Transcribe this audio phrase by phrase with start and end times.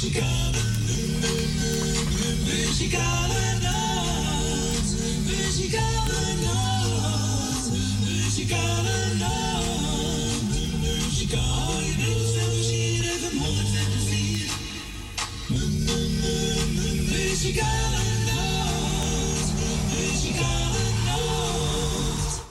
[0.00, 0.62] Muzikale,
[2.44, 4.90] muzikale nacht.
[5.26, 7.70] Muzikale nacht.
[8.04, 10.52] Muzikale nacht.
[10.80, 11.96] Muzikale
[17.10, 19.52] Muzikale nacht.
[19.96, 22.42] Muzikale nacht.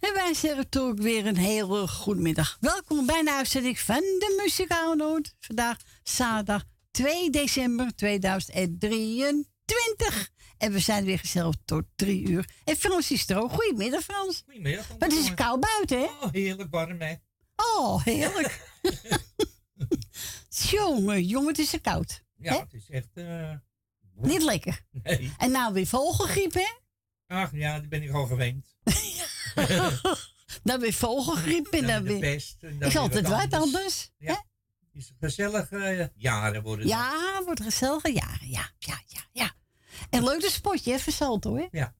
[0.00, 2.56] En wij zeggen toch weer een hele goede middag.
[2.60, 5.34] Welkom bij de uitzending van de Muzikale Noot.
[5.40, 10.30] Vandaag zaterdag 2 december 2023.
[10.58, 12.48] En we zijn weer gezellig tot drie uur.
[12.64, 13.52] En Frans is er ook.
[13.52, 14.42] Goedemiddag Frans.
[14.44, 14.88] Goedemiddag.
[14.98, 16.04] Maar het is koud buiten hè?
[16.04, 17.14] Oh, heerlijk warm, hè?
[17.56, 18.68] Oh, heerlijk.
[20.70, 22.22] jongen, jongen, het is er koud.
[22.36, 22.58] Ja, Hè?
[22.58, 23.08] het is echt...
[23.14, 23.52] eh,
[24.14, 24.86] Niet lekker.
[25.02, 25.32] Nee.
[25.38, 26.68] En nou weer vogelgriep hè?
[27.26, 28.76] Ach ja, die ben ik al gewend.
[30.62, 32.24] Dan weer vogelgriep en Dan dan weer
[32.60, 34.10] en dan Is altijd wat anders.
[34.18, 34.26] hè?
[34.30, 34.44] Ja.
[34.92, 36.86] Is gezellig eh, jaren worden.
[36.86, 38.06] Ja, wordt gezellig.
[38.06, 39.54] Ja, ja, ja, ja, ja.
[40.10, 41.66] En leuk een spotje, hè, Versalto, hè?
[41.70, 41.94] Ja.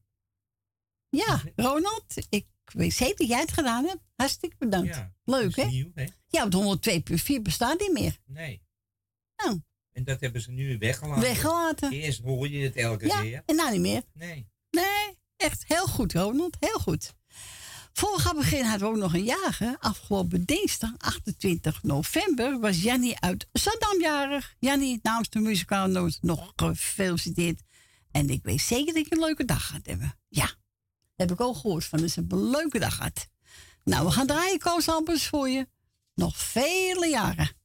[1.08, 4.00] Ja, Ronald, ik weet zeker dat jij het gedaan hebt.
[4.16, 4.94] Hartstikke bedankt.
[4.94, 5.64] Ja, leuk, hè?
[5.64, 6.06] nieuw, hè?
[6.28, 6.86] Ja, want
[7.34, 8.18] 102.4 bestaat niet meer.
[8.24, 8.62] Nee.
[9.36, 9.60] Nou.
[9.92, 11.22] En dat hebben ze nu weggelaten.
[11.22, 11.90] Weggelaten.
[11.92, 13.42] Eerst hoor je het elke Ja, keer.
[13.46, 14.02] en nou niet meer.
[14.12, 14.48] Nee.
[14.70, 16.56] Nee, echt heel goed, Ronald.
[16.60, 17.14] Heel goed.
[17.92, 19.76] Voor beginnen hadden we ook nog een jager.
[19.78, 24.54] Afgelopen dinsdag, 28 november, was Jannie uit Saddam jarig.
[24.58, 27.62] Jannie, namens de muzikale nog gefeliciteerd.
[28.10, 30.18] En ik weet zeker dat je een leuke dag gaat hebben.
[30.28, 32.00] Ja, dat heb ik ook gehoord van.
[32.00, 33.28] Dat ze een leuke dag had.
[33.84, 35.68] Nou, we gaan draaien koosampels voor je.
[36.14, 37.59] Nog vele jaren.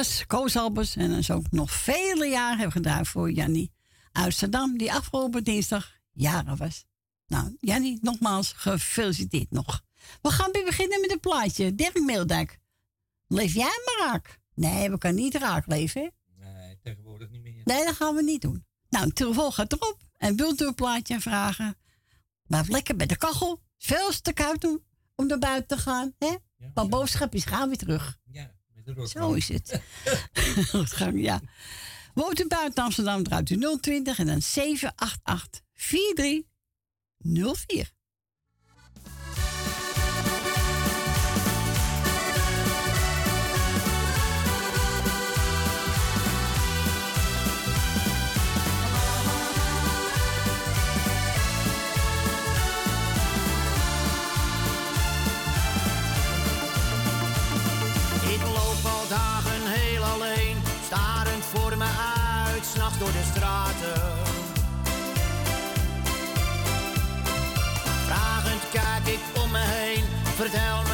[0.00, 0.96] Was Koos Albers.
[0.96, 3.72] En dan is ook nog vele jaren hebben gedaan voor Jannie
[4.12, 6.84] Amsterdam, die afgelopen dinsdag jaren was.
[7.26, 9.82] Nou, Jannie, nogmaals gefeliciteerd nog.
[10.22, 11.74] We gaan weer beginnen met een plaatje.
[11.74, 12.58] Dirk Meeldijk.
[13.26, 14.40] Leef jij maar raak?
[14.54, 17.60] Nee, we kunnen niet raak leven, Nee, tegenwoordig niet meer.
[17.64, 18.64] Nee, dat gaan we niet doen.
[18.88, 19.98] Nou, de telefoon gaat erop.
[20.16, 21.76] En wilt u een plaatje vragen?
[22.46, 23.60] Blijf lekker bij de kachel.
[23.78, 26.14] Veel te koud om, om naar buiten te gaan.
[26.18, 26.36] Hè?
[26.56, 28.18] Ja, Maar boodschapjes gaan weer terug.
[28.24, 28.58] Ja.
[29.04, 29.80] Zo is het.
[31.14, 31.40] Ja.
[32.14, 37.90] Woont u buiten Amsterdam, draait u 020 en dan 788 4304.
[63.00, 64.02] Door de straten.
[68.06, 70.04] Vragend kijk ik om me heen,
[70.36, 70.89] vertel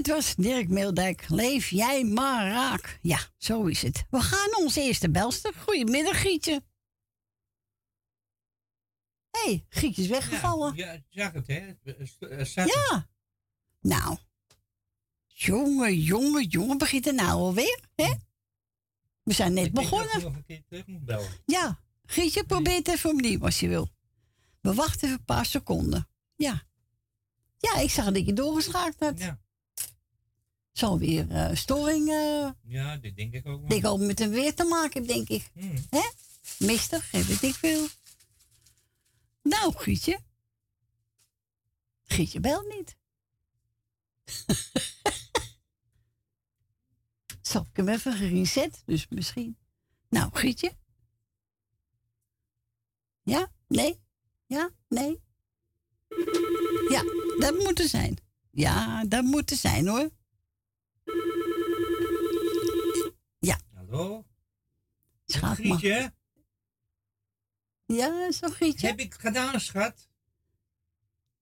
[0.00, 1.28] Dit was Dirk Meeldijk.
[1.28, 2.98] Leef jij maar raak.
[3.02, 4.04] Ja, zo is het.
[4.10, 5.54] We gaan onze eerste belster.
[5.54, 6.62] Goedemiddag, Gietje.
[9.30, 10.76] Hé, hey, Gietje is weggevallen.
[10.76, 11.72] Ja, ja, zag het, hè?
[11.84, 13.08] Eh, zat Ja.
[13.80, 14.18] Nou.
[15.26, 16.78] Jongen, jongen, jongen.
[16.78, 18.14] Begint er nou alweer, hè?
[19.22, 20.16] We zijn net Ik begonnen.
[20.16, 21.30] ik nog een keer terug moet bellen.
[21.46, 21.80] Ja.
[22.04, 23.88] Gietje, probeer het even opnieuw als je wil.
[24.60, 26.08] We wachten even een paar seconden.
[26.36, 26.62] Ja.
[27.58, 29.18] Ja, ik zag dat je doorgeschakeld had.
[29.18, 29.40] Ja,
[30.72, 33.68] Zal weer eh, storing, eh ja, dit denk ik ook wel.
[33.68, 35.50] denk ook met hem weer te maken, denk ik.
[35.52, 35.74] Hmm.
[35.90, 36.10] Hè?
[36.58, 37.86] Mister, geef het ik veel.
[39.42, 40.20] Nou, Gietje.
[42.04, 42.96] Gietje belt niet.
[47.42, 49.56] Zo, ik hem even gereset, dus misschien.
[50.08, 50.76] Nou, Gietje?
[53.22, 53.52] Ja?
[53.68, 54.00] Nee?
[54.46, 54.70] Ja?
[54.88, 55.20] Nee?
[56.88, 57.02] Ja,
[57.38, 58.16] dat moet er zijn.
[58.50, 60.10] Ja, dat moet er zijn hoor.
[63.40, 63.60] Ja.
[63.74, 64.26] Hallo?
[65.26, 66.12] Schat, Grietje?
[67.86, 68.86] Ja, zo Gietje.
[68.86, 70.08] Heb ik gedaan, schat?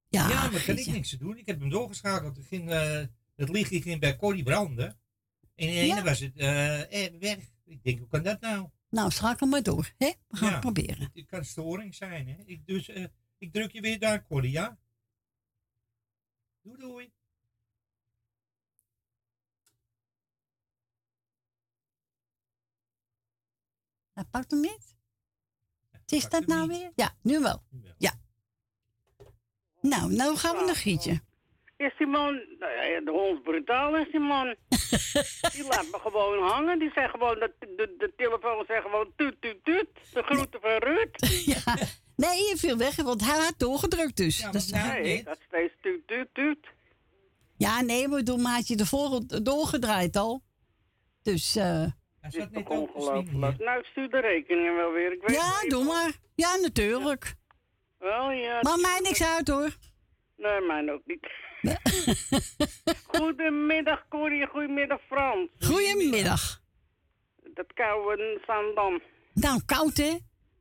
[0.08, 1.38] Ja, ja maar kan ik niks te doen.
[1.38, 2.36] Ik heb hem doorgeschakeld.
[2.36, 3.04] Het, ging, eh,
[3.36, 4.88] het ging bij Corrie branden.
[5.54, 6.02] En in de ene Ja.
[6.02, 7.38] was het eh, eh, weg.
[7.64, 8.68] Ik denk, hoe kan dat nou?
[8.90, 10.12] Nou, schakel maar door, hè?
[10.28, 10.52] We gaan Ja.
[10.52, 11.10] het proberen.
[11.14, 12.36] Het kan storing zijn, hè?
[12.44, 13.04] Ik, dus eh,
[13.38, 14.78] ik druk je weer daar, Corrie, ja?
[16.62, 17.12] Doei, doei.
[24.18, 24.96] Hij pakt hem niet?
[26.06, 26.78] Is dat nou niet.
[26.78, 26.92] weer?
[26.94, 27.62] Ja, nu wel.
[27.70, 27.94] Nu wel.
[27.98, 28.12] Ja.
[29.80, 31.20] Nou, nou gaan we naar Gietje.
[31.76, 34.56] Is die man, nou ja, de hond brutaal is die man.
[35.52, 36.78] die laat me gewoon hangen.
[36.78, 39.88] Die zegt gewoon, de, de, de telefoon zegt gewoon tuut, tuut, tuut.
[40.12, 41.10] De groeten van Ruud.
[41.54, 41.76] ja.
[42.16, 44.38] Nee, je viel weg, want hij had doorgedrukt dus.
[44.38, 45.24] Ja, nou- Nee, niet.
[45.24, 45.72] dat is steeds
[46.32, 46.66] tuut.
[47.56, 50.42] ja, nee, maar toen had je ervoor doorgedraaid al.
[51.22, 51.92] Dus, eh Dat
[52.34, 53.58] is swingen ongelooflijk.
[53.58, 55.12] Nou, ik stuur de rekening wel weer.
[55.12, 56.12] Ik weet ja, doe maar.
[56.34, 57.34] Ja, natuurlijk.
[57.98, 58.58] Wel, ja.
[58.62, 59.70] Maar mij niks uit hoor.
[60.36, 61.26] Nee, mij ook niet.
[63.16, 64.46] Goedemiddag, Corrie.
[64.46, 65.48] Goedemiddag, Frans.
[65.58, 66.60] Goedemiddag.
[67.54, 69.00] Dat koude Zandam.
[69.32, 70.16] Nou, koud hè?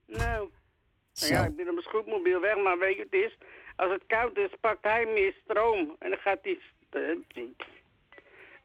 [0.06, 0.50] Nou,
[1.14, 1.34] Zo.
[1.34, 3.38] ja, ik ben op mijn scootmobiel weg, maar weet je het is?
[3.76, 5.96] Als het koud is, pakt hij meer stroom.
[6.00, 6.60] En dan gaat hij...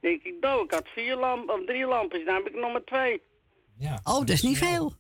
[0.03, 0.65] eh, denk ik, dood.
[0.65, 3.23] Ik had vier lampen, of drie lampjes, nu heb ik nog maar twee.
[3.79, 4.93] Ja, Oh, dat is niet veel.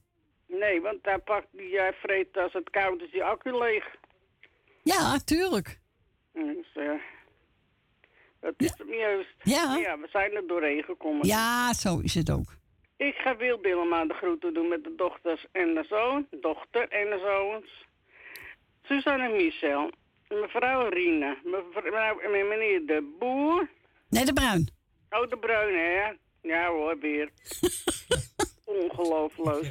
[0.47, 3.85] Nee, want hij pakt die, hij vreet als het koud is, die accu leeg.
[4.82, 5.80] Ja, tuurlijk.
[6.32, 6.90] Dus, eh,
[8.40, 9.35] dat is hem juist.
[9.42, 9.76] Ja.
[9.76, 11.26] Ja, we zijn er doorheen gekomen.
[11.26, 12.56] Ja, zo is het ook.
[12.97, 16.26] Ik ga Wil Dillema de groeten doen met de dochters en de zoon.
[16.40, 17.87] Dochter en de zoons.
[18.82, 19.90] Suzanne en Michel.
[20.28, 21.37] Mevrouw Rina.
[21.44, 23.68] Mevrouw en meneer De Boer.
[24.09, 24.71] Nee, de bruin.
[25.12, 26.12] Oh, de Bruin, hè?
[26.49, 27.28] Ja hoor, weer.
[28.64, 29.64] Ongelooflijk.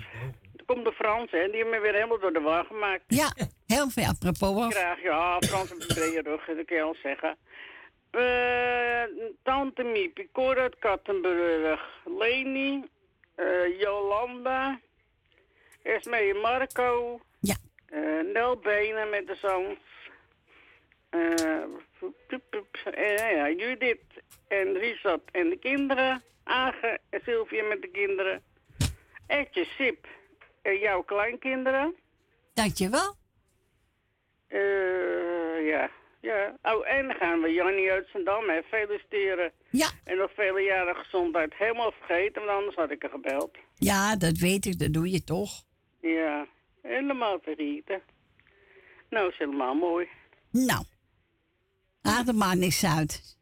[0.55, 1.45] Er komt de Frans, hè?
[1.47, 3.03] Die hebben me weer helemaal door de war gemaakt.
[3.07, 3.33] Ja,
[3.65, 4.73] heel veel apropos af.
[4.73, 7.37] Graag, ja, Frans heeft een brede rug, dat kan je al zeggen.
[8.11, 9.03] Eh,
[9.43, 12.83] Tante Miep, Cor uit Kattenburg, Leni,
[13.35, 14.79] eh, Jolanda,
[15.83, 17.55] Esmee en Marco, Ja.
[17.85, 17.99] eh,
[18.33, 21.00] Nel Benen met de zoons, eh, poep, poep, poep, eh,
[22.95, 24.01] ja, Judith
[24.47, 28.41] en Richard en de kinderen, Age en Sylvia met de kinderen,
[29.27, 30.07] Etje Sip
[30.61, 31.95] en jouw kleinkinderen.
[32.53, 33.15] Dankjewel.
[34.47, 35.89] Eh, ja.
[36.21, 36.57] Ja.
[36.63, 39.51] Oh, en dan gaan we Jannie uit Zandam hè, feliciteren.
[39.69, 41.53] Ja, En nog vele jaren gezondheid.
[41.53, 43.57] Helemaal vergeten, want anders had ik er gebeld.
[43.75, 44.79] ja, dat weet ik.
[44.79, 45.51] Dat doe je toch.
[46.01, 46.47] Ja,
[46.81, 48.01] helemaal vergeten.
[49.09, 50.07] Nou, is helemaal mooi.
[50.51, 50.83] Nou,
[52.01, 53.37] er maar niks uit.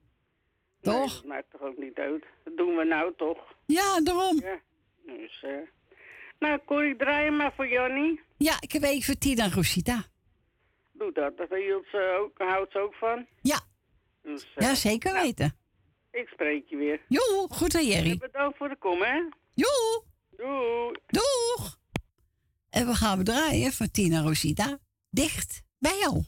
[0.82, 1.13] Nee, Toch?
[1.13, 2.24] dat maakt toch ook niet uit.
[2.44, 3.38] Dat doen we nou toch.
[3.66, 4.39] Ja, daarom.
[4.42, 4.60] Ja.
[5.06, 5.51] Dus, eh.
[6.39, 8.22] Nou, Corrie, draai maar voor Jannie.
[8.38, 10.04] Ja, ik heb even Tina en Rosita.
[10.92, 11.38] Doe dat.
[11.38, 13.25] Daar hield ze ook, houdt ze ook van.
[13.42, 13.60] Ja,
[14.24, 15.56] Dus, eh, ja zeker weten.
[16.12, 17.01] ik spreek je weer.
[17.08, 18.18] Joe, goed aan Jerry.
[18.18, 19.22] Bedankt voor de kom, hè.
[19.54, 20.04] Joe,
[20.38, 20.96] Doei.
[21.08, 21.78] doeg.
[22.70, 24.78] En we gaan draaien voor Tina en Rosita.
[25.10, 26.24] Dicht bij jou.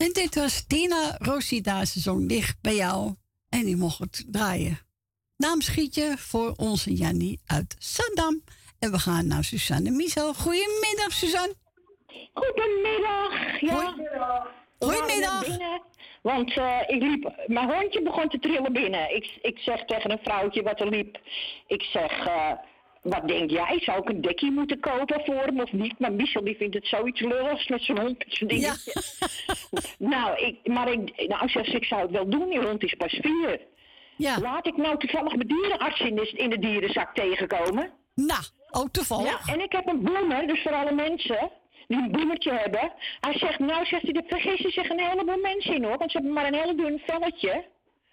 [0.00, 3.14] En dit was Tina Rosita, ze zong dicht bij jou.
[3.48, 4.78] En die mocht het draaien.
[5.36, 8.42] Naamschietje voor onze Jannie uit Saddam.
[8.78, 10.32] En we gaan naar Suzanne Miso.
[10.32, 11.54] Goedemiddag, Suzanne.
[12.34, 13.60] Goedemiddag.
[13.60, 13.94] Ja.
[14.78, 15.46] Goedemiddag.
[15.46, 15.82] Binnen,
[16.22, 19.16] want eh, ik liep, mijn hondje begon te trillen binnen.
[19.16, 21.18] Ik, ik zeg tegen een vrouwtje wat er liep.
[21.66, 22.52] Ik zeg, eh,
[23.02, 23.80] wat denk jij?
[23.80, 25.98] Zou ik een dekje moeten kopen voor hem of niet?
[25.98, 29.02] Maar Michel die vindt het zoiets lulligs met zijn hond, met zijn dingetje.
[30.14, 32.48] nou, ik, maar ik, nou, ze, ik zou het wel doen.
[32.48, 33.60] Die hond is pas vier.
[34.16, 34.40] Ja.
[34.40, 37.90] Laat ik nou toevallig mijn dierenarts in de, in de dierenzak tegenkomen.
[38.14, 39.46] Nou, ook toevallig.
[39.46, 41.50] Ja, en ik heb een bloemer, dus voor alle mensen
[41.88, 42.92] die een bloemertje hebben.
[43.20, 46.16] Hij zegt, nou zegt hij, er vergissen zich een heleboel mensen in hoor, want ze
[46.16, 47.64] hebben maar een heel dun velletje.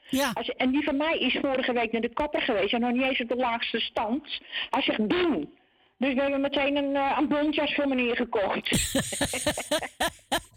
[0.09, 0.31] Ja.
[0.33, 3.03] Zegt, en die van mij is vorige week naar de kapper geweest en nog niet
[3.03, 4.41] eens op de laagste stand.
[4.69, 5.55] Hij zegt, doen.
[5.99, 8.69] Dus we hebben meteen een, eh, een bontjas voor meneer gekocht.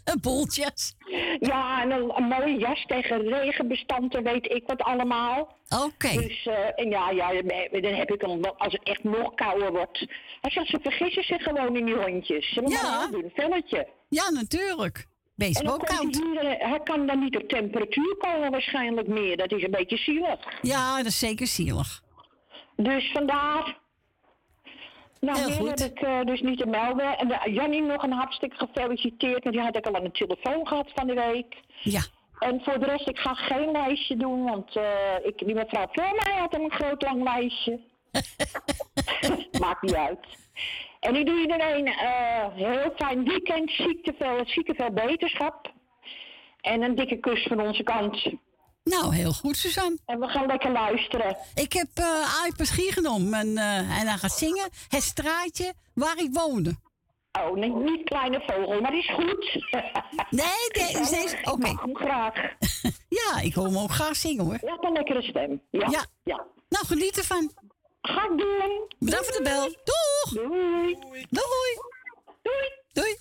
[0.03, 0.95] Een boltjes.
[1.39, 5.55] ja, en een, een mooie jas tegen regenbestand en weet ik wat allemaal.
[5.85, 6.11] Oké.
[6.21, 7.27] Dus, eh, en ja, ja,
[7.81, 10.05] dan heb ik hem als het echt nog kouder wordt.
[10.41, 12.47] Hij zegt, ze vergissen zich gewoon in die hondjes.
[12.47, 12.81] Ze hebben Ja.
[12.81, 13.87] maar een dun velletje.
[14.09, 15.05] Ja, natuurlijk.
[15.41, 15.89] Wees En koud.
[15.89, 19.37] hij, hier, eh, hij kan dan niet op temperatuur komen waarschijnlijk meer.
[19.37, 20.39] Dat is een beetje zielig.
[20.61, 22.01] Ja, dat is zeker zielig.
[22.75, 23.79] Dus vandaar.
[25.19, 27.17] Nou, Heel meer heb ik eh, dus niet te melden.
[27.17, 29.43] En de, Jannie nog een hartstikke gefeliciteerd.
[29.43, 31.55] Want die had ik al aan de telefoon gehad van de week.
[31.81, 32.01] Ja.
[32.39, 34.43] En voor de rest, ik ga geen lijstje doen.
[34.43, 34.83] Want eh,
[35.23, 37.79] ik, die mevrouw voor mij had een groot lang lijstje.
[39.59, 40.19] Maakt niet uit.
[41.01, 43.71] En ik doe iedereen eh heel fijn weekend.
[43.71, 45.73] Ziekte veel, ziekte veel beterschap.
[46.61, 48.29] En een dikke kus van onze kant.
[48.83, 49.97] Nou, heel goed, Suzanne.
[50.05, 51.37] En we gaan lekker luisteren.
[51.55, 56.17] Ik heb uh, Arie Paschier genomen en, eh, en hij gaat zingen Het straatje waar
[56.17, 56.75] ik woonde.
[57.39, 59.45] Oh, nee, niet kleine vogel, maar die is goed.
[60.29, 61.37] Nee, de- is deze...
[61.37, 61.71] Ik Oké.
[61.71, 62.33] mag hem graag.
[63.09, 64.53] Ja, ik wil hem ook graag zingen hoor.
[64.61, 65.61] Hebt een lekkere stem.
[65.71, 65.87] Ja.
[65.89, 66.05] Ja.
[66.23, 66.45] ja.
[66.69, 67.51] Nou, geniet ervan.
[68.01, 68.91] Ga ik doen.
[68.99, 69.63] Bedankt voor de bel.
[69.63, 70.33] Doeg!
[70.33, 70.97] Doei.
[71.29, 71.77] Doei!
[72.41, 72.71] Doei.
[72.93, 73.17] Doei!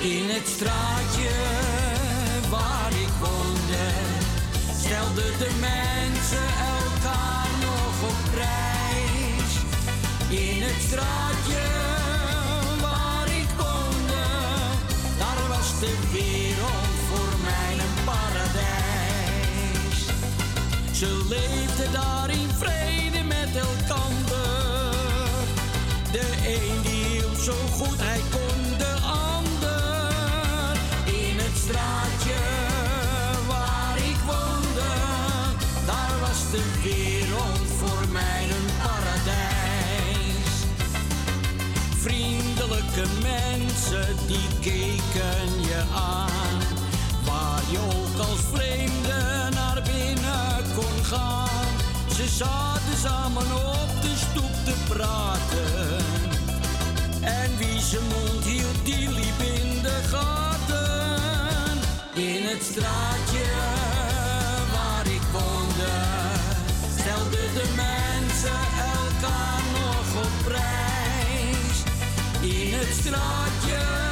[0.00, 1.30] In het straatje
[2.50, 3.90] waar ik woonde,
[4.78, 9.52] stelden de mensen elkaar nog op prijs.
[10.30, 11.73] In het straatje
[15.80, 19.98] de wereld voor mij een paradijs.
[20.92, 24.92] Ze leefden daar in vrede met elkander.
[26.12, 28.00] De een die hield zo goed
[52.16, 56.04] Ze zaten samen op de stoep te praten.
[57.20, 61.78] En wie zijn mond hield, die liep in de gaten.
[62.14, 63.46] In het straatje
[64.72, 65.92] waar ik woonde,
[66.98, 68.60] stelden de mensen
[68.94, 71.76] elkaar nog op prijs.
[72.40, 74.03] In het straatje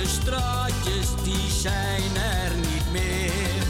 [0.00, 3.62] gewone straatjes, die zijn er niet meer.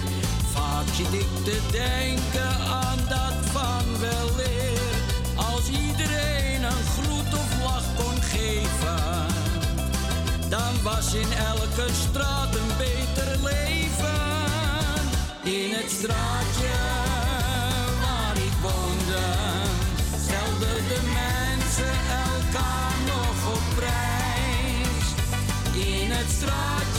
[0.53, 4.81] Vaak zit ik te denken aan dat van weleer.
[5.37, 9.27] Als iedereen een groet of lach kon geven,
[10.49, 14.19] dan was in elke straat een beter leven.
[15.43, 16.75] In het straatje
[18.01, 19.25] waar ik woonde,
[20.23, 21.95] stelden de mensen
[22.27, 22.90] elkaar
[26.43, 26.90] In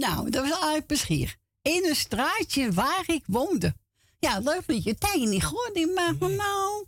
[0.00, 1.36] Nou, dat was Arie Beschier.
[1.62, 3.74] In een straatje waar ik woonde.
[4.18, 4.94] Ja, leuk liedje.
[4.94, 5.76] Tijd niet gehoord.
[5.76, 6.86] Ik maak me nou.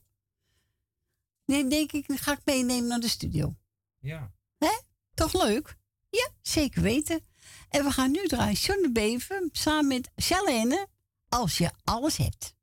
[1.45, 3.55] Nee, denk ik, ga ik meenemen naar de studio.
[3.99, 4.33] Ja.
[4.59, 4.81] Hè?
[5.15, 5.77] Toch leuk?
[6.11, 7.27] Ja, zeker weten.
[7.69, 10.89] En we gaan nu draaien John Beven samen met Charlene.
[11.29, 12.55] Als je alles hebt.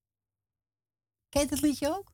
[1.29, 2.13] Ken je dat liedje ook?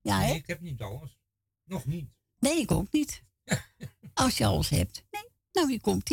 [0.00, 0.26] Ja, hè?
[0.26, 1.18] Nee, ik heb niet alles.
[1.64, 2.10] Nog niet.
[2.38, 3.22] Nee, ik ook niet.
[4.14, 5.04] Als je alles hebt.
[5.10, 6.04] Nee, nou hier komt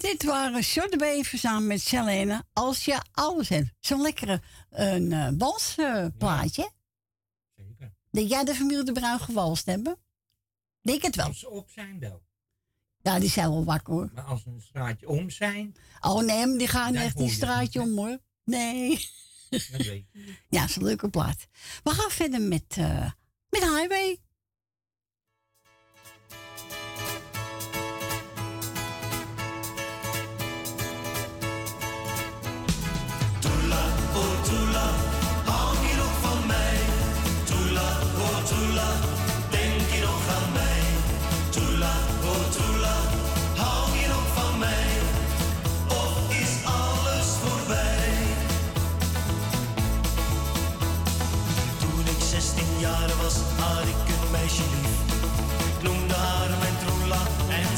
[0.00, 2.44] dit waren Short samen met Selene.
[2.52, 3.72] Als je alles hebt.
[3.80, 6.70] Zo'n lekkere een walsplaatje.
[7.56, 7.94] Zeker.
[8.10, 9.98] Denk jij de familie de Bruin gewalst hebben?
[10.82, 11.26] Denk het wel.
[11.26, 12.22] Als ze op zijn wel.
[13.02, 14.10] Ja, die zijn wel wakker hoor.
[14.14, 17.96] Maar als ze een straatje om zijn, Oh nee, die gaan echt het straatje om
[17.96, 18.18] hoor.
[18.44, 19.08] Nee.
[19.50, 20.06] dat weet ik.
[20.48, 21.46] Ja, is een leuke plaat.
[21.82, 23.10] We gaan verder met, eh
[23.48, 24.18] met Highway.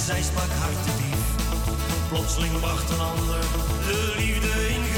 [0.05, 1.21] Zij sprak hartedief.
[2.09, 3.41] Plotseling bracht een ander
[3.87, 4.92] de liefde in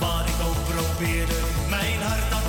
[0.00, 1.34] Waar ik ook probeerde,
[1.68, 2.39] mijn hart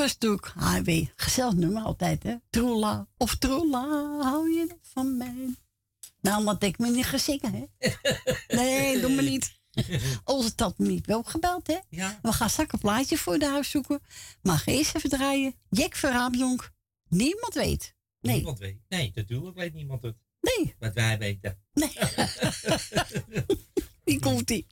[0.00, 1.12] Dat natuurlijk Highway.
[1.16, 2.34] Gezellig nummer altijd, hè?
[2.50, 5.54] Troela of Troela, hou je van mij?
[6.20, 7.64] Nou, laat ik me niet gaan zingen, hè?
[8.56, 9.58] Nee, doe me niet.
[10.24, 11.78] Onze tante me niet wel gebeld, hè?
[11.88, 12.18] Ja.
[12.22, 14.00] We gaan straks een plaatje voor de huis zoeken.
[14.42, 15.54] Maar eerst even draaien.
[15.70, 16.70] Jack Verhaamjonk.
[17.08, 17.94] Niemand weet.
[18.20, 18.78] Nee, Niemand weet.
[18.88, 20.16] Nee, natuurlijk weet niemand het.
[20.40, 21.58] nee, Wat wij weten.
[21.72, 21.92] nee.
[24.04, 24.64] Die komt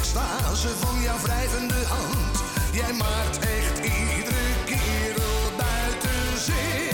[0.00, 2.42] extase van jouw wrijvende hand.
[2.72, 6.89] Jij maakt echt iedere kerel buiten zinnen.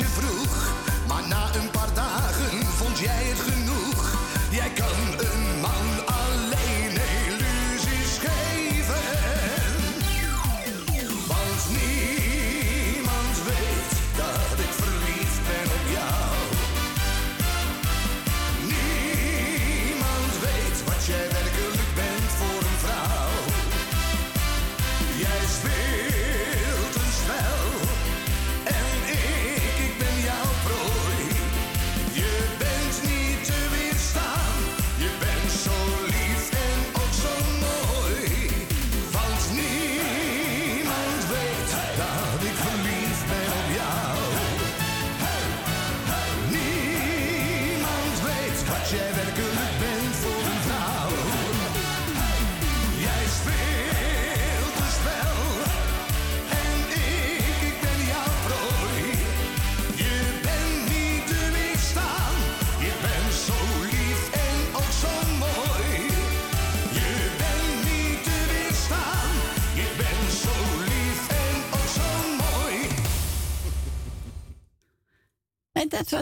[0.00, 0.43] Ik deed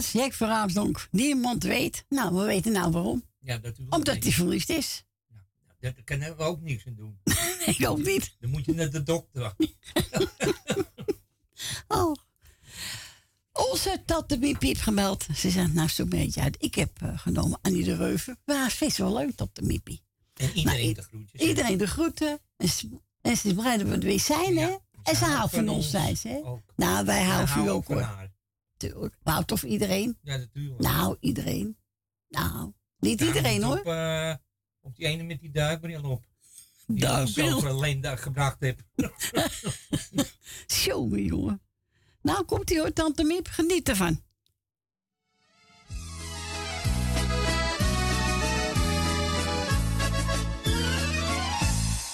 [0.03, 1.09] was Jack van Raamsdonk.
[1.11, 2.05] Niemand weet.
[2.09, 3.25] Nou, we weten nou waarom.
[3.41, 3.95] Ja, natuurlijk.
[3.95, 5.05] Omdat hij verliefd is.
[5.81, 7.19] Daar kunnen we ook niks aan doen.
[7.77, 8.37] Ik ook niet.
[8.41, 9.55] Dan moet je naar de dokter.
[11.89, 12.15] Oh.
[13.53, 15.27] Onze tante Miep heeft gemeld.
[15.35, 16.57] Ze zegt, nou, een beetje uit.
[16.59, 18.39] Ik heb eh, genomen Annie de Reuven.
[18.45, 20.03] Maar het is wel leuk, tante Miepie.
[20.35, 21.41] En iedereen de groetjes.
[21.41, 22.39] Iedereen de groeten.
[22.57, 22.89] En ze,
[23.21, 24.77] en ze dat we er weer zijn, hè?
[25.03, 26.29] En ze houdt van ons, zei ze.
[26.29, 26.41] hè?
[26.77, 28.22] Nou, wij houden van u ook, hoor.
[29.23, 30.19] Houden toch van iedereen?
[30.23, 30.81] Ja, natuurlijk.
[30.81, 31.77] Nou, iedereen.
[32.29, 33.79] Nou, niet Ja, iedereen, hoor.
[33.79, 34.35] Op, eh,
[34.81, 36.25] op die ene met die duikbril op.
[36.87, 37.49] Die ik Duikbril?
[37.49, 38.81] zelf alleen daar gebracht heb.
[40.85, 41.63] Jongen, jongen.
[42.23, 43.47] Nou, komt ie hoor, tante Miep.
[43.47, 44.21] Geniet ervan.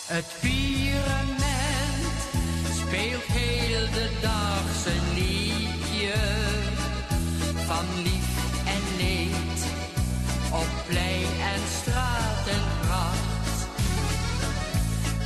[0.08, 0.24] Het
[7.68, 8.28] van lief
[8.64, 9.60] en leed
[10.52, 13.68] op plein en straat en gracht.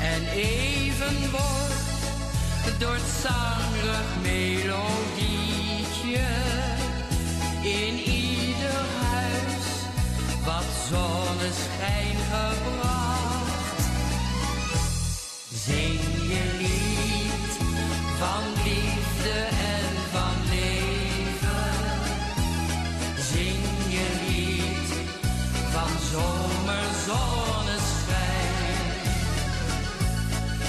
[0.00, 6.26] En even wordt door het zangerig melodietje
[7.62, 9.66] in ieder huis
[10.44, 13.82] wat zonneschijn gebracht.
[15.64, 16.01] Zing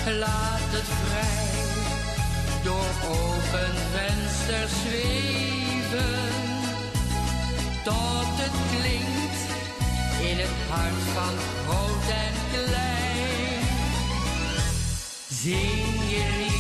[0.06, 1.54] Laat het vrij
[2.64, 6.32] door open vensters zweven.
[7.84, 9.42] Tot het klinkt
[10.30, 11.34] in het hart van
[11.66, 13.66] groot en klein.
[15.30, 16.53] Zing je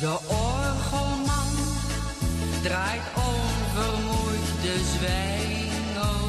[0.00, 1.54] De orgelman
[2.62, 6.28] draait onvermoeid de zwijngel.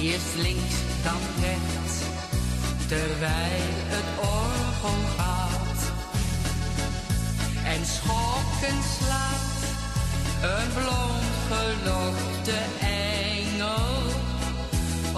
[0.00, 1.96] Eerst links, dan rechts,
[2.86, 5.80] terwijl het orgel gaat.
[7.64, 9.58] En schokken slaat
[10.42, 13.96] een blond gelokte engel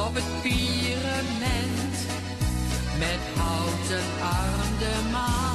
[0.06, 1.96] op het pyramid
[2.98, 5.47] met houten arm de maat.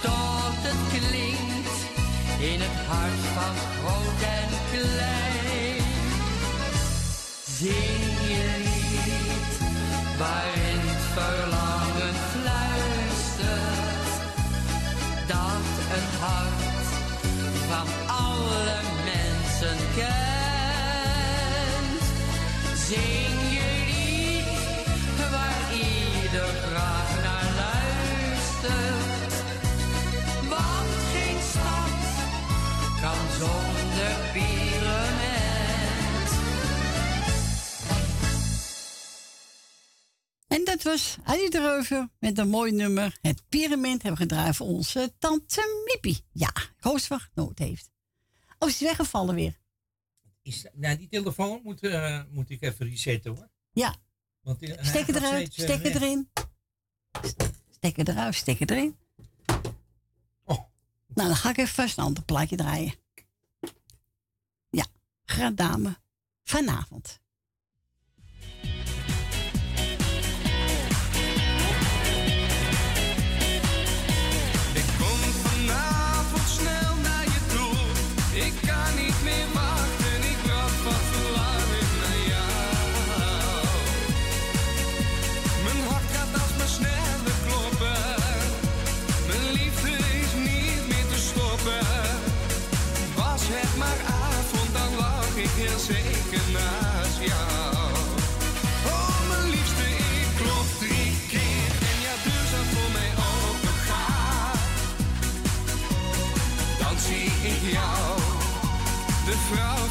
[0.00, 1.78] Tot het klinkt
[2.38, 3.56] in het hart van
[40.82, 43.18] was Adi de Reuver met een mooi nummer.
[43.20, 46.24] Het Pyramid hebben we gedraaid voor onze tante Mippie.
[46.32, 47.18] Ja, ik hoop ze
[47.54, 47.90] heeft.
[48.58, 49.58] Oh, ze is weggevallen weer.
[50.42, 53.48] Is, nou, die telefoon moet, eh, moet ik even resetten hoor.
[53.72, 53.96] Ja,
[54.40, 56.30] Want steek gaat eruit, steeds, eh, steek erin.
[57.70, 58.96] Steek eruit, steek erin.
[60.44, 60.58] Oh.
[61.14, 62.94] Nou, dan ga ik even vast een ander plaatje draaien.
[64.70, 64.86] Ja,
[65.24, 66.00] graag dame.
[66.44, 67.21] Vanavond.
[109.52, 109.81] De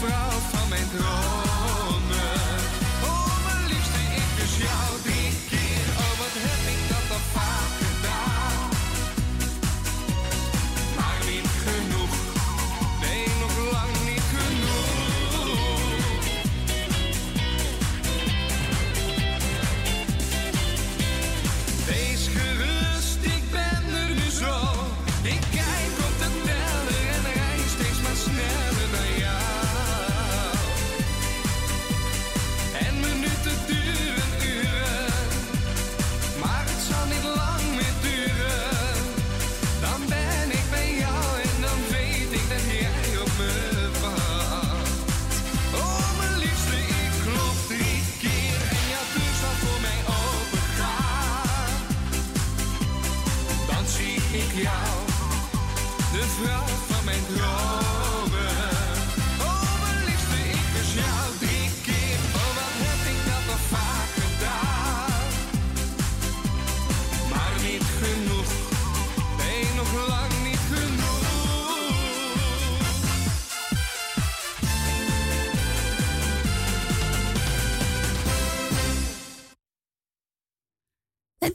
[0.00, 1.39] vrouw van mijn dromen.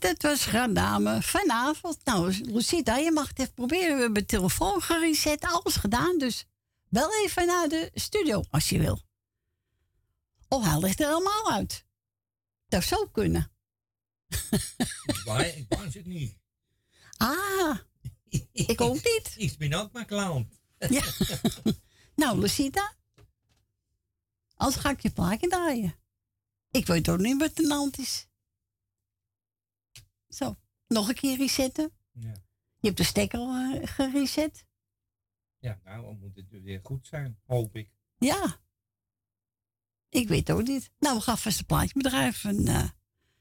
[0.06, 1.98] Dat was graag dame vanavond.
[2.04, 3.96] Nou, Lucita, je mag het even proberen.
[3.96, 6.18] We hebben de telefoon gereset, alles gedaan.
[6.18, 6.46] Dus
[6.90, 9.02] bel even naar de studio als je wil.
[10.48, 11.86] Of hij ligt er helemaal uit.
[12.68, 13.52] Dat zou kunnen.
[15.06, 16.38] Ik wou- het niet.
[17.18, 17.78] Ah,
[18.52, 19.34] ik ook niet.
[19.52, 20.52] Ik ben ook maar clown.
[20.78, 21.04] Ja.
[22.16, 22.94] nou, Lucita.
[24.56, 25.96] Anders ga ik je plaatje draaien.
[26.72, 28.28] Ik weet ook niet wat de hand is.
[30.36, 30.56] Zo,
[30.88, 31.92] nog een keer resetten.
[32.12, 32.34] Ja.
[32.80, 34.66] Je hebt de stekker al eh, gereset.
[35.58, 37.92] Ja, nou, dan moet het weer goed zijn, hoop ik.
[38.18, 38.60] Ja.
[40.10, 40.92] Ik weet ook niet.
[41.00, 42.62] Nou, we gaan vast een plaatje bedrijven.
[42.62, 42.90] Uh,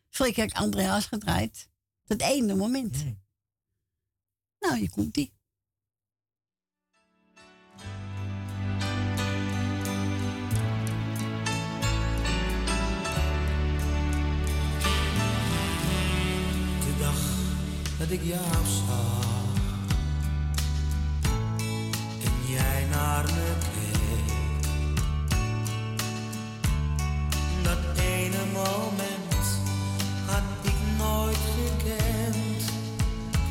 [0.09, 1.71] Vorige keer heb ik Andreas gedraaid.
[2.05, 3.05] Dat ene moment.
[4.59, 5.34] Nou, hier komt die.
[18.15, 18.35] Ik
[22.25, 24.67] en jij naar me keek,
[27.63, 29.47] dat ene moment
[30.27, 32.63] had ik nooit gekend,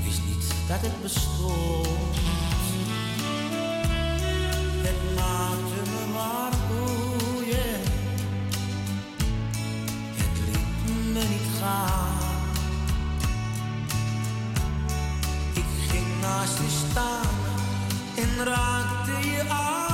[0.03, 2.15] wist niet dat het bestond.
[4.81, 7.81] Het maakte me maar boeien,
[10.15, 12.22] het liet me niet gaan.
[16.23, 17.35] Naast je staan
[18.15, 19.92] en raakte je aan.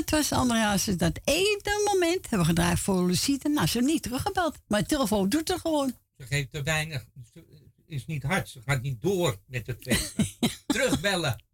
[0.00, 0.84] Dat was Andreas.
[0.84, 3.48] Dat ene moment hebben we gedraaid voor Lucita.
[3.48, 4.58] Nou, ze heeft niet teruggebeld.
[4.66, 5.96] Maar de telefoon doet het gewoon.
[6.16, 7.06] Ze geeft te weinig.
[7.32, 7.44] Ze
[7.86, 8.48] is niet hard.
[8.48, 10.12] Ze gaat niet door met het.
[10.66, 11.44] Terugbellen.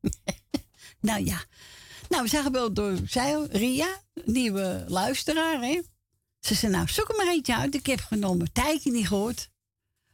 [1.00, 1.44] Nou ja.
[2.08, 5.60] Nou, we zijn gebeld door zij, Ria, nieuwe luisteraar.
[5.60, 5.80] Hè?
[6.40, 7.74] Ze zei, nou, zoek er maar eentje uit.
[7.74, 8.52] Ik heb genomen.
[8.52, 9.50] Tijdje niet gehoord.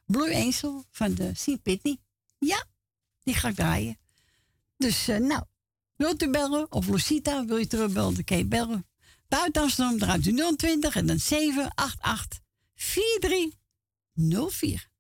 [0.05, 1.99] Blue Angel van de Sint Pitney.
[2.39, 2.64] Ja,
[3.22, 3.99] die ga ik draaien.
[4.76, 5.43] Dus, eh, nou,
[6.03, 6.72] wilt u bellen?
[6.72, 8.14] Of Lucita, wil je terugbellen?
[8.14, 8.86] Dan kan je bellen.
[9.28, 12.40] Buiten Amsterdam draait u 020 en dan 788
[12.74, 14.90] 4304.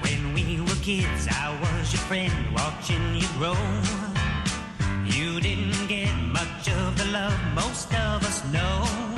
[0.00, 3.56] When we were kids, I was your friend, watching you grow.
[5.04, 9.09] You didn't get much of the love most of us know.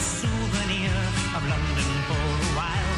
[0.00, 0.90] souvenir
[1.36, 2.89] of London for a while.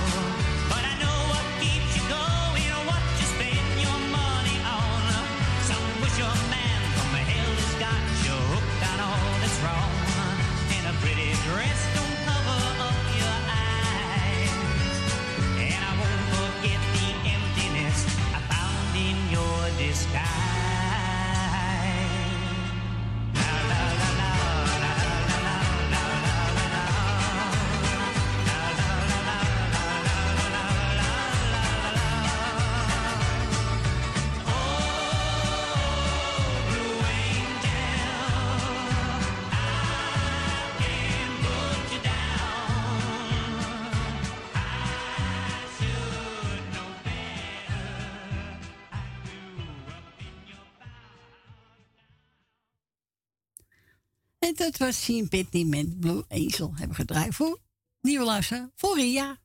[54.42, 56.68] En dat was Sien Pitney met Blue Angel.
[56.68, 57.60] Hebben we gedraaid voor
[58.00, 59.40] nieuwe luisteraar, voor Ria.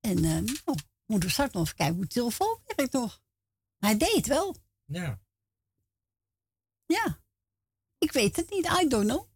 [0.00, 3.22] En eh nou, moeten we straks nog even kijken hoe de telefoon werkt nog.
[3.78, 4.56] Hij deed het wel.
[4.84, 5.20] Ja.
[6.86, 7.22] Ja.
[7.98, 8.66] Ik weet het niet.
[8.82, 9.28] I don't know.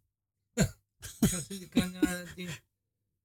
[1.61, 2.49] Ik kan eh, die,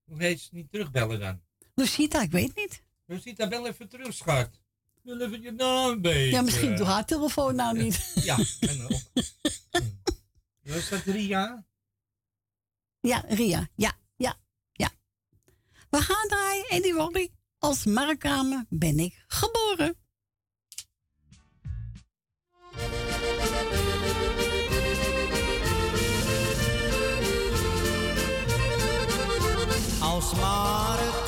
[0.05, 1.43] hoe heet ze, niet terugbellen dan.
[1.75, 2.83] Lucita, ik weet niet.
[3.07, 4.61] Rosita, bel even terug, schat.
[5.03, 6.31] Wil even je naam weten.
[6.31, 8.13] Ja, misschien door haar telefoon nou niet.
[8.15, 9.01] Ja, en ook.
[10.65, 11.67] Was dat Ria?
[13.01, 13.69] Ja, Ria.
[13.75, 14.35] Ja, ja,
[14.73, 14.91] ja.
[15.91, 17.33] We gaan draaien, Eddie Wally.
[17.59, 19.97] Als Markramer ben ik geboren.
[30.01, 31.24] Als Markrammer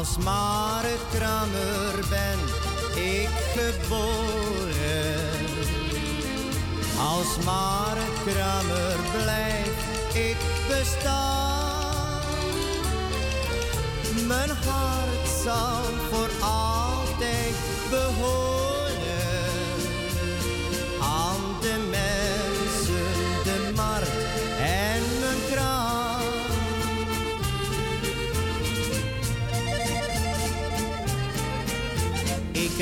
[0.00, 2.38] Als Markrammer ben
[3.02, 5.20] ik geboren.
[6.98, 10.36] Als Markrammer blijf ik
[10.68, 12.22] bestaan.
[14.26, 16.79] Mijn hart zal voor altijd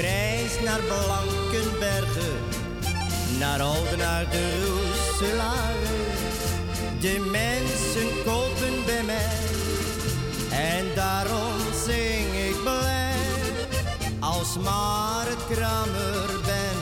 [0.01, 2.39] Reis naar Blankenbergen,
[3.39, 5.97] naar Oudenaar de Roeselare.
[7.01, 9.37] De mensen kopen bij mij
[10.51, 13.17] en daarom zing ik blij.
[14.21, 16.79] Als marktkramer ben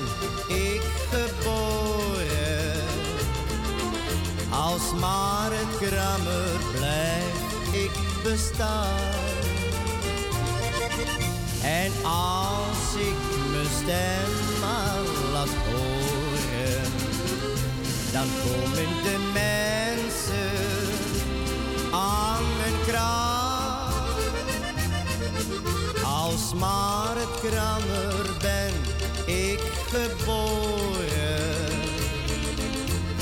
[0.56, 2.82] ik geboren.
[4.50, 7.90] Als marktkramer blijf ik
[8.22, 9.14] bestaan.
[11.62, 13.16] En als ik
[13.50, 16.82] mijn stem maar laat horen,
[18.12, 20.96] dan komen de mensen
[21.92, 23.34] aan mijn kraam.
[26.04, 28.72] Als marktkrammer ben
[29.34, 31.36] ik geboren.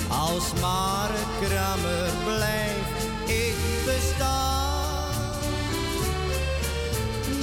[0.09, 2.87] Als marktkrammer blijf
[3.27, 5.39] ik bestaan.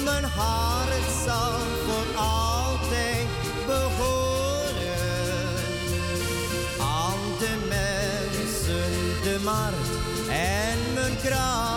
[0.04, 1.01] Mijn hart
[11.24, 11.70] grave.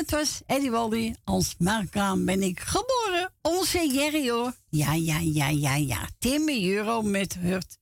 [0.00, 1.14] Dat was Eddie Waldy.
[1.24, 3.32] Als Markraam ben ik geboren.
[3.42, 4.56] Onze Jerry hoor.
[4.68, 6.08] Ja, ja, ja, ja, ja.
[6.18, 7.78] Timmy Euro met Hurt.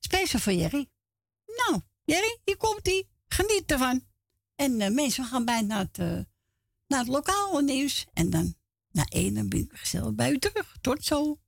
[0.00, 0.88] Speciaal voor Jerry.
[1.46, 3.08] Nou, Jerry, hier komt ie.
[3.28, 4.04] Geniet ervan.
[4.56, 6.18] En eh, mensen, we gaan bijna naar het, eh,
[6.86, 8.06] naar het lokale nieuws.
[8.12, 8.54] En dan
[8.90, 10.76] na één dan ben ik gezellig bij u terug.
[10.80, 11.38] Tot zo.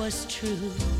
[0.00, 0.99] was true.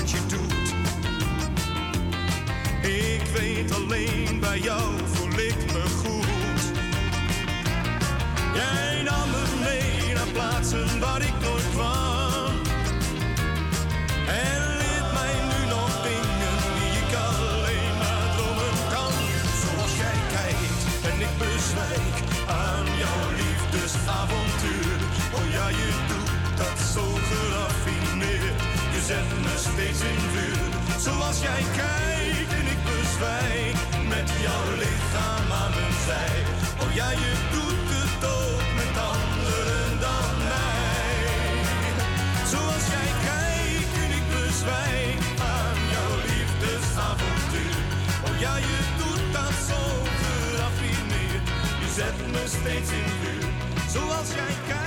[0.00, 0.74] wat je doet.
[2.90, 6.62] Ik weet alleen bij jou voel ik me goed.
[8.54, 12.15] Jij nam me mee naar plaatsen waar ik nooit kwam.
[29.58, 30.68] Steeds in vuur,
[31.00, 33.76] zoals jij kijkt en ik bezwijk.
[34.08, 36.36] Met jouw lichaam aan mijn zij.
[36.82, 41.18] Oh ja, je doet het ook met anderen dan mij.
[42.52, 45.20] Zoals jij kijkt en ik bezwijk
[45.56, 47.80] aan jouw liefdesavontuur.
[48.26, 49.80] Oh ja, je doet dat zo
[50.22, 51.46] geraffineerd.
[51.82, 53.48] Je zet me steeds in vuur.
[53.94, 54.85] Zoals jij kijkt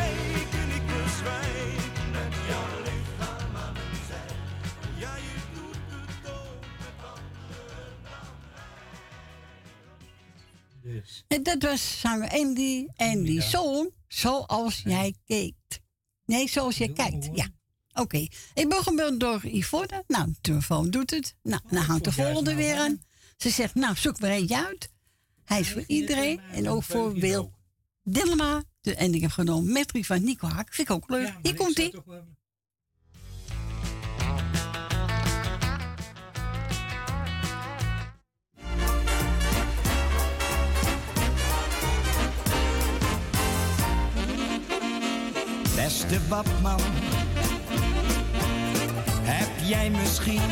[11.28, 12.88] En dat was zanger Andy.
[12.96, 15.80] En die zong Zoals jij kijkt.
[16.26, 17.30] Nee, zoals jij kijkt.
[17.34, 17.48] Ja.
[17.94, 18.18] Oké.
[18.54, 20.04] Ik ben gebeld door Yvonne.
[20.08, 21.36] Nou, de telefoon doet het.
[21.44, 23.02] Nou, dan hangt de volgende nou weer aan.
[23.38, 24.90] Ze zegt, nou, zoek maar eentje uit.
[25.46, 26.40] Hij is voor iedereen.
[26.52, 27.52] En ook voor Wil
[28.04, 28.64] Dillema.
[28.82, 30.74] De- En ik heb genomen Metri van Nico Haak.
[30.74, 31.34] Vind ik ook leuk.
[31.42, 31.94] Hier komt hij.
[46.10, 46.80] Beste Batman,
[49.22, 50.51] heb jij misschien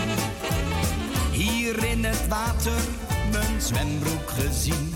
[1.31, 2.81] hier in het water
[3.31, 4.93] mijn zwembroek gezien?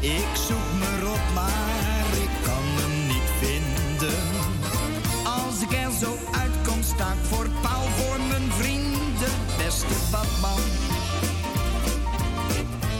[0.00, 4.22] Ik zoek me op, maar ik kan hem niet vinden.
[5.24, 9.34] Als ik er zo uitkom, sta ik voor paal voor mijn vrienden.
[9.56, 10.62] Beste Batman,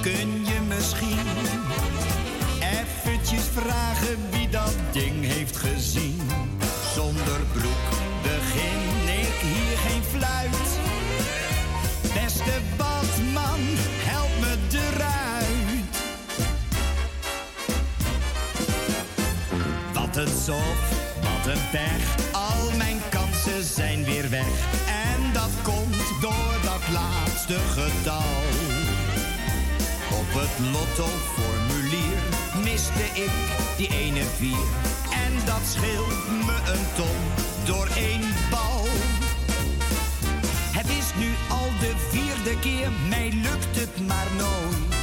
[0.01, 1.27] kun je misschien
[2.61, 5.10] eventjes vragen wie dat ding
[20.51, 22.33] Wat een pech.
[22.33, 24.67] Al mijn kansen zijn weer weg.
[24.87, 28.43] En dat komt door dat laatste getal.
[30.19, 32.19] Op het lottoformulier
[32.65, 33.31] miste ik
[33.77, 34.69] die ene vier.
[35.25, 37.21] En dat scheelt me een ton
[37.65, 38.85] door één bal.
[40.79, 44.99] Het is nu al de vierde keer, mij lukt het maar nooit.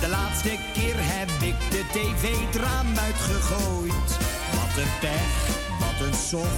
[0.00, 4.18] De laatste keer heb ik de tv het raam uitgegooid.
[4.74, 6.56] Wat een pech, wat een sof.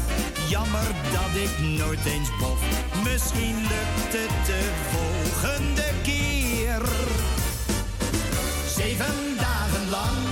[0.48, 2.60] Jammer dat ik nooit eens bof.
[3.04, 6.82] Misschien lukt het de volgende keer.
[8.76, 10.26] Zeven dagen lang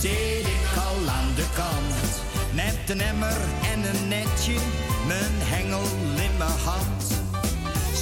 [0.00, 2.22] zit ik al aan de kant.
[2.54, 3.40] Met een emmer
[3.72, 4.56] en een netje,
[5.06, 5.86] mijn hengel
[6.26, 7.04] in mijn hand.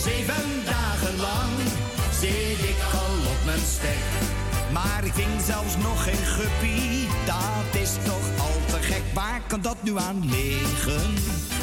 [0.04, 1.54] Zeven dagen lang
[2.20, 4.04] zit ik al op mijn stek.
[4.72, 8.59] Maar ik ving zelfs nog geen guppy, dat is toch al.
[9.14, 11.14] Waar kan dat nu aan liggen?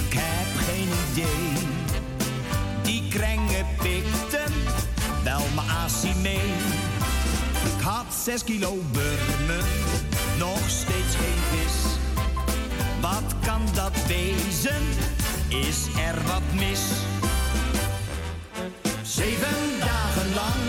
[0.08, 1.68] Ik heb geen idee.
[2.84, 4.54] Die krengen pikten
[5.24, 6.52] wel mijn asie mee.
[7.76, 9.66] Ik had zes kilo burmen,
[10.38, 11.76] nog steeds geen vis.
[13.02, 14.84] Wat kan dat wezen?
[15.48, 16.82] Is er wat mis?
[19.02, 20.64] Zeven dagen lang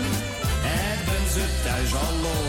[0.61, 2.48] hebben ze thuis al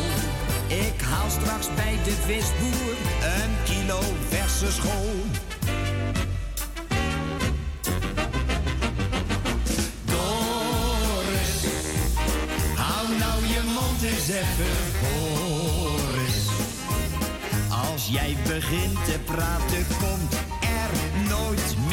[1.10, 5.14] haal straks bij de visboer een kilo verse school.
[10.04, 11.64] Doris,
[12.74, 16.18] hou nou je mond eens even voor.
[17.90, 21.89] Als jij begint te praten, komt er nooit meer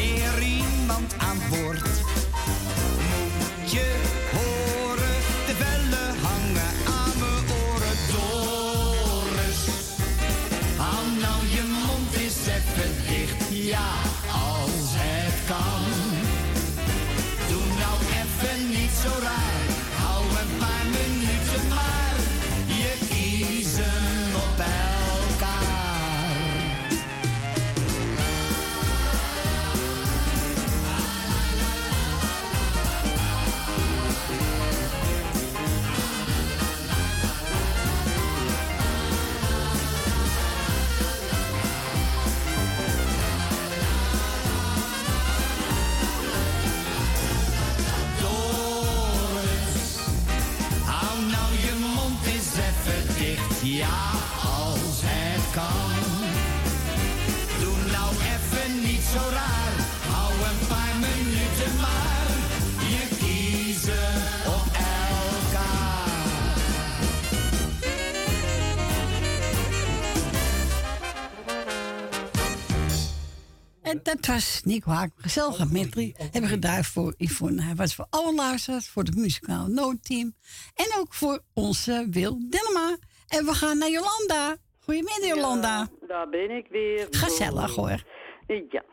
[73.87, 76.13] En dat was Nico Haak, gezellige medley.
[76.17, 77.61] Hebben we gedaan voor Yvonne.
[77.61, 80.33] Hij was voor alle luisteraars, voor het muzikaal noodteam.
[80.75, 82.97] En ook voor onze Wil Dillema.
[83.27, 84.55] En we gaan naar Jolanda.
[84.79, 85.87] Goedemiddag, Jolanda.
[86.07, 87.07] Daar ben ik weer.
[87.09, 88.03] Gezellig hoor.
[88.47, 88.83] Ja,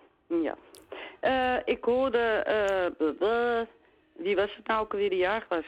[0.43, 0.57] ja.
[1.21, 3.61] Eh, ik hoorde, eh,
[4.25, 5.65] wie was het nou ook alweer die jarig was?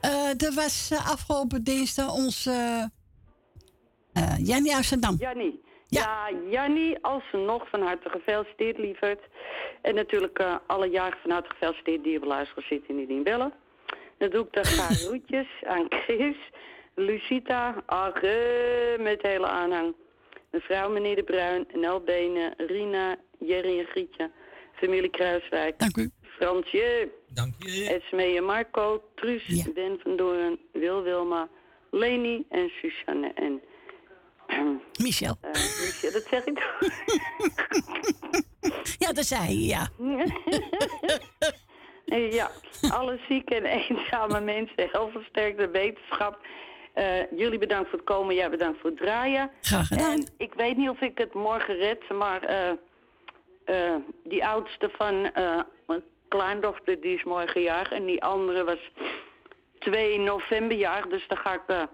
[0.00, 2.90] Eh er was eh, afgelopen dinsdag onze
[4.12, 5.16] eh Jannie Amsterdam.
[5.18, 5.68] Jannie.
[5.90, 9.20] Ja, Jannie, alsnog van harte gefeliciteerd, lieverd.
[9.82, 13.24] En natuurlijk eh, alle jaren van harte gefeliciteerd die op luisteren zitten en die niet
[13.24, 13.52] bellen.
[14.18, 16.36] Dan doe ik de groetjes aan Chris,
[16.94, 19.94] Lucita, Arre, met de hele aanhang.
[20.50, 24.30] Mevrouw meneer De Bruin, Nel Benen, Rina, Jerry en Grietje,
[24.72, 25.78] familie Kruiswijk.
[25.78, 26.10] Dank u.
[26.22, 27.08] Fransje.
[27.28, 28.00] Dank je.
[28.02, 31.48] Esmee en Marco, Truus, Ben van Doorn, Wil Wilma,
[31.90, 33.60] Leni en Suzanne en...
[35.04, 35.36] Michel.
[35.40, 36.88] Eh, Michel, dat zeg ik toch?
[38.98, 39.88] Ja, dat zei je, ja.
[42.30, 42.50] Ja,
[42.90, 46.38] alle zieke en eenzame mensen, heel versterkte wetenschap.
[46.92, 49.50] Eh, jullie bedankt voor het komen, jij bedankt voor het draaien.
[49.60, 50.12] Graag gedaan.
[50.12, 52.42] En ik weet niet of ik het morgen red, maar
[53.64, 53.94] eh,
[54.24, 55.20] die oudste van
[55.86, 57.92] mijn kleindochter, die is morgen jarig.
[57.92, 58.90] En die andere was
[59.78, 61.88] 2 november jarig, dus dan ga ik...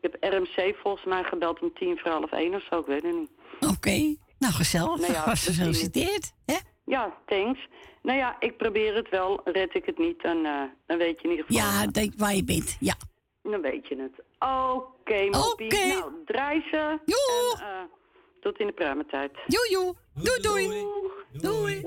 [0.00, 3.02] ik heb RMC volgens mij gebeld om tien voor half één of zo, ik weet
[3.02, 3.30] het niet.
[3.72, 4.16] Oké.
[4.38, 5.00] Nou, gezellig.
[5.00, 6.32] Nou ja, was gefeliciteerd.
[6.46, 6.56] Hè?
[6.84, 7.68] Ja, thanks.
[8.02, 9.40] Nou ja, ik probeer het wel.
[9.44, 11.62] Red ik het niet, dan, eh, dan weet je in ieder geval.
[11.62, 12.76] Ja, denk waar je bent.
[12.80, 12.96] Ja.
[13.42, 14.24] Dan weet je het.
[14.38, 15.66] Oké, Moppie.
[15.66, 15.86] Oké.
[15.86, 16.98] Nou, draai ze.
[17.04, 17.82] En, eh,
[18.40, 19.32] tot in de pruimentijd.
[19.46, 19.94] Joe, joe.
[20.14, 20.86] Doei, doei.
[21.32, 21.86] Doei.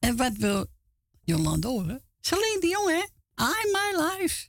[0.00, 0.66] En wat wil
[1.24, 2.02] Jolanda horen?
[2.20, 3.02] Celine Dion, hè?
[3.40, 4.48] I My Life.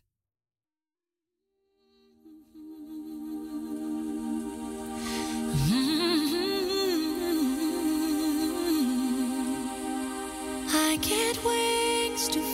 [11.07, 12.44] Get wings to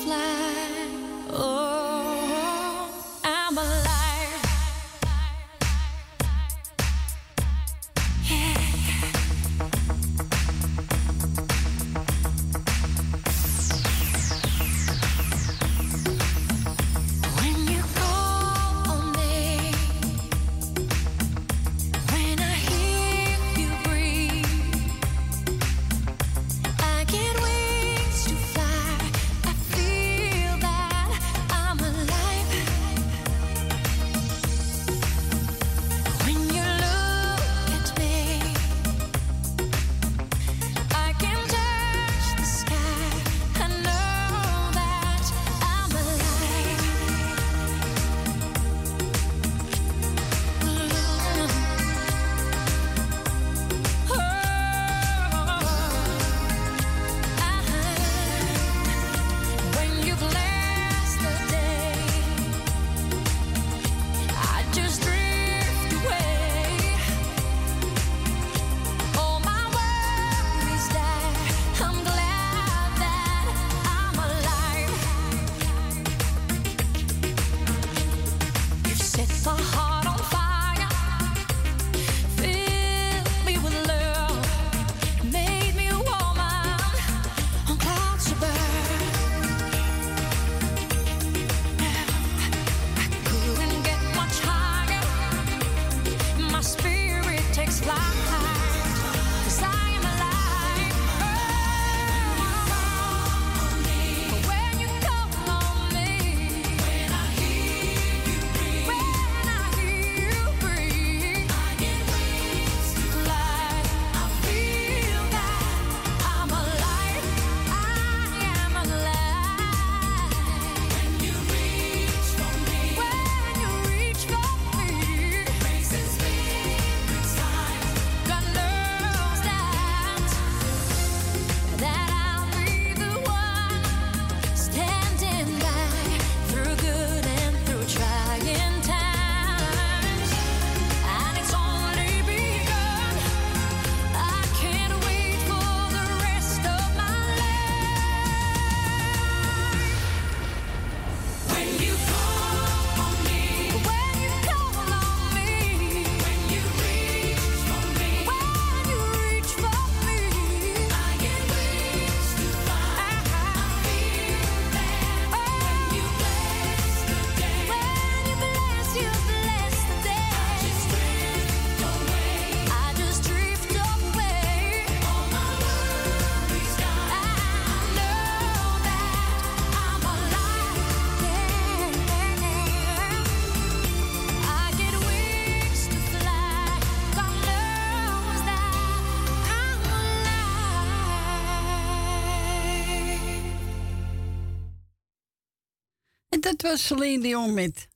[196.42, 197.88] Dit was Celine Dion met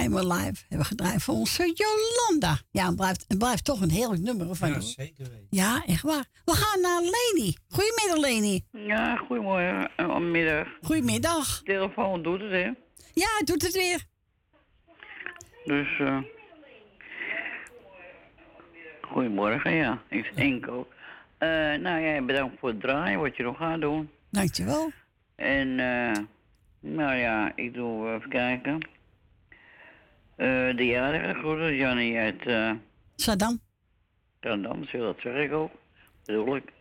[0.00, 0.60] I'm Alive.
[0.68, 2.58] Hebben we gedraaid voor onze Jolanda.
[2.70, 5.46] Ja, het blijft, het blijft toch een heerlijk nummer van Ja, zeker weten.
[5.50, 6.24] Ja, echt waar.
[6.44, 7.56] We gaan naar Leni.
[7.68, 8.64] Goedemiddag, Leni.
[8.72, 9.90] Ja, goedemorgen.
[9.96, 10.66] eh, middag.
[10.82, 11.58] Goedemiddag.
[11.58, 12.70] De telefoon doet het, hè?
[13.14, 14.04] Ja, het doet het weer.
[15.64, 16.18] Dus, eh.
[19.00, 20.02] goedemorgen, ja.
[20.08, 20.88] Ik enkel.
[21.38, 24.10] Eh nou ja, bedankt voor het draaien, wat je nog gaat doen.
[24.30, 24.90] Dankjewel.
[25.36, 26.22] En, eh.
[26.82, 28.88] Nou ja, ik doe even kijken.
[30.36, 32.46] Eh de jarige groeten, Jannie uit.
[32.46, 32.72] eh
[33.16, 33.60] Saddam.
[34.40, 35.70] Saddam, dat zeg ik ook.
[36.24, 36.72] Bedoel ik.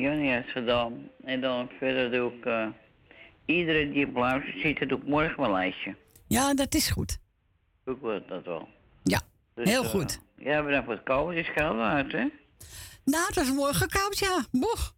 [0.00, 1.10] Jannie uit Saddam.
[1.24, 2.44] En dan verder doe ik.
[2.46, 2.66] eh
[3.44, 5.96] iedereen die op luistert ziet, dat doe ik morgen mijn lijstje.
[6.26, 7.18] Ja, dat is goed.
[7.84, 8.68] Doe ik dat wel.
[9.02, 9.20] Ja,
[9.54, 10.20] Dus, heel goed.
[10.36, 12.26] ja, bedankt voor het is koud uit, hè?
[13.04, 14.44] Nou, het was morgen koud, ja.
[14.50, 14.94] Boeg.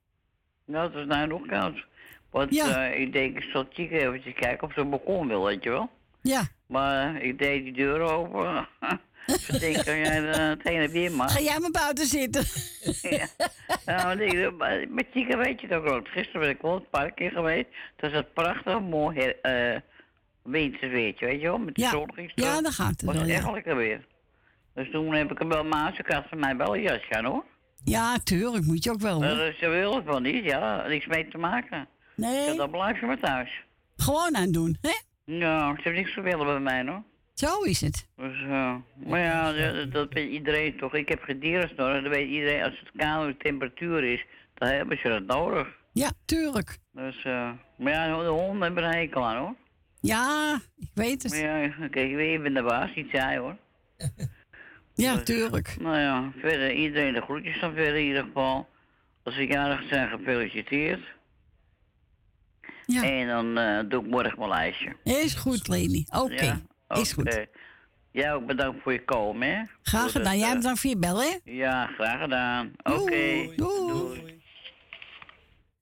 [0.65, 1.87] Nou, het is nou nog koud.
[2.33, 2.91] Want Ja.
[2.91, 5.71] eh, ik denk, ik zal Chica eventjes kijken of ze een balkon wil, weet je
[5.71, 5.91] wel.
[6.23, 6.43] Ja.
[6.67, 8.69] Maar eh, ik deed die deur open.
[9.41, 11.29] Ze denken, kan jij het ene weer maar.
[11.31, 12.45] Ga jij maar buiten zitten.
[13.17, 13.27] ja.
[13.87, 16.01] Nou, ik, maar met Chica weet je het ook wel.
[16.05, 17.67] Gisteren ben ik wel een paar keer geweest.
[17.97, 19.77] Het was het prachtig mooi eh
[20.43, 21.59] winterweertje, weet je wel.
[21.59, 21.91] Met de Ja.
[21.91, 23.35] zon Ja, dan gaat het was wel, ja.
[23.35, 24.07] echt lekker weer.
[24.75, 27.45] Dus toen heb ik hem wel maar ze van mij wel een jasje aan, hoor.
[27.85, 28.65] Ja, tuurlijk.
[28.65, 29.47] Moet je ook wel, hoor.
[29.47, 30.87] Uh, ze wil het wel niet, ja.
[30.89, 31.89] Niks mee te maken.
[32.17, 32.47] Nee.
[32.51, 33.51] Ja, dan blijf je maar thuis.
[33.97, 34.93] Gewoon aan doen, hè?
[35.25, 37.03] Nou, ze heeft niks te willen bij mij, hoor.
[37.35, 38.09] Zo is het.
[38.17, 38.75] Dus, eh,
[39.07, 40.95] maar ja, dat, dat weet iedereen toch.
[40.95, 42.63] Ik heb gedierensnor, dat weet iedereen.
[42.63, 44.25] Als het koude temperatuur is,
[44.55, 45.69] dan hebben ze dat nodig.
[45.93, 46.79] Ja, tuurlijk.
[46.93, 49.55] Dus, eh, maar ja, de honden hebben een hekel aan, hoor.
[50.01, 51.33] Ja, ik weet het.
[51.33, 53.57] Maar ja, kijk, ik ben de baas, niet zij, hoor.
[54.95, 55.77] Ja, Dus, tuurlijk.
[55.81, 58.69] Nou ja, verder iedereen de groetjes dan verder in ieder geval.
[59.23, 61.01] Als ze jarig zijn, gefeliciteerd.
[62.93, 63.02] Ja.
[63.02, 64.97] En dan eh, doe ik morgen mijn lijstje.
[65.05, 66.06] Is goed, Leni.
[66.10, 66.44] Oké.
[66.44, 67.27] Ja, Is goed.
[67.27, 67.47] oké.
[68.10, 69.62] Jij ook bedankt voor je komen, hè?
[69.82, 70.39] Graag gedaan.
[70.39, 71.39] Jij eh, bedankt voor je bel, hè?
[71.44, 72.73] Ja, graag gedaan.
[72.82, 73.52] Oké.
[73.56, 74.40] Doei.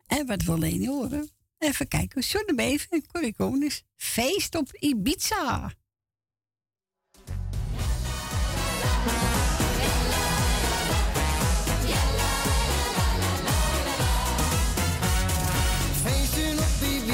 [0.07, 1.31] En wat wil Leni horen?
[1.59, 2.21] Even kijken.
[2.23, 3.83] John Beven en Corrie Konings.
[3.97, 5.71] Feest op Ibiza.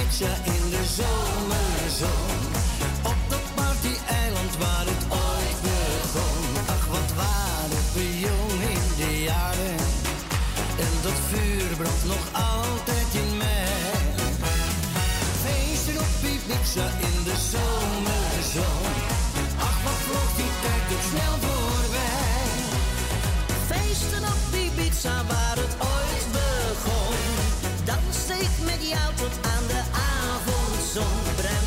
[0.07, 2.39] Ibiza in de zomerzon.
[3.03, 6.43] Op dat party-eiland waar het ooit begon.
[6.66, 9.77] Ach, wat waren we jong in de jaren.
[10.85, 13.69] En dat vuur brandt nog altijd in mij.
[15.43, 17.16] Feesten op Ibiza in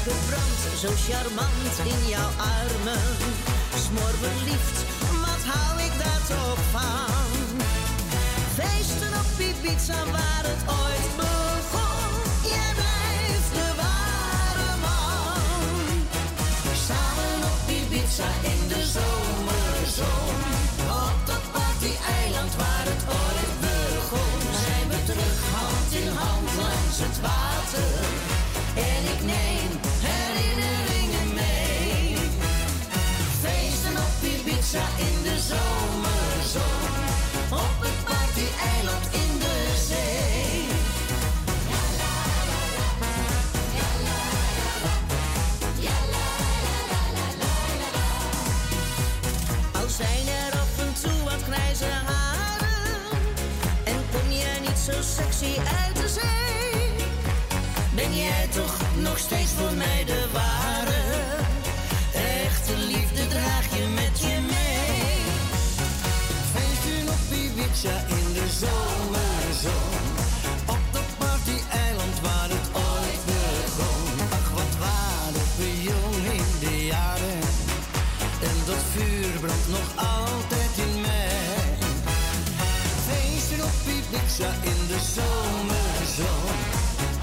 [0.10, 3.08] Gebrand, zo charmant in jouw armen.
[3.86, 4.78] Smoor verliefd,
[5.26, 7.42] wat hou ik daar toch van?
[8.58, 12.12] Feesten op Ibiza waar het ooit begon.
[12.54, 15.82] Jij blijft de ware man.
[16.88, 20.38] Samen op Ibiza in de zomerzon.
[21.06, 24.38] Op dat party-eiland waar het ooit begon.
[24.66, 27.92] Zijn we terug hand in hand langs het water.
[28.92, 29.69] En ik neem
[35.50, 36.94] zomerzon.
[37.66, 39.58] Op het party-eiland in de
[39.88, 40.68] zee.
[49.72, 53.22] Al zijn er af en toe wat grijze haren
[53.84, 57.08] En kom jij niet zo sexy uit de zee
[57.96, 61.39] Ben jij toch nog steeds voor mij de ware
[67.70, 70.02] in de zomerzon.
[70.66, 74.06] Op dat party-eiland waar het ooit begon.
[74.38, 77.42] Ach, wat waren we jong in de jaren.
[78.50, 81.78] En dat vuur brandt nog altijd in mij.
[83.08, 86.58] Feesten op Ibiza in de zomerzon.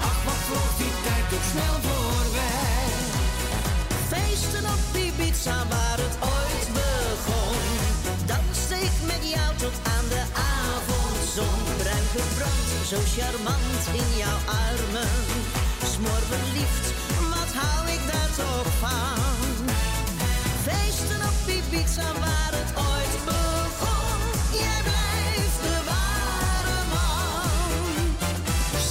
[0.09, 2.87] Ach, wat vloog die tijd ook snel voorbij.
[4.11, 5.99] Feesten op Ibiza waar
[12.87, 15.09] zo charmant in jouw armen.
[15.93, 16.87] Smoor verliefd,
[17.33, 19.19] wat hou ik daar toch van?
[20.65, 21.37] Feesten op
[21.69, 24.19] pizza, waar het ooit begon.
[24.63, 27.95] Jij blijft de ware man.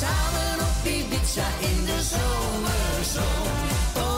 [0.01, 3.56] Samen op pizza in de zomerzon.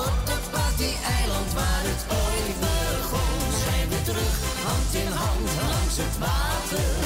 [0.02, 3.40] Op dat party-eiland waar het ooit begon.
[3.64, 4.34] Zijn we terug,
[4.66, 6.97] hand in hand, langs het water.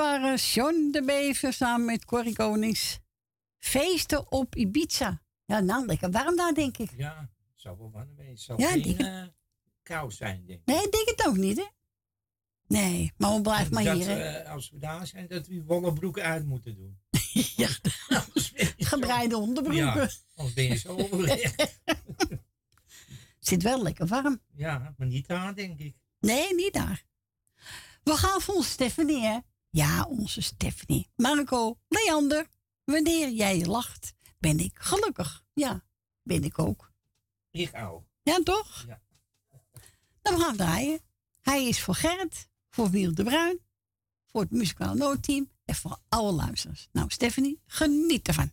[0.00, 2.98] Waren John de Bever samen met Corrie Konings.
[3.58, 5.22] Feesten op Ibiza.
[5.44, 6.90] Ja, nou, lekker warm daar, denk ik.
[6.96, 7.18] Ja,
[7.52, 8.08] het zou wel warm.
[8.16, 9.06] Het zou Ja, geen denk het.
[9.06, 9.22] eh,
[9.82, 10.66] kou zijn, denk ik.
[10.66, 11.66] Nee, ik denk het ook niet, hè?
[12.66, 14.20] Nee, maar we blijven maar dat, hier, hè?
[14.38, 16.98] eh, als we daar zijn, dat we wollen broeken uit moeten doen.
[18.76, 19.84] Gebreide onderbroeken.
[19.84, 21.54] Ja, anders ben je zo overleeg.
[23.38, 24.40] Zit wel lekker warm.
[24.54, 25.96] Ja, maar niet daar, denk ik.
[26.20, 27.04] Nee, niet daar.
[28.02, 29.38] We gaan onze Stephanie, hè?
[29.70, 31.08] Ja, onze Stephanie.
[31.16, 32.46] Marco, Leander,
[32.84, 35.44] wanneer jij lacht, ben ik gelukkig.
[35.52, 35.84] Ja,
[36.22, 36.92] ben ik ook.
[37.50, 38.04] Ik ook.
[38.22, 38.84] Ja, toch?
[38.86, 39.02] Ja.
[40.22, 41.00] Dan gaan we draaien.
[41.40, 43.60] Hij is voor Gerrit, voor Wiel de Bruin,
[44.26, 46.88] voor het muzikaal noodteam en voor alle luisteraars.
[46.92, 48.52] Nou, Stephanie, geniet ervan.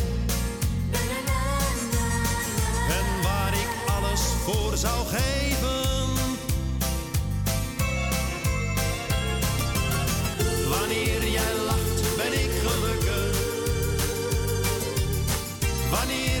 [4.51, 6.09] Voor zou geven.
[10.69, 13.37] Wanneer jij lacht, ben ik gelukkig.
[15.89, 16.40] Wanneer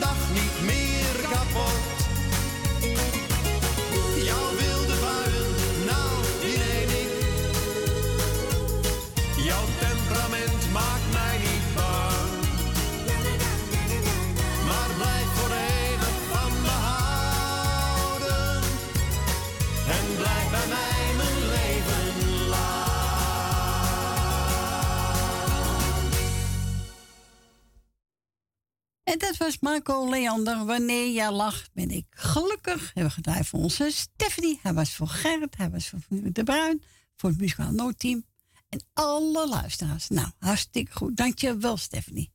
[29.41, 30.65] was Marco Leander.
[30.65, 32.85] Wanneer jij lacht, ben ik gelukkig.
[32.85, 34.59] Hebben we gedraaid voor onze Stephanie.
[34.61, 35.57] Hij was voor Gerrit.
[35.57, 36.83] Hij was voor de Bruin.
[37.15, 38.25] Voor het muzikaal noodteam.
[38.69, 40.07] En alle luisteraars.
[40.07, 41.17] Nou, hartstikke goed.
[41.17, 42.31] Dankjewel, Stephanie.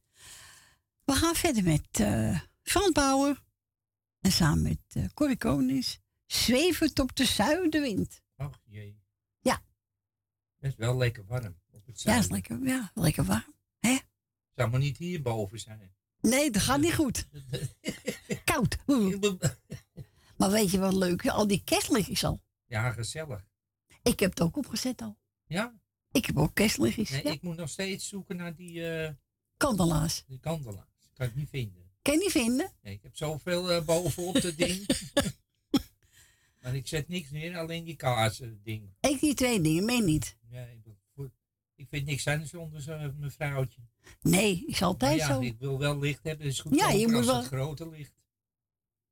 [1.04, 3.42] We gaan verder met eh Frans Bauer.
[4.20, 5.98] En samen met eh Corrie Konings.
[6.26, 8.20] Zwevend op de zuidenwind.
[8.36, 9.00] Ach jee.
[9.40, 9.62] Ja.
[10.58, 13.54] Het is wel lekker warm op het Ja, is lekker, ja, lekker warm.
[14.54, 15.94] Zou maar niet hierboven zijn.
[16.30, 17.26] Nee, dat gaat niet goed.
[18.44, 18.76] Koud.
[20.36, 21.28] Maar weet je wat leuk?
[21.28, 22.40] Al die kerstlichtjes al.
[22.66, 23.44] Ja, gezellig.
[24.02, 25.18] Ik heb het ook opgezet al.
[25.46, 25.74] Ja?
[26.12, 27.10] Ik heb ook kerstlichtjes.
[27.10, 27.32] Nee, ja.
[27.32, 29.10] ik moet nog steeds zoeken naar die, eh
[29.56, 30.24] Kandelaars.
[30.26, 31.10] die kandelaars.
[31.14, 31.90] Kan ik niet vinden.
[32.02, 32.72] Kan je niet vinden?
[32.82, 34.86] Nee, ik heb zoveel eh, bovenop dat ding.
[36.62, 38.90] maar ik zet niks neer, alleen die kaarsen ding.
[39.00, 40.36] Ik die twee dingen, meen niet.
[40.48, 40.80] Nee,
[41.76, 43.80] ik- vind niks zijn zonder zo'n mevrouwtje.
[44.22, 45.40] Nee, is altijd Maar ja, zo.
[45.40, 46.46] ik wil wel licht hebben.
[46.46, 48.12] is goed Ja, je moet wel- het grote licht.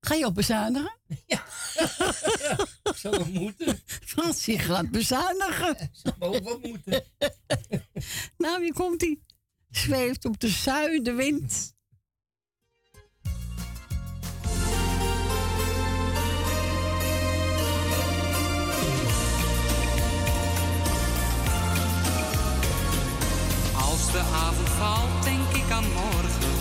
[0.01, 0.97] Ga je op bezuinigen?
[2.95, 3.81] Zal het moeten?
[3.87, 5.91] Frans, je gaat bezuinigen.
[5.93, 7.05] Zal ook wel moeten.
[8.39, 9.19] nou, hier komt hij.
[9.71, 11.74] Zweeft op de zuidenwind.
[24.15, 26.53] De avond valt, denk ik aan morgen.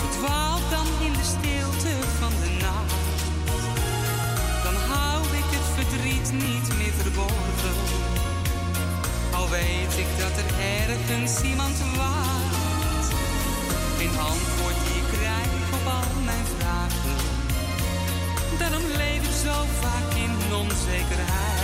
[0.00, 3.18] Verdwaald dan in de stilte van de nacht.
[4.64, 7.76] Dan hou ik het verdriet niet meer verborgen.
[9.38, 10.50] Al weet ik dat er
[10.84, 13.06] ergens iemand wacht.
[13.98, 17.16] Geen antwoord die ik krijg op al mijn vragen.
[18.58, 20.32] Daarom leef ik zo vaak in
[20.62, 21.55] onzekerheid.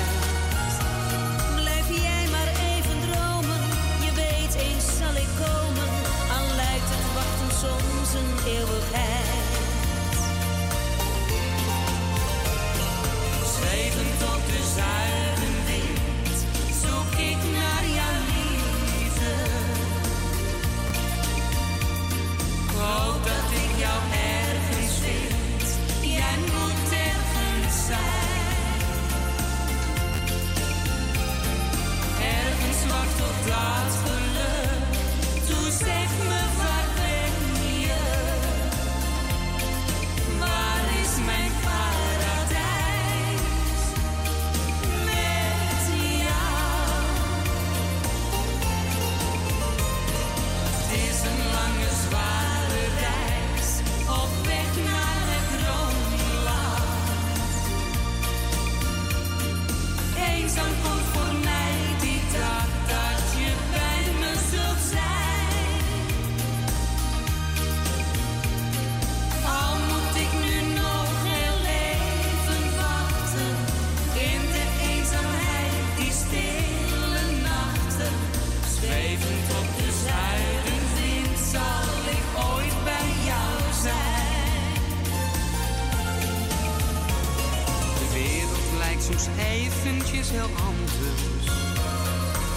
[90.30, 91.22] Heel anders.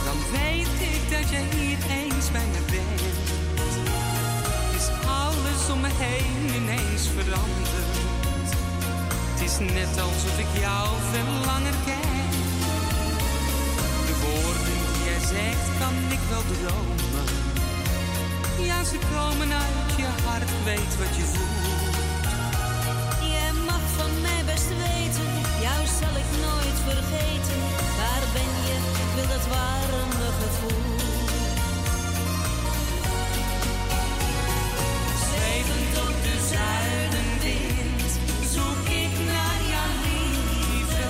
[0.05, 3.01] Dan weet ik dat jij hier eens bij me bent.
[4.77, 7.93] Is alles om me heen ineens veranderd.
[9.31, 12.27] Het is net alsof ik jou veel langer ken.
[14.07, 17.27] De woorden die jij zegt kan ik wel dromen.
[18.67, 21.74] Ja, ze komen uit je hart, weet wat je voelt.
[25.87, 27.59] Zal ik nooit vergeten.
[27.99, 28.75] Waar ben je?
[29.15, 30.95] Wil dat warme gevoel.
[35.27, 38.11] Zwevend op de zuidenwind
[38.53, 41.05] zoek ik naar jouw liefde.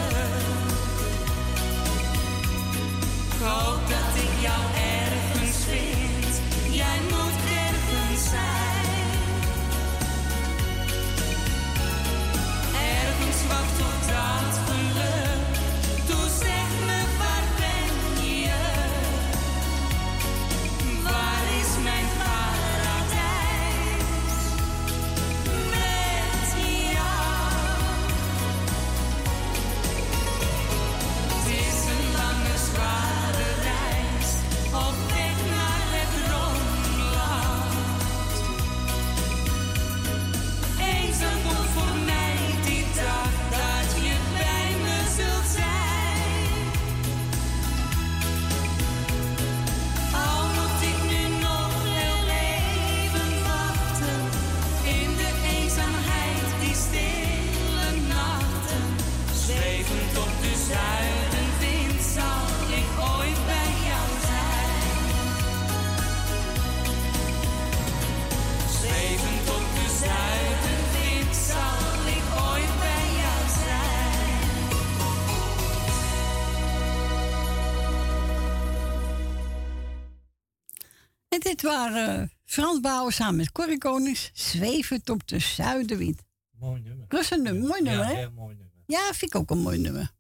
[81.46, 84.32] Dit waren Frans Bauer samen met Corrie Konings.
[84.34, 86.24] Zwevend op de zuidenwind.
[86.52, 87.08] Mooi nummer.
[87.08, 88.16] Dat is een nummer, mooi nummer, ja, hè?
[88.16, 88.74] heel mooi nummer.
[88.88, 90.12] Ja, vind ik ook een mooi nummer.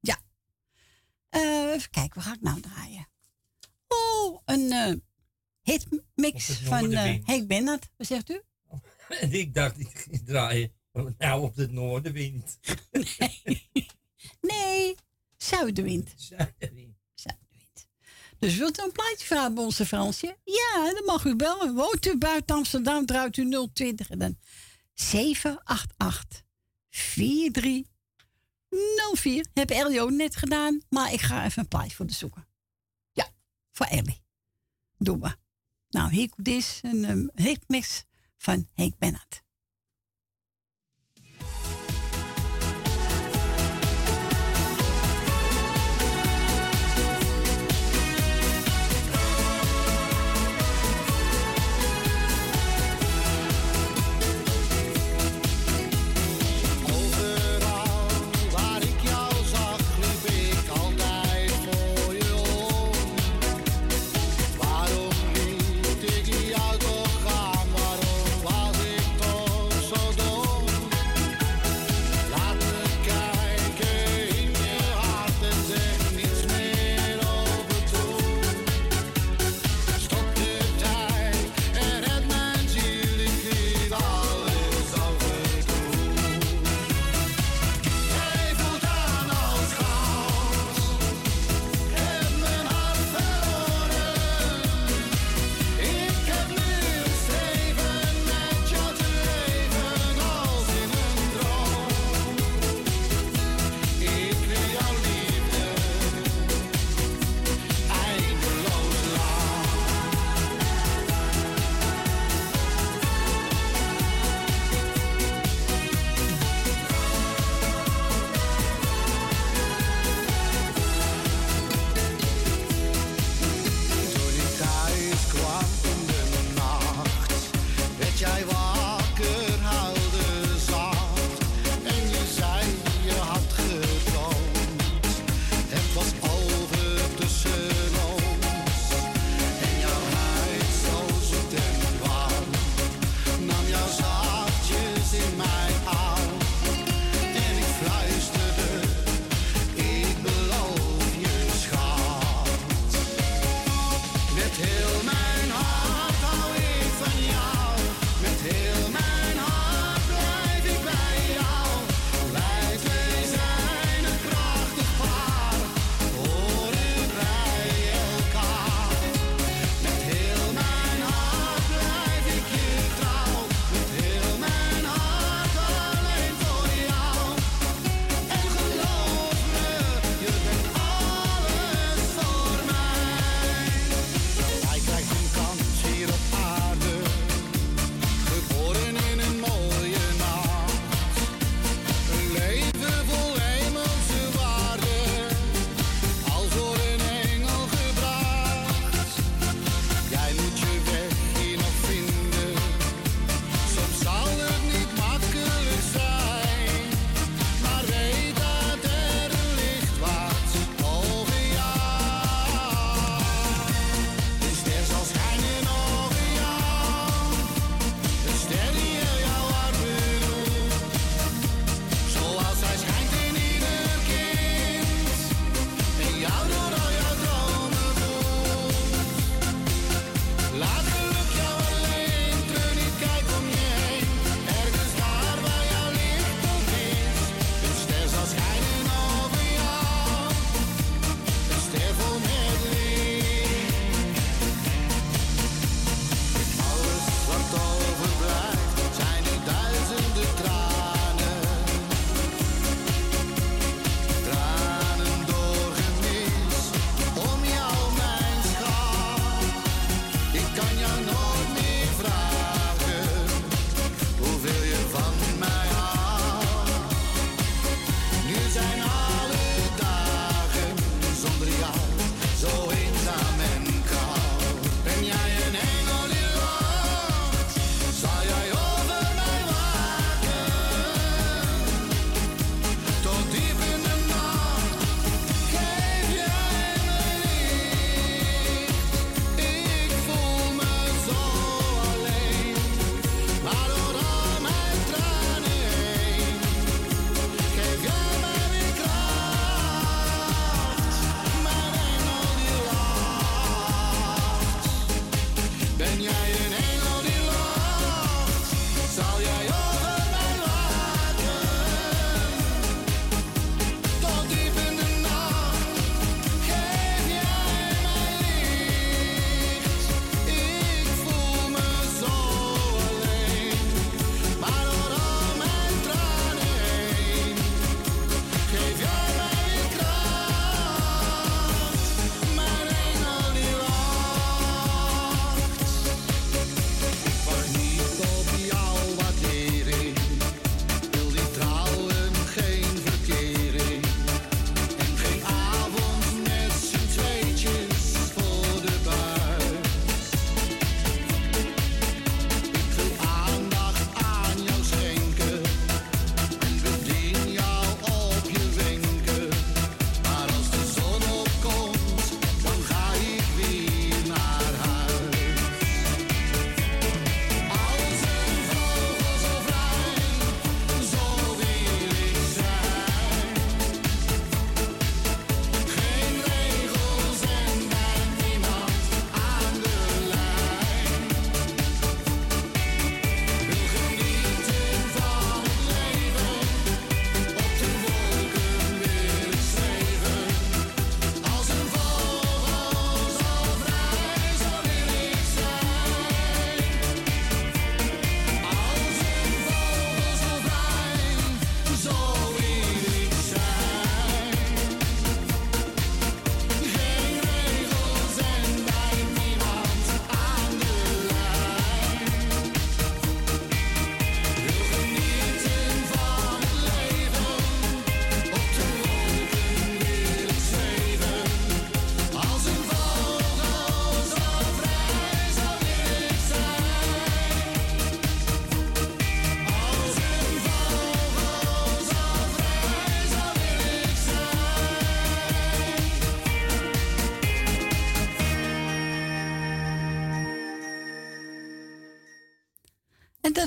[0.00, 0.20] Ja.
[1.28, 3.08] Eh, even kijken, wat ga ik nou draaien?
[3.88, 4.94] Oh, een eh
[5.62, 7.26] hitmix van noordenwind.
[7.26, 7.90] Henk Bennett.
[7.96, 8.42] Wat zegt u?
[9.20, 10.72] En ik dacht, ik ging draaien.
[11.18, 12.58] Nou, op de noordenwind.
[14.40, 14.94] Nee,
[15.36, 16.14] zuidenwind.
[16.16, 16.56] Zuidenwind.
[16.58, 16.93] Zuidenwind.
[18.44, 20.36] Dus wilt u een plaatje vragen bij onze Fransje?
[20.44, 21.74] Ja, dan mag u bellen.
[21.74, 24.38] Woont u buiten Amsterdam, draait u 020 en dan
[24.94, 26.42] 788
[26.90, 29.46] 4304.
[29.54, 32.48] Heb Elio net gedaan, maar ik ga even een plaatje voor de zoeken.
[33.12, 33.28] Ja,
[33.70, 34.22] voor Ellie.
[34.98, 35.36] Doen we.
[35.88, 38.04] Nou, hier dit een um, hitmix
[38.36, 39.43] van Henk Bennett.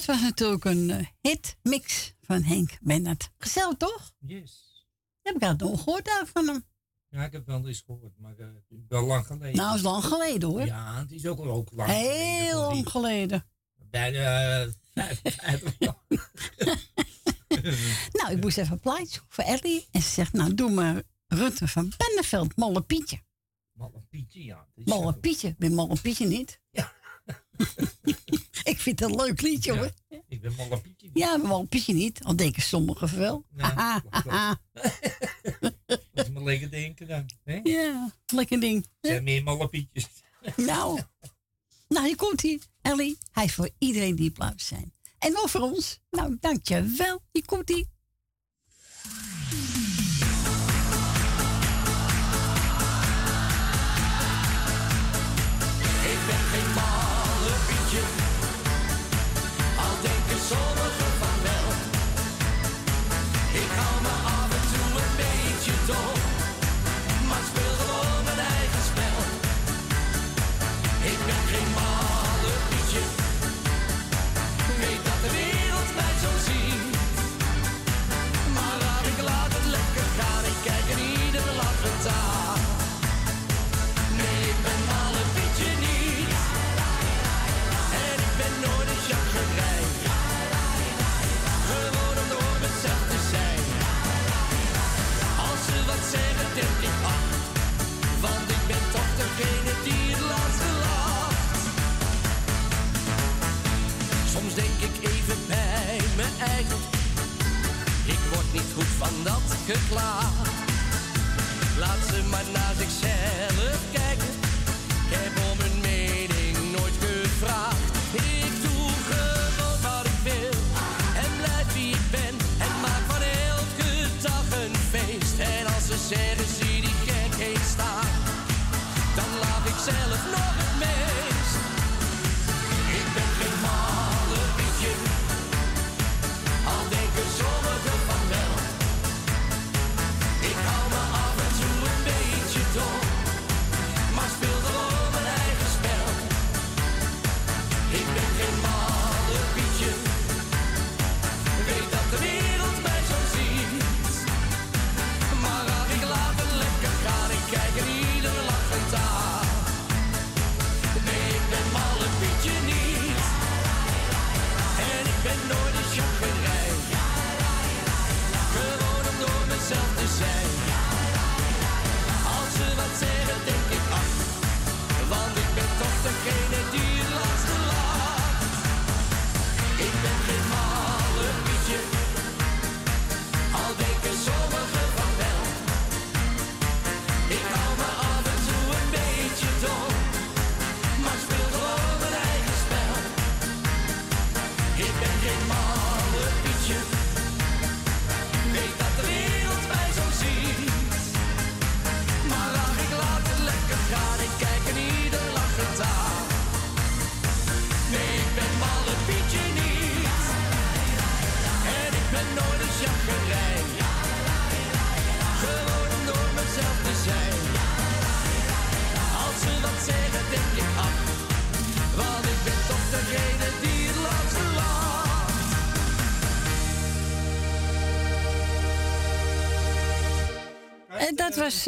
[0.07, 3.31] Was natuurlijk een eh, hitmix van Henk Bennett.
[3.37, 4.13] Gezellig toch?
[4.19, 4.85] Yes.
[5.21, 6.65] Heb ik dat nog gehoord daar van hem?
[7.09, 8.47] Ja, ik heb wel eens gehoord, maar eh,
[8.87, 9.55] wel lang geleden.
[9.55, 10.65] Nou, is lang geleden hoor.
[10.65, 13.45] Ja, het is ook al ook lang Heel lang geleden.
[13.89, 15.95] Bijna uh, 55 jaar.
[18.11, 19.87] Nou, ik moest even een plaatje voor Ellie.
[19.91, 23.19] En ze zegt, nou, doe maar Rutte van Benneveld, Malle Pietje.
[23.73, 24.67] Malle Pietje, ja.
[24.75, 25.19] Malle zo.
[25.19, 26.61] Pietje, ben Malle Pietje niet.
[28.63, 29.91] Ik vind het een leuk liedje hoor.
[30.27, 31.09] Ik ben Malle Pietje.
[31.13, 32.23] Ja, Pietje niet.
[32.23, 33.45] Al denken sommigen wel.
[33.55, 34.03] Ja,
[36.13, 37.25] Dat is maar lekker denken dan.
[37.43, 37.59] Hè?
[37.63, 38.85] Ja, lekker ding.
[39.01, 40.07] Er zijn meer Malle Pietjes.
[40.55, 41.01] Nou,
[41.87, 42.59] nou, hier komt hij.
[42.81, 44.93] Ellie, hij is voor iedereen die luister zijn.
[45.19, 45.99] En ook voor ons.
[46.09, 47.21] Nou, dankjewel.
[47.31, 47.87] Hier komt hij.
[108.97, 110.31] Van dat geklaag.
[111.77, 113.16] Laat ze maar naar zichzelf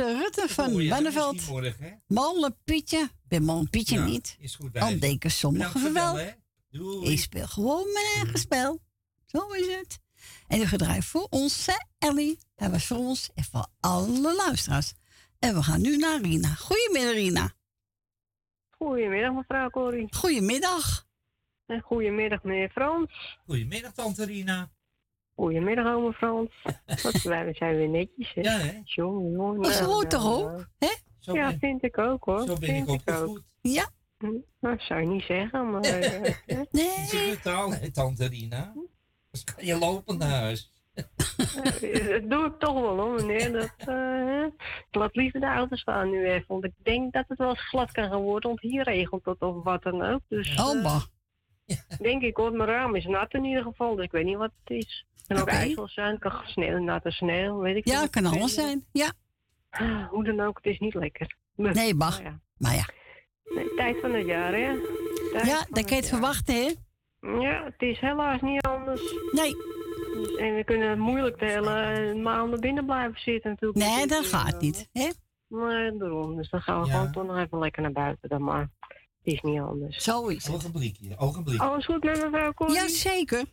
[0.05, 1.35] Rutte van Oh ja, Benneveld.
[2.63, 3.09] Pietje.
[3.27, 4.37] Ben Malle Pietje Ja, niet.
[4.39, 6.17] is goed, Dan denken sommigen van wel.
[7.03, 8.79] Ik speel gewoon mijn eigen spel.
[9.25, 9.99] Zo is het.
[10.47, 12.39] En de gedraaid voor onze Ellie.
[12.55, 14.93] Dat was voor ons en voor alle luisteraars.
[15.39, 16.53] En we gaan nu naar Rina.
[16.53, 17.51] Goedemiddag, Rina.
[18.69, 20.07] Goedemiddag, mevrouw Corrie.
[20.15, 21.07] Goedemiddag.
[21.65, 23.37] En goedemiddag, meneer Frans.
[23.45, 24.71] Goedemiddag, tante Rina.
[25.39, 26.49] Goedemiddag, oma Frans.
[27.03, 28.41] Wat, wij zijn weer netjes, hè?
[28.41, 28.79] Ja, hè?
[28.83, 29.61] Jongen, jongen.
[29.61, 30.67] Dat nou, hoort toch ook?
[30.79, 30.87] Hè?
[31.19, 32.39] Zo ja, ben- vind ik ook, hoor.
[32.45, 32.95] Zo ben ik Vind ook.
[32.95, 33.43] opgevoed.
[33.61, 33.89] Ja.
[34.17, 34.27] Hm,
[34.59, 35.81] Dat zou je niet zeggen, maar...
[35.81, 36.09] eh,
[36.45, 36.55] hè?
[36.57, 38.73] Het is een taal, hè, tante Rina.
[39.31, 40.71] Dus kan je lopen naar huis.
[40.93, 43.51] Eh, dat doe ik toch wel, hoor, meneer.
[43.51, 44.45] Dat, eh, hè.
[44.89, 46.45] ik laat liever de auto's staan nu even.
[46.47, 48.49] Want ik denk dat het wel eens glad kan gaan worden.
[48.49, 50.21] Want hier regelt het of wat dan ook.
[50.27, 51.03] Dus, eh, bah.
[51.99, 53.95] Denk ik hoor, mijn raam is nat in ieder geval.
[53.95, 55.05] Dus ik weet niet wat het is.
[55.29, 55.65] Het kan ook Oké.
[55.65, 58.01] ijzel zijn, het kan sneeuw, natte sneeuw, weet ik Ja, veel.
[58.01, 58.85] het kan alles zijn.
[58.91, 59.11] Ja.
[59.69, 61.35] Ah, Hoe dan ook, het is niet lekker.
[61.55, 62.09] Maar, Nee, bah.
[62.11, 62.39] nou ja.
[62.57, 62.85] Maar ja.
[63.55, 64.75] Nee, tijd van het jaar, hè?
[65.31, 66.03] Tijd Ja, dat kan je het jaar.
[66.03, 66.71] verwachten, hè?
[67.39, 69.01] Ja, het is helaas niet anders.
[69.31, 69.55] Nee.
[70.37, 73.79] En we kunnen moeilijk de hele maanden binnen blijven zitten natuurlijk.
[73.85, 74.89] Nee, dat gaat niet.
[74.91, 75.09] Hè?
[75.47, 76.35] Nee, daarom.
[76.35, 76.93] Dus dan gaan we Ja.
[76.93, 78.69] gewoon toch nog even lekker naar buiten dan maar.
[79.23, 79.97] Het is niet anders.
[80.03, 80.55] Zo is het.
[80.55, 81.63] Ogenblikje, ogenblikje.
[81.67, 82.75] Alles goed met mevrouw Corrie?
[82.75, 83.45] Jazeker.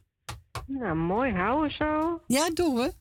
[0.67, 2.21] Nou, mooi houden zo.
[2.27, 2.93] Ja, doen we.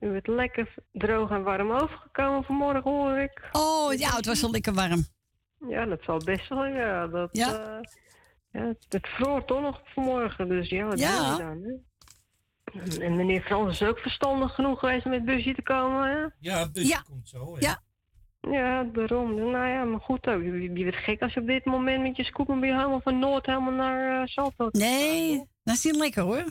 [0.00, 3.48] U bent lekker droog en warm overgekomen vanmorgen, hoor ik.
[3.52, 5.04] Oh, ja, het was al lekker warm.
[5.68, 7.06] Ja, dat zal best wel, ja.
[7.06, 7.46] Dat, Ja.
[7.58, 7.80] eh,
[8.52, 11.36] ja het, het vroor toch nog vanmorgen, dus ja, wat Ja.
[11.36, 11.78] doe je dan, hè?
[13.04, 16.26] En meneer Frans is ook verstandig genoeg geweest om met busje te komen, hè?
[16.38, 17.54] Ja, het busje komt zo.
[17.56, 17.60] Hè?
[17.66, 17.82] Ja.
[18.40, 19.34] Ja, daarom.
[19.34, 20.42] Nou ja, maar goed ook.
[20.42, 23.18] Je, je wordt gek als je op dit moment met je scooter weer helemaal van
[23.18, 26.44] Noord helemaal naar uh, Salto Nee, dat is niet lekker hoor.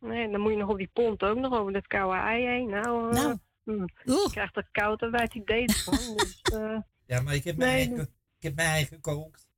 [0.00, 2.68] Nee, dan moet je nog op die pont ook nog over dat koude ei heen.
[2.68, 3.38] Nou, eh, Nou.
[3.64, 3.72] hm,
[4.04, 5.94] je krijgt er koud en het idee van.
[6.16, 9.48] dus, eh, Ja, maar ik heb mijn Nee, eigen, ik heb mijn eigen gekookt.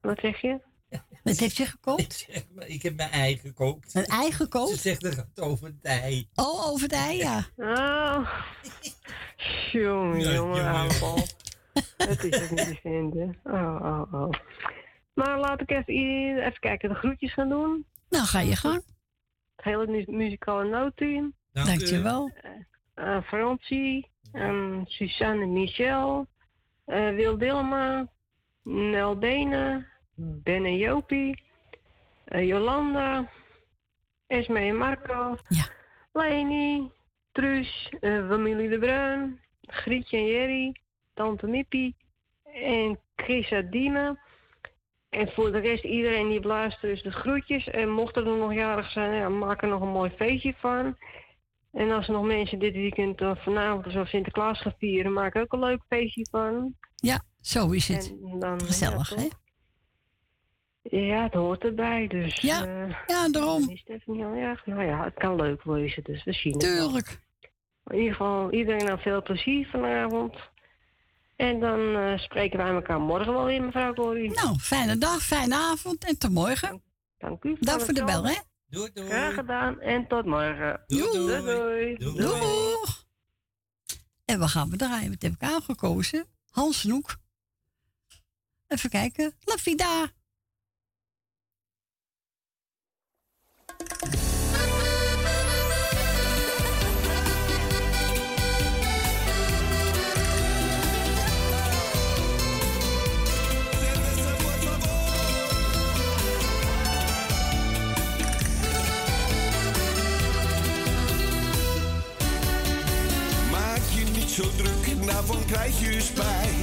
[0.00, 0.60] wat zeg je?
[1.22, 2.00] Wat heb je gekookt?
[2.02, 3.94] Ik, zeg maar, ik heb mijn eigen gekookt.
[3.94, 4.70] Een ei gekookt?
[4.70, 6.28] Ze zegt dat gaat over het ei.
[6.34, 7.46] Oh, over het ei, ja.
[7.56, 8.40] Oh.
[9.72, 11.18] Jongen, Ja, jongen, aanval.
[11.96, 13.38] Het is ook niet te vinden.
[13.44, 14.30] Oh, oh, oh.
[15.14, 15.94] Maar laat ik even,
[16.46, 17.86] even kijken, de groetjes gaan doen.
[18.08, 18.82] Nou, ga je gang.
[19.60, 21.34] Het hele mu- muzikale noodteam.
[21.52, 22.30] Dank Dankjewel.
[22.94, 26.26] Eh Francie, ehm, Suzanne Michel,
[26.86, 28.06] eh Wil Dilma,
[28.62, 31.42] Nel Denen, Ben en Jopie,
[32.24, 33.28] eh, Jolanda,
[34.26, 35.36] Esme en Marco,
[36.12, 36.90] Leni,
[37.32, 40.72] Truus, eh, familie De Bruin, Grietje en Jerry,
[41.14, 41.94] Tante Mippie
[42.44, 42.98] en
[43.70, 44.18] Diemen.
[45.10, 47.68] En voor de rest iedereen die luistert dus de groetjes.
[47.68, 50.96] En mochten er nog jarig zijn, ja, maak er nog een mooi feestje van.
[51.72, 55.34] En als er nog mensen dit weekend of vanavond of zo Sinterklaas gaan vieren, maak
[55.34, 56.74] er ook een leuk feestje van.
[56.96, 58.14] Ja, zo is het.
[58.38, 59.28] Dan, Gezellig, ja, hè?
[60.82, 62.40] Ja, het hoort erbij, dus...
[62.40, 63.60] Ja, eh, ja, daarom.
[63.60, 64.66] dan Is het even niet heel erg.
[64.66, 66.86] Nou ja, het kan leuk wezen, dus we zien het wel.
[66.86, 67.20] Tuurlijk.
[67.86, 70.36] In ieder geval, iedereen nou veel plezier vanavond.
[71.40, 74.30] En dan eh, spreken wij elkaar morgen wel weer, mevrouw Corrie.
[74.30, 76.82] Nou, fijne dag, fijne avond en tot morgen.
[77.18, 77.56] Dank u.
[77.60, 78.34] Dag voor de bel, hè?
[78.68, 79.08] Doei, doei.
[79.08, 80.80] Graag gedaan en tot morgen.
[80.86, 81.96] Doei, doei.
[81.98, 82.74] doei.
[84.24, 85.10] En wat gaan we draaien?
[85.10, 86.26] Wat heb ik aangekozen?
[86.50, 87.16] Hans Snoek.
[88.66, 89.32] Even kijken.
[89.44, 90.12] La Vida.
[115.26, 116.59] Daarvan krijg je spijt.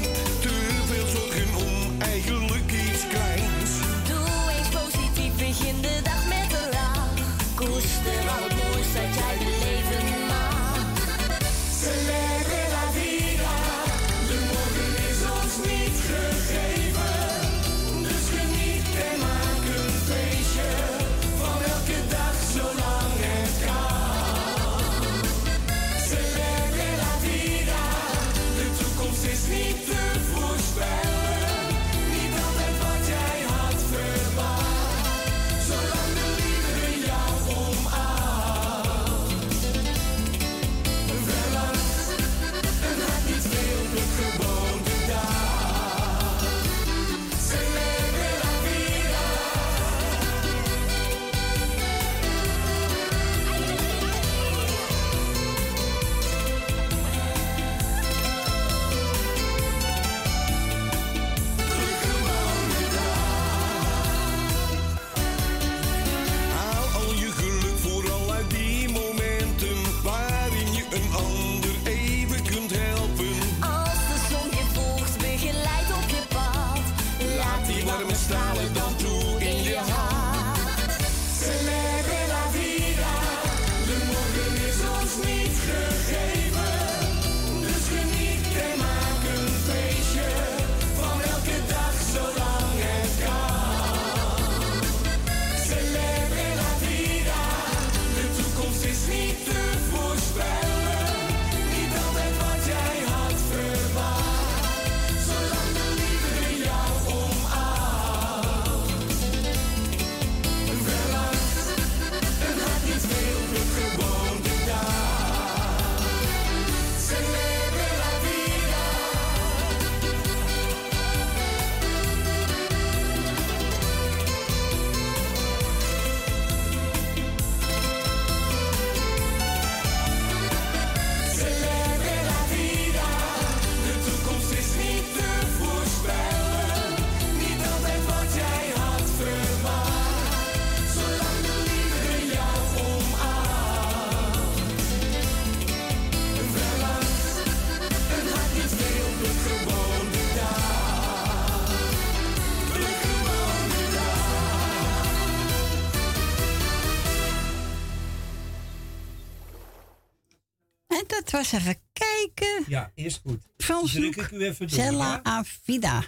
[161.40, 162.64] Even zeggen, kijken.
[162.68, 163.48] Ja, is goed.
[163.58, 165.24] Frans Druk ik u even door, Zella ja?
[165.24, 166.04] Avida.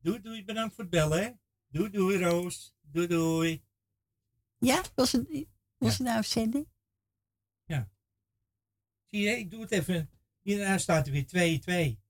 [0.00, 1.30] Doei, doei, bedankt voor het bellen, hè.
[1.68, 2.74] Doei, doei, Roos.
[2.80, 3.62] Doei, doei.
[4.58, 5.46] Ja, wil ze,
[5.78, 6.66] wil ze nou zenden?
[9.10, 10.10] Zie je, ik doe het even.
[10.40, 12.00] Hierna staat er weer 2, 2.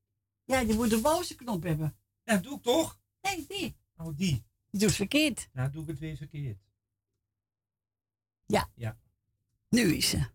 [0.44, 1.96] Ja, die moet de boze knop hebben.
[2.24, 3.00] Ja, doe ik toch?
[3.20, 3.76] Nee, die.
[3.96, 4.44] Oh, die.
[4.70, 5.48] Die doet verkeerd.
[5.52, 6.58] Nou, doe ik het weer verkeerd.
[8.46, 8.70] Ja.
[8.74, 8.98] Ja.
[9.68, 10.26] Nu is ze.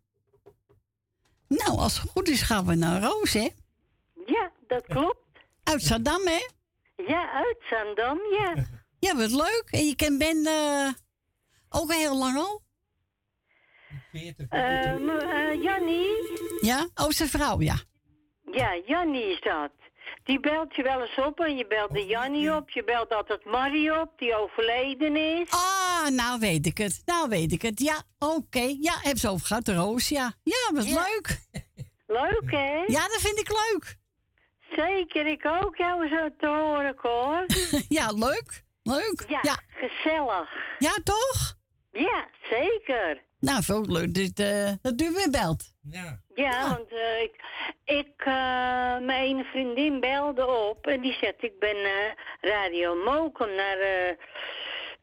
[1.58, 3.50] Nou, als het goed is gaan we naar Roos, hè?
[4.26, 5.22] Ja, dat klopt.
[5.64, 6.48] Uit Saddam, hè?
[7.08, 8.66] Ja, uit Zandam, ja.
[9.00, 9.64] Ja, wat leuk.
[9.72, 10.88] En je kent Ben eh,
[11.70, 12.62] ook al heel lang al?
[14.50, 16.08] Eh, m- eh, Jannie?
[16.62, 16.88] Ja?
[16.96, 17.76] Oh, zijn vrouw, ja.
[18.52, 19.72] Ja, Jannie is dat.
[20.24, 22.70] Die belt je wel eens op en je belt de Jannie op.
[22.70, 25.50] Je belt altijd Marie op, die overleden is.
[25.50, 27.02] Ah, nou weet ik het.
[27.06, 27.80] Nou weet ik het.
[27.80, 28.76] Ja, oké.
[28.80, 30.34] Ja, heb ze over gehad, de Roos, ja.
[30.44, 31.40] Ja, wat leuk.
[32.08, 32.84] Leuk, hè?
[32.88, 33.98] Ja, dat vind ik leuk.
[34.76, 37.46] Zeker, ik ook jou zo te horen, hoor.
[38.00, 38.64] ja, leuk.
[38.84, 39.26] Leuk.
[39.28, 40.50] Ja, gezellig.
[40.80, 41.58] Ja, toch?
[41.92, 43.22] Ja, zeker.
[43.40, 45.74] Nou, veel leuk dat, eh, dat u weer belt.
[45.82, 46.22] Ja.
[46.36, 47.34] Ja, want eh, ik,
[47.86, 52.12] ik eh, mijn vriendin belde op en die zegt, ik ben eh,
[52.42, 53.78] Radio Mokum naar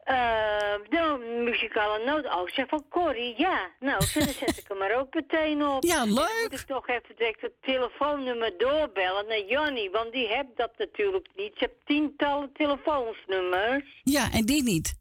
[0.05, 2.25] de muzikale noot.
[2.25, 3.69] Oh, ik zeg van Corrie, ja.
[3.79, 5.83] Nou, dan zet ik hem er ook meteen op.
[5.83, 6.47] Ja, En dan leuk.
[6.49, 11.27] moet ik toch even direct het telefoonnummer doorbellen naar Jannie, want die heeft dat natuurlijk
[11.35, 11.51] niet.
[11.53, 14.01] Ze heeft tientallen telefoonsnummers.
[14.03, 14.93] Ja, en die niet.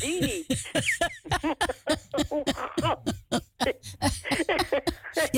[0.00, 0.46] Die niet.
[2.28, 2.42] oh,
[2.82, 2.98] God.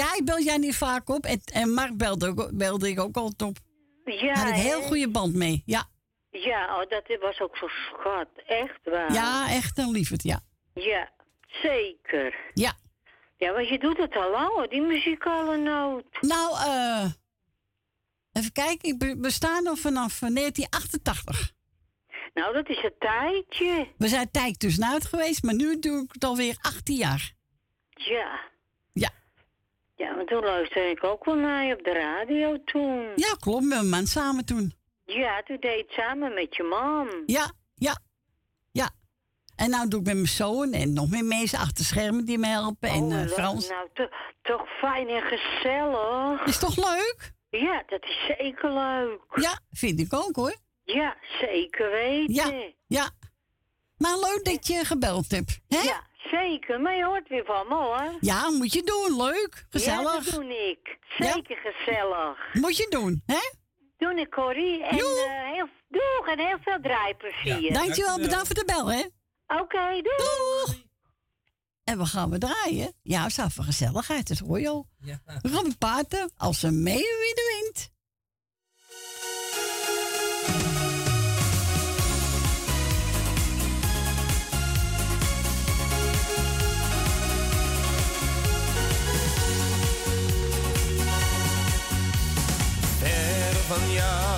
[0.00, 1.24] ja, ik bel jij niet vaak op.
[1.24, 3.56] En, en Mark belde, ook, belde ik ook altijd op.
[4.04, 5.62] Ja, Had ik een heel goede band mee.
[5.66, 5.84] Ja,
[6.32, 8.28] Ja, oh, dat was ook zo schat.
[8.46, 9.12] Echt waar.
[9.12, 10.40] ja echt een lieverd, ja.
[10.74, 11.10] Ja,
[11.46, 12.34] zeker.
[12.54, 12.72] Ja.
[13.36, 16.04] Ja, want je doet het al lang, hoor, die muzikale noot.
[16.20, 17.04] Nou, eh
[18.32, 18.88] even kijken.
[18.88, 21.52] Ik be- besta nog vanaf eh, 1988.
[22.34, 23.88] Nou, dat is een tijdje.
[23.98, 27.32] We zijn tijd tussenuit geweest, maar nu doe ik het alweer 18 jaar.
[27.90, 28.40] Ja.
[28.92, 29.10] Ja.
[29.96, 33.12] Ja, want toen luisterde ik ook wel naar je op de radio toen.
[33.16, 33.62] Ja, klopt.
[33.64, 34.72] Met mijn man samen toen.
[35.14, 37.22] Ja, toen deed je het samen met je man.
[37.26, 37.98] Ja, ja,
[38.72, 38.90] ja.
[39.56, 42.46] En nou doe ik met mijn zoon en nog meer mensen achter schermen die me
[42.46, 42.88] helpen.
[42.88, 43.28] en Oh, eh, leuk.
[43.30, 43.68] Frans.
[43.68, 44.08] Nou, to-
[44.42, 46.44] toch fijn en gezellig.
[46.44, 47.32] Is toch leuk?
[47.50, 49.20] Ja, dat is zeker leuk.
[49.34, 50.56] Ja, vind ik ook hoor.
[50.84, 52.34] Ja, zeker weten.
[52.34, 53.10] Ja, ja.
[53.98, 55.60] Maar leuk dat je gebeld hebt.
[55.68, 55.80] Hè?
[55.80, 56.80] Ja, zeker.
[56.80, 58.16] Maar je hoort weer van me hoor.
[58.20, 59.16] Ja, moet je doen.
[59.22, 59.66] Leuk.
[59.70, 60.02] Gezellig.
[60.24, 60.98] Ja, dat doe ik.
[61.18, 62.38] Zeker gezellig.
[62.52, 63.40] Moet je doen, hè?
[64.02, 64.84] Doe ik, Corrie.
[64.84, 67.72] En eh, heel, doeg en heel veel draaiplezier.
[67.72, 69.00] Dankjewel, bedankt voor de bel, hè?
[69.60, 70.16] Oké, doei.
[70.16, 70.74] Doeg.
[71.84, 72.92] En we gaan we draaien.
[73.02, 74.86] Ja, het voor gezelligheid, dat hoor je al.
[75.00, 75.20] Ja.
[75.42, 77.91] Robin Paten, als ze mee wie de wind.
[93.72, 94.31] Van jou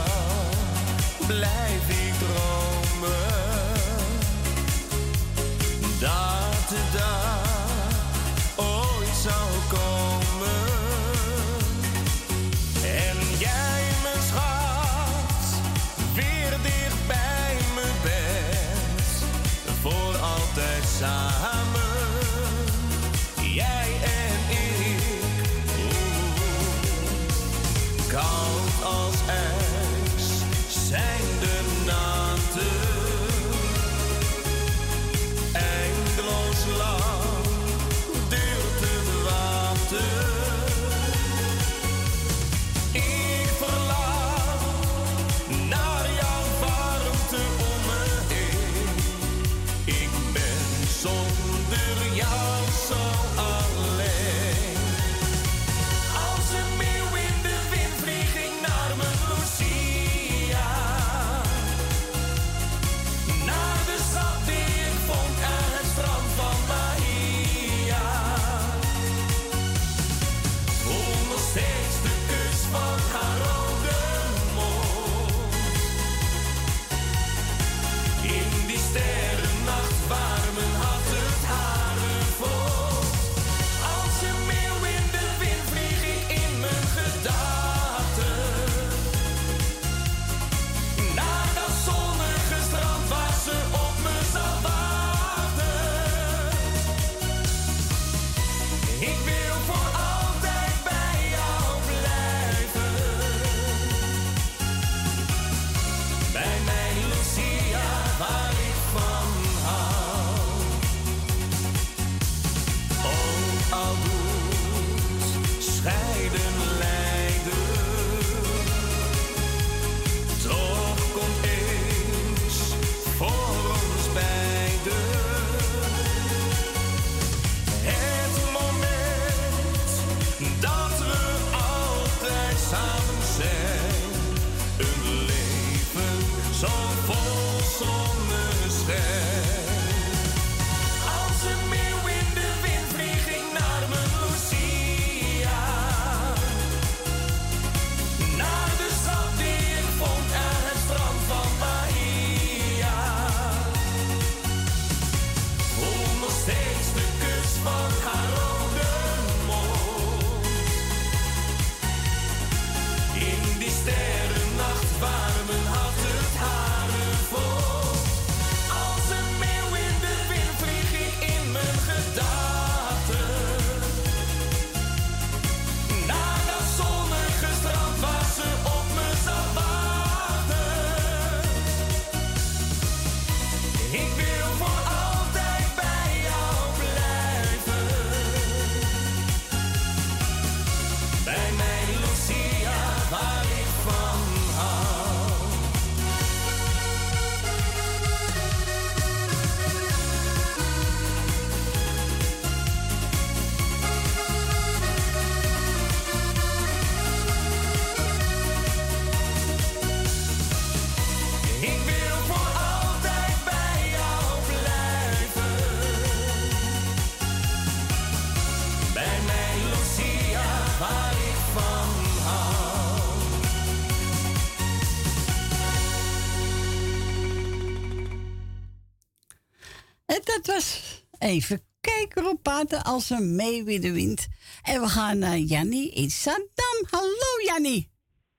[231.24, 234.26] even kijken op paten als een mee weer de wind.
[234.62, 236.78] En we gaan naar Jannie in Saddam.
[236.90, 237.90] Hallo Jannie.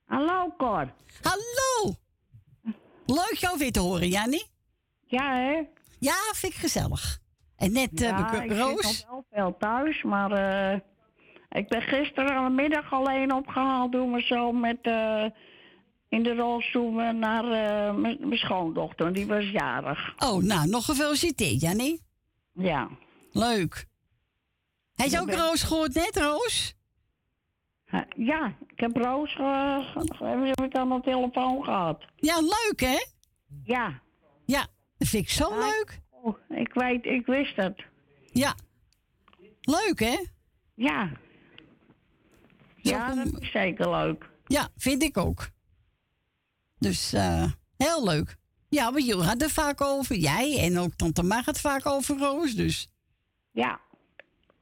[0.05, 0.93] Hallo Cor.
[1.21, 1.95] Hallo.
[3.05, 4.45] Leuk jou weer te horen, Jannie.
[5.05, 5.61] Ja, hè?
[5.99, 7.19] Ja, vind ik gezellig.
[7.55, 8.81] En net eh, ja, heb ik ik Roos.
[8.81, 10.79] nog wel veel thuis, maar eh,
[11.49, 15.25] ik ben gisteren middag alleen opgehaald door mijn zoon met, eh,
[16.09, 19.13] in de rolstoel naar eh, mijn mijn schoondochter.
[19.13, 20.13] Die was jarig.
[20.17, 22.04] Oh, nou, nog gefeliciteerd, Jannie.
[22.55, 22.89] Ja.
[23.31, 23.85] Leuk.
[24.95, 26.73] Hij is ook ben- Roos gehoord net, Roos?
[28.15, 32.05] Ja, ik heb Roos ge- heb ik aan de telefoon gehad.
[32.15, 33.05] Ja, leuk hè?
[33.63, 34.01] Ja.
[34.45, 34.67] Ja,
[34.97, 35.99] dat vind ik zo leuk.
[36.09, 37.83] Oh, ik weet, ik wist het.
[38.31, 38.55] Ja.
[39.61, 40.23] Leuk hè?
[40.73, 41.11] Ja.
[42.75, 44.29] Ja, dat is zeker leuk.
[44.45, 45.49] Ja, vind ik ook.
[46.79, 48.37] Dus eh, heel leuk.
[48.75, 50.15] Ja, maar jullie hadden het vaak over.
[50.15, 52.87] Jij en ook tante Mag het vaak over Roos, dus.
[53.51, 53.79] Ja.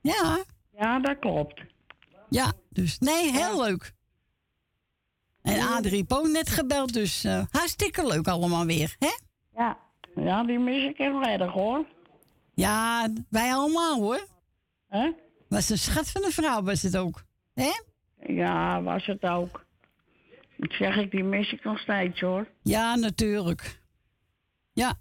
[0.02, 0.44] Ja.
[0.78, 1.62] Ja, dat klopt.
[2.30, 3.94] Ja, dus nee, heel leuk.
[5.42, 9.12] En Adrie ook net gebeld, dus eh, hartstikke leuk allemaal weer, hè?
[9.56, 9.78] Ja.
[10.16, 11.86] Ja, die mis ik heel erg hoor.
[12.54, 14.28] Ja, wij allemaal hoor.
[14.88, 15.12] Hè?
[15.50, 17.24] Was een schat van een vrouw, was het ook.
[17.54, 17.72] Hè?
[18.34, 19.66] Ja, was het ook.
[20.58, 22.48] Dat zeg ik, die mis ik nog steeds hoor.
[22.62, 23.82] Ja, natuurlijk.
[24.74, 25.00] Ja.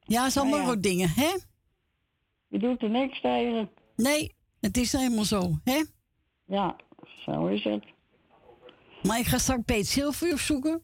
[0.00, 1.36] Ja, is allemaal Ja, dingen, hè?
[2.48, 3.70] Je doet er niks tegen.
[3.96, 5.84] Nee, het is helemaal zo, hè?
[6.44, 6.76] Ja,
[7.24, 7.84] zo is het.
[9.02, 10.82] Maar ik ga straks Peter Zilver voor je opzoeken.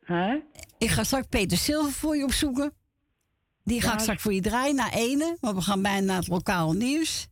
[0.00, 0.38] Hè?
[0.78, 2.72] Ik ga straks Peter Zilver voor je opzoeken.
[3.64, 6.16] Die ga Ja, ik straks voor je draaien naar ene, want we gaan bijna naar
[6.16, 7.28] het lokaal nieuws.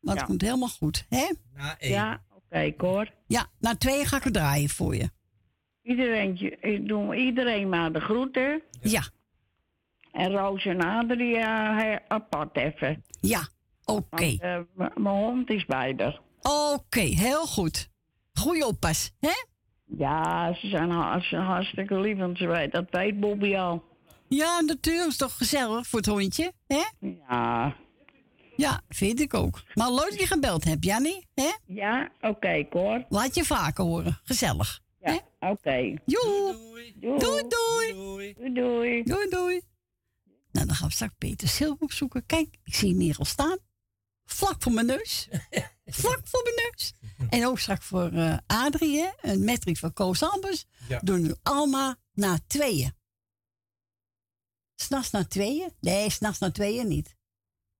[0.00, 0.26] Maar het Ja.
[0.28, 1.32] komt helemaal goed, hè?
[1.54, 1.92] Na één.
[1.92, 3.12] Ja, oké, Cor.
[3.26, 5.10] Ja, naar twee ga ik het draaien voor je.
[5.88, 8.62] Iedereen, ik doe iedereen maar de groeten.
[8.80, 9.02] Ja.
[10.12, 10.80] En Roos en
[11.76, 13.04] he- apart even.
[13.20, 13.48] Ja,
[13.84, 14.36] oké.
[14.38, 16.20] Eh, Mijn hond is bij haar.
[16.74, 17.88] Oké, heel goed.
[18.32, 19.32] Goeie oppas, hè?
[19.98, 23.82] Ja, ze zijn, ha- ze zijn hartstikke lief, want ze weet, dat weet Bobby al.
[24.28, 25.08] Ja, natuurlijk.
[25.08, 26.82] Is toch gezellig voor het hondje, hè?
[27.28, 27.76] Ja.
[28.56, 29.62] Ja, vind ik ook.
[29.74, 31.50] Maar leuk dat je gebeld hebt, Jannie, hè?
[31.66, 33.04] Ja, oké, Cor.
[33.08, 34.18] Laat je vaker horen.
[34.24, 34.80] Gezellig.
[35.00, 35.20] Ja,
[35.50, 35.94] oké.
[36.04, 36.94] Doei.
[37.00, 37.48] Doei, doei.
[37.48, 38.34] Doei.
[38.34, 39.02] Doei, doei.
[39.02, 39.60] Doei, doei.
[40.52, 42.26] Nou, dan gaan we straks Peter Silver opzoeken.
[42.26, 43.58] Kijk, ik zie hem hier al staan.
[44.24, 45.28] Vlak voor mijn neus.
[45.86, 46.92] Vlak voor mijn neus.
[47.30, 49.08] En ook straks voor eh Adrie, hè?
[49.20, 50.64] Een metric van Koos Albers.
[50.88, 50.98] Ja.
[50.98, 52.96] Doen nu allemaal naar tweeën.
[54.74, 55.72] S'nachts naar tweeën?
[55.80, 57.16] Nee, s'nachts naar tweeën niet.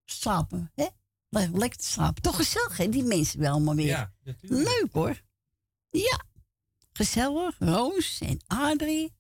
[0.05, 0.87] Slapen, hè?
[1.29, 2.23] Le- Lekker te slapen.
[2.23, 2.89] Toch gezellig, hè?
[2.89, 3.87] Die mensen wel allemaal weer.
[3.87, 4.69] Ja, natuurlijk.
[4.71, 5.23] Leuk hoor.
[5.91, 6.25] Ja.
[6.99, 7.57] Gezellig.
[7.59, 9.15] Roos en Adrie.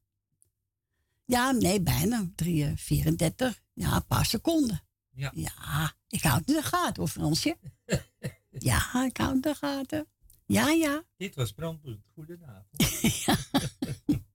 [1.25, 2.31] Ja, nee, bijna.
[2.35, 3.63] 3, eh, 34.
[3.73, 4.83] Ja, een paar seconden.
[5.11, 5.31] Ja.
[5.35, 7.57] Ja, ik hou het in de gaten hoor, Fransje.
[8.71, 10.07] ja, ik hou het in de gaten.
[10.47, 11.05] Ja, ja.
[11.17, 12.05] Dit was Brandpunt.
[12.15, 12.67] Goedenavond.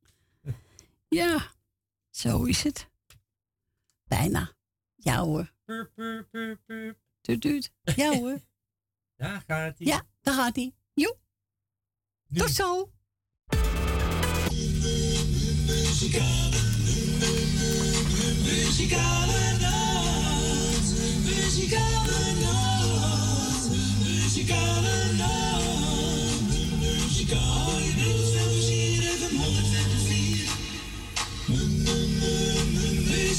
[1.20, 1.52] Ja,
[2.10, 2.90] zo is het.
[4.04, 4.52] Bijna.
[4.96, 5.54] Ja hoor.
[5.66, 6.98] Pur, pur.
[7.22, 7.74] Tuut, tuut.
[7.84, 8.40] Ja hoor.
[9.16, 9.88] Daar gaat hij.
[9.88, 10.76] Ja, daar gaat hij.
[10.94, 11.18] Joep.
[12.34, 12.92] Tot zo.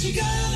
[0.05, 0.53] music got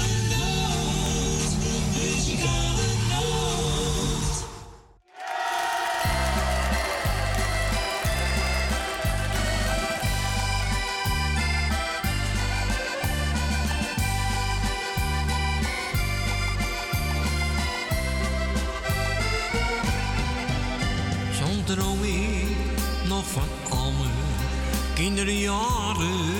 [25.24, 26.36] der jaren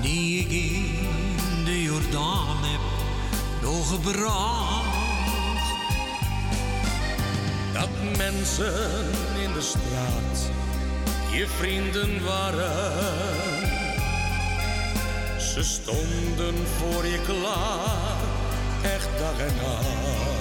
[0.00, 2.80] die je in de Jordaan heb
[3.62, 4.86] doorgebracht.
[7.72, 9.10] Dat mensen
[9.42, 10.50] in de straat
[11.32, 12.92] je vrienden waren.
[15.40, 18.16] Ze stonden voor je klaar,
[18.82, 20.37] echt dag en nacht.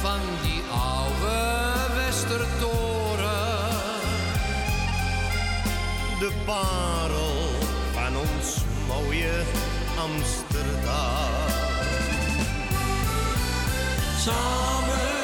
[0.00, 3.20] van die oude Westertoren.
[6.18, 7.34] De parel
[7.92, 8.56] van ons
[8.86, 9.42] mooie
[9.96, 11.32] Amsterdam.
[14.18, 15.23] Samen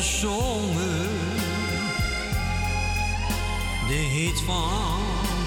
[0.00, 1.08] gezongen.
[3.88, 5.00] De hit van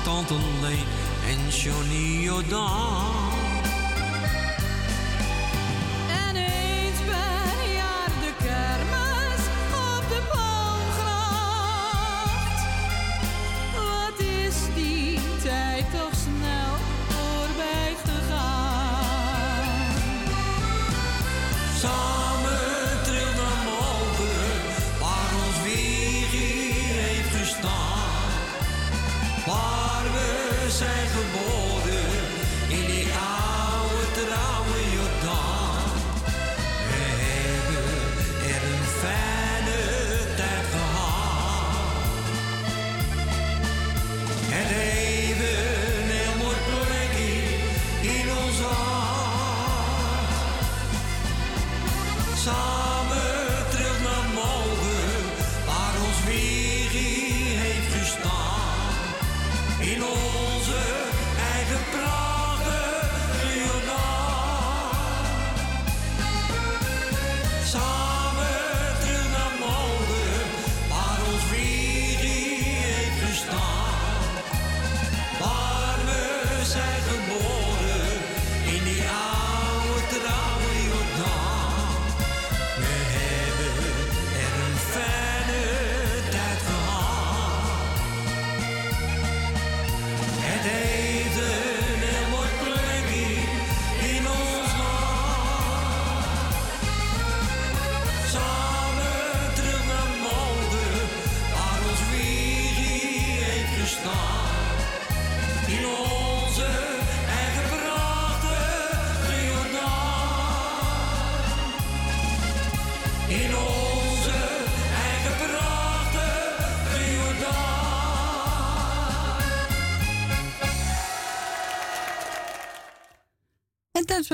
[0.03, 0.85] Tante Leen
[1.27, 3.20] en Johnny Jordan.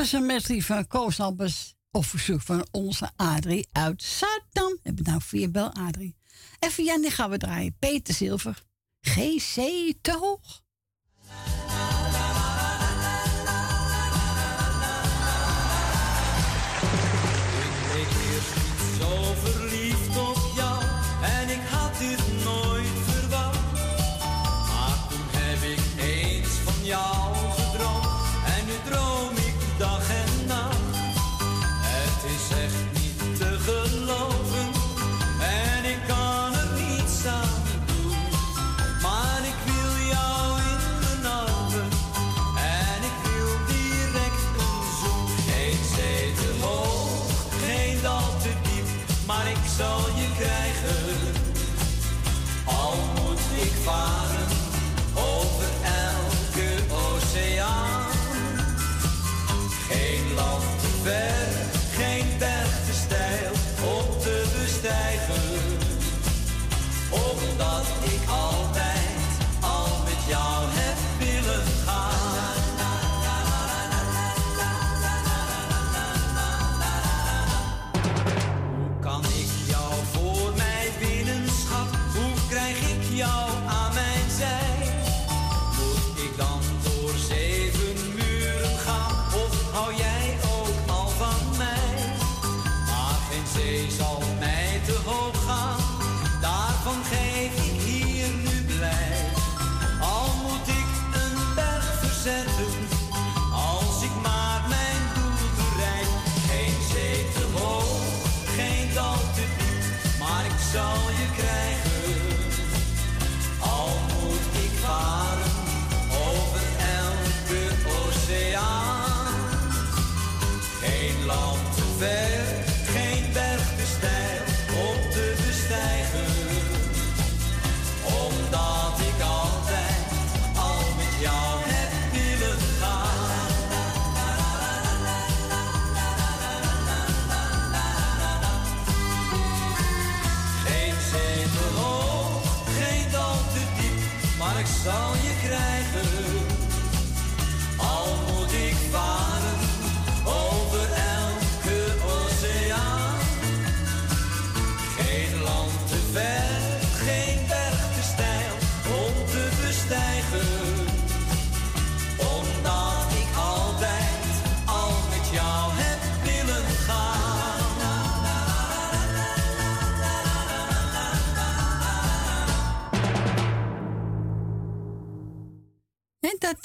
[0.07, 4.71] Is een metrie van Koos Albers op verzoek van onze Adrie uit Zuidam.
[4.71, 6.15] We hebben nou vier bel Adrie.
[6.59, 7.75] En via die gaan we draaien.
[7.79, 8.63] Peter Zilver.
[9.01, 9.55] GC
[10.01, 10.63] te hoog.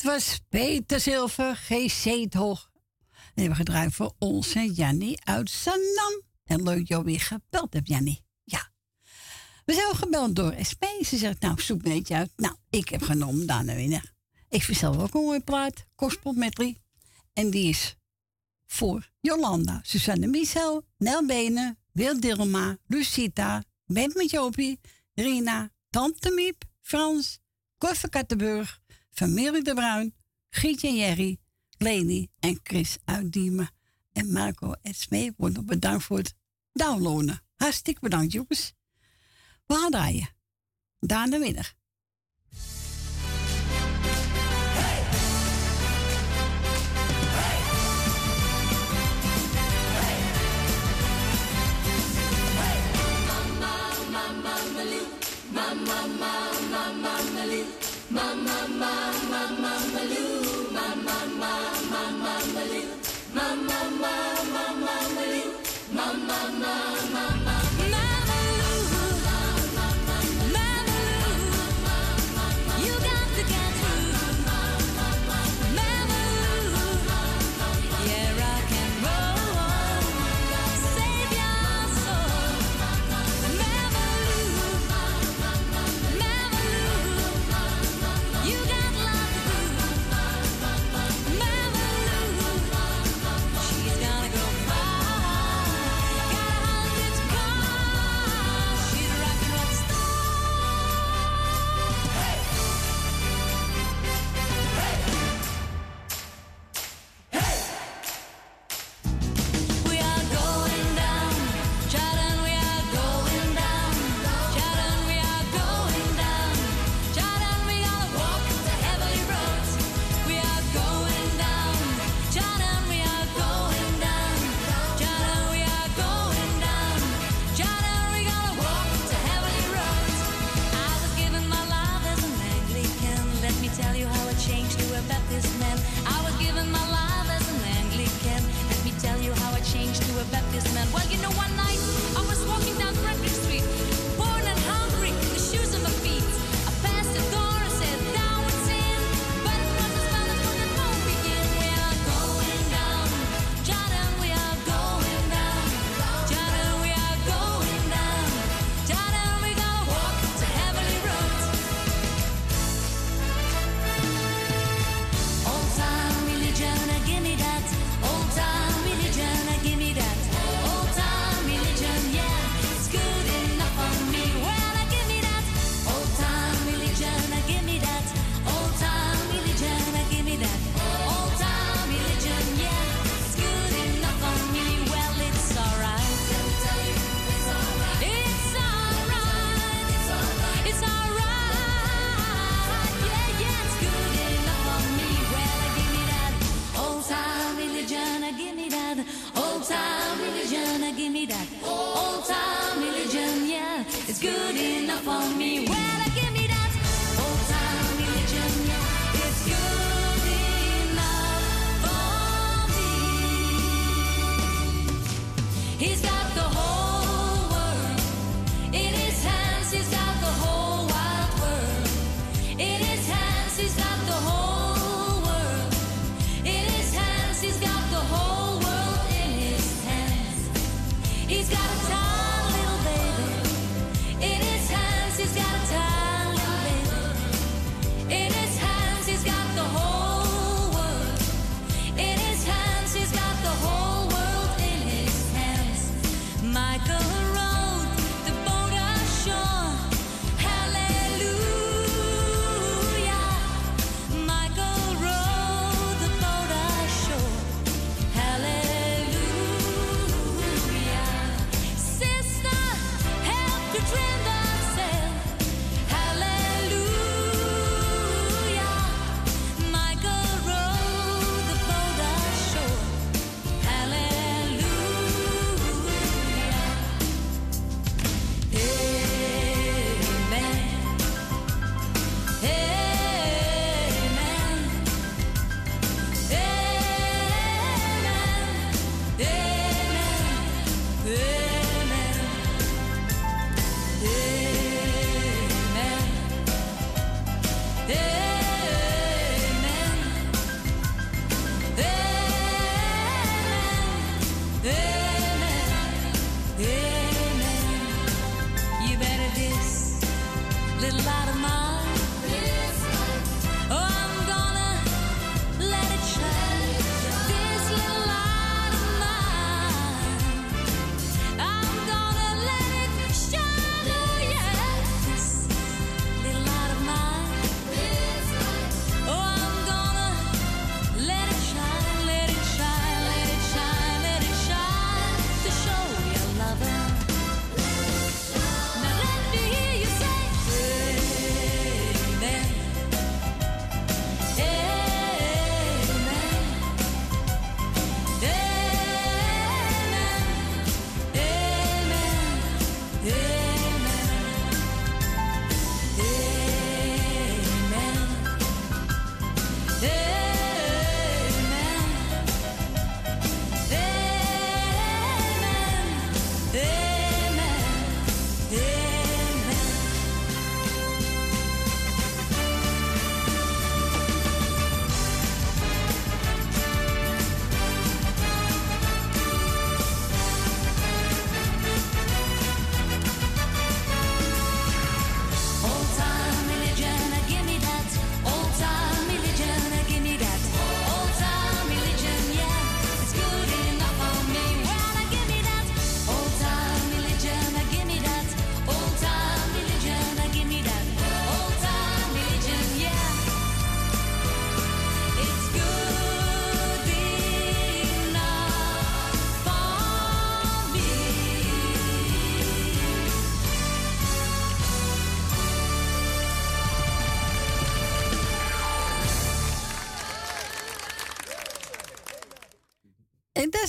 [0.02, 2.70] Dat was Peter Zilver, GC het Hoog.
[3.12, 6.22] En hebben gedraaid voor onze Jannie uit Zandam.
[6.44, 8.24] En leuk jou weer gebeld hebt, Jannie.
[8.44, 8.70] Ja.
[9.64, 10.84] We zijn gebeld door SP.
[11.04, 12.32] Ze zegt, nou, zoek een beetje uit.
[12.36, 14.12] Nou, ik heb genomen Dana Winner.
[14.48, 15.84] Ik vind zelf ook een mooie plaat.
[16.34, 16.80] Met drie.
[17.32, 17.96] En die is
[18.66, 24.80] voor Jolanda, Susanne Michel, Nel Benen, Wil Dilma, Lucita, Bent met Jopie,
[25.14, 27.38] Rina, Tante Miep, Frans,
[27.78, 28.81] Koffer Kattenburg,
[29.12, 30.14] Familie de Bruin,
[30.50, 31.38] Gietje en Jerry,
[31.78, 33.70] Leni en Chris uit Diemen.
[34.12, 36.34] En Marco en Smee worden bedankt voor het
[36.72, 37.42] downloaden.
[37.56, 38.72] Hartstikke bedankt, jongens.
[39.66, 40.28] We gaan draaien.
[40.98, 41.74] Daan de winnaar.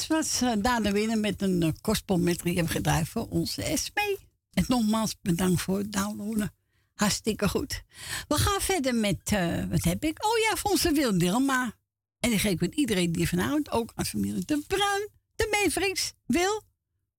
[0.07, 3.97] wat was uh, de Winnen met een eh, kostpom met hebben gedraaid voor onze SP.
[4.53, 6.53] En nogmaals bedankt voor het downloaden.
[6.93, 7.83] Hartstikke goed.
[8.27, 10.25] We gaan verder met, eh, wat heb ik?
[10.25, 11.73] Oh ja, voor onze Wil Dilma.
[12.19, 13.71] En die geef ik met iedereen die ervan houdt.
[13.71, 16.13] Ook als familie De Bruin, de Mevriks.
[16.25, 16.61] Wil,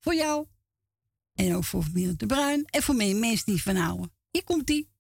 [0.01, 0.47] voor jou.
[1.35, 2.65] En ook voor familie De Bruin.
[2.65, 4.13] En voor meer mensen die van houden.
[4.31, 4.93] Hier komt die.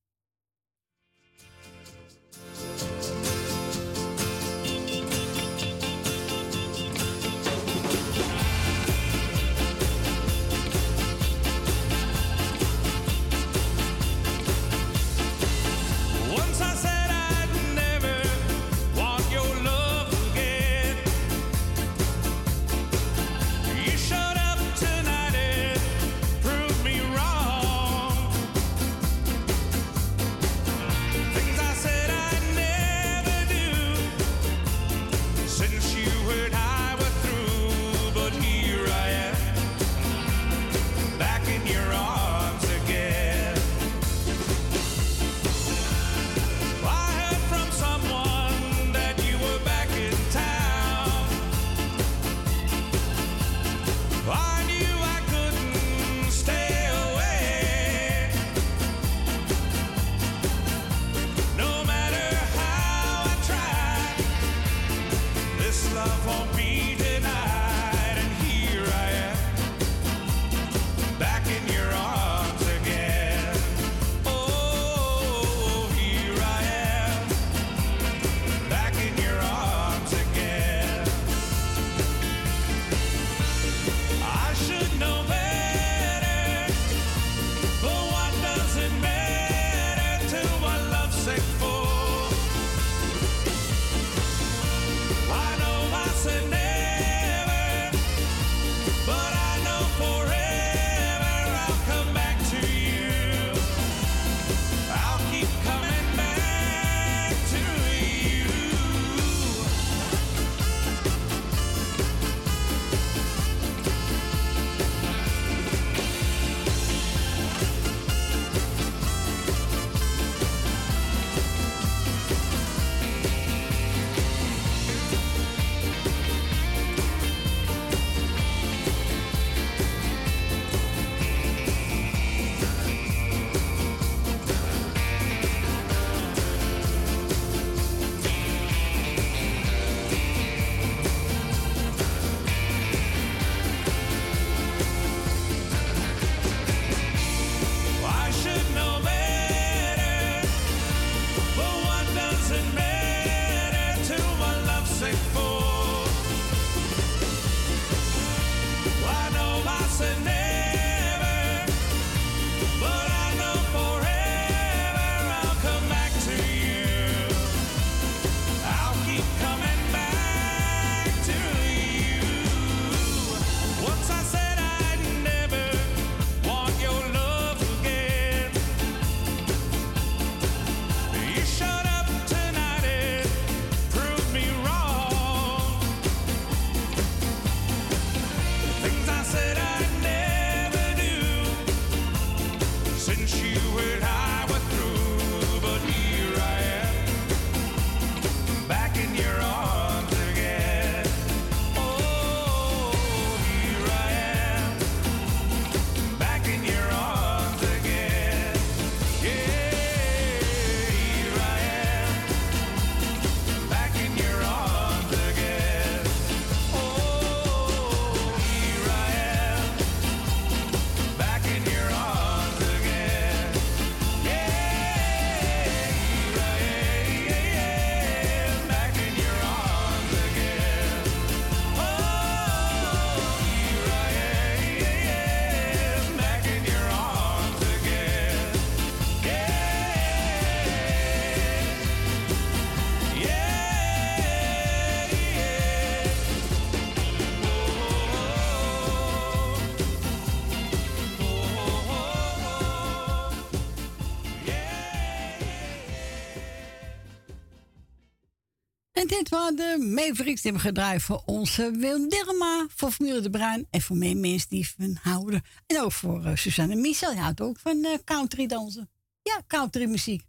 [259.56, 263.96] De Mavericks die hebben gedraaid voor onze Wil Dirma, voor familie De Bruin en voor
[263.96, 265.42] meer mensen die van houden.
[265.66, 268.90] En ook voor eh, Suzanne Michel, die houdt ook van eh, country dansen.
[269.22, 270.24] Ja, country muziek.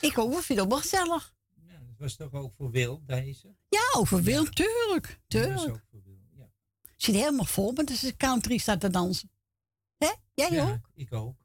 [0.00, 1.32] Ik ook, vind het ook wel gezellig.
[1.66, 3.54] Dat was toch ook voor Wil, deze?
[3.68, 5.20] Ja, over Wil, tuurlijk.
[5.28, 6.50] Dat is ook voor Wil, ja.
[6.96, 9.30] Zit helemaal vol als de country staat te dansen.
[9.98, 10.10] Hè?
[10.34, 10.90] Jij ja, ook?
[10.94, 11.36] ik ook.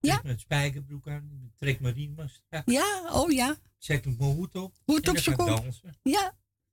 [0.00, 0.20] Ja?
[0.24, 2.70] Met spijkerbroek aan, trek riem strak.
[2.70, 3.56] Ja, oh ja.
[3.82, 4.72] Zet ik mijn hoed op.
[4.84, 5.64] Hoed op ik kop.
[6.02, 6.32] Ja.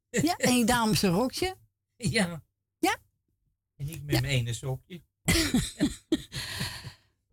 [0.10, 1.56] Ja, en je dames een rokje.
[1.98, 2.42] Ja.
[2.80, 2.96] Ja.
[3.76, 5.02] En ik met mijn ene sokje.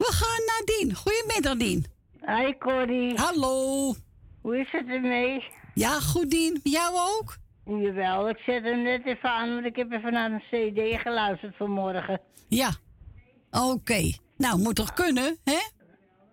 [0.02, 0.94] We gaan naar Dien.
[0.94, 1.86] Goedemiddag, Dien.
[2.26, 3.18] Hi Corrie.
[3.18, 3.94] Hallo.
[4.40, 5.44] Hoe is het ermee?
[5.74, 6.60] Ja, goed Dien.
[6.62, 7.36] Jou ook?
[7.64, 10.42] Jawel, ik zet hem net even aan, want ik heb even naar een
[10.72, 12.20] cd geluisterd vanmorgen.
[12.48, 12.70] Ja.
[13.50, 14.12] Oké.
[14.36, 15.60] Nou, moet toch kunnen, hè?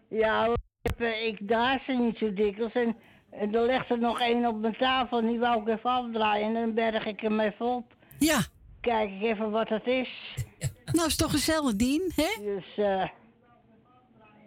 [0.10, 2.96] Ja, ik, heb, eh, ik draai ze niet zo dikwijls en,
[3.40, 6.54] en er ligt er nog één op mijn tafel die wou ik even afdraaien en
[6.54, 7.96] dan berg ik hem even op.
[8.20, 8.40] Ja.
[8.82, 10.10] Kijk ik even wat het is.
[10.92, 12.44] Nou, is toch gezellig, Dien, hè?
[12.44, 13.10] Dus, eh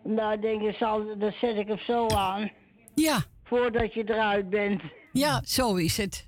[0.02, 2.50] nou ik denk ik, zal, dan zet ik hem zo aan.
[2.94, 3.18] Ja.
[3.44, 4.82] Voordat je eruit bent.
[5.12, 6.26] Ja, zo is het.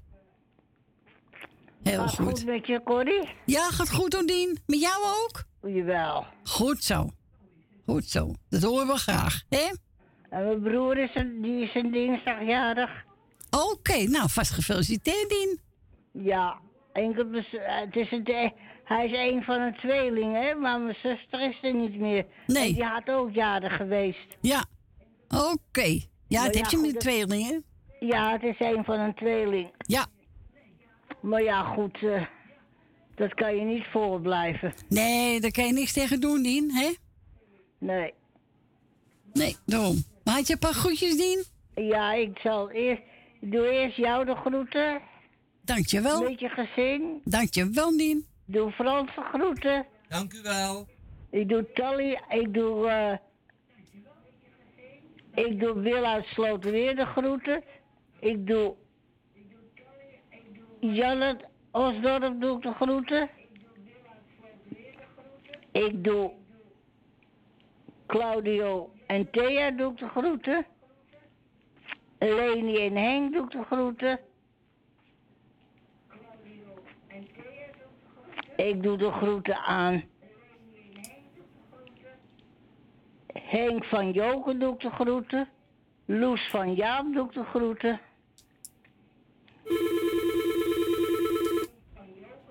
[1.82, 2.26] Heel Gaat goed.
[2.26, 3.28] goed met je, Corrie?
[3.44, 4.58] Ja, gaat goed, hoor, Dien.
[4.66, 5.44] Met jou ook?
[5.72, 6.24] Jawel.
[6.44, 7.10] Goed zo.
[7.86, 8.34] Goed zo.
[8.48, 9.66] Dat horen we graag, hè?
[10.30, 12.90] En mijn broer is een, die is een dinsdagjarig.
[13.72, 15.60] Oké, nou, vast gefeliciteerd, Dien.
[16.24, 16.58] Ja,
[16.92, 17.42] enkel eh,
[17.80, 18.52] het is een,
[18.84, 22.26] hij is een van een tweeling, hè, maar mijn zuster is er niet meer.
[22.46, 22.68] Nee.
[22.68, 24.36] En die had ook jarig geweest.
[24.40, 24.64] Ja.
[25.28, 26.00] Oké.
[26.28, 27.64] Ja, het ja, heb je met dat- tweelingen.
[28.00, 29.70] Ja, het is een van een tweeling.
[29.78, 30.06] Ja.
[31.20, 32.24] Maar ja, goed, eh,
[33.14, 34.72] dat kan je niet voor blijven.
[34.88, 36.92] Nee, daar kan je niks tegen doen, Dien, hè?
[37.78, 38.14] Nee.
[39.32, 39.96] Nee, daarom.
[40.28, 41.44] Maar had je een paar groetjes, Dien?
[41.74, 43.02] Ja, ik zal eerst,
[43.40, 45.00] ik doe eerst jou de groeten.
[45.62, 46.22] Dankjewel.
[46.22, 47.20] Met je gezin.
[47.24, 48.26] Dankjewel, Dien.
[48.44, 49.86] Doe Frans de groeten.
[50.08, 50.86] Dank u wel.
[51.30, 53.16] Ik doe Tally, ik doe, eh
[55.44, 57.62] ik doe Wil uit Sloterweer de groeten.
[58.20, 58.74] Ik doe
[60.80, 63.30] Janet Osdorp doe ik de groeten.
[65.72, 66.32] Ik doe
[68.06, 70.66] Claudio en Thea doe ik de groeten.
[72.18, 74.20] Leni en Henk doe ik de groeten.
[78.56, 80.04] Ik doe de groeten aan
[83.32, 85.48] Henk van Joken doe ik de groeten.
[86.04, 88.00] Loes van Jaap doe ik de groeten.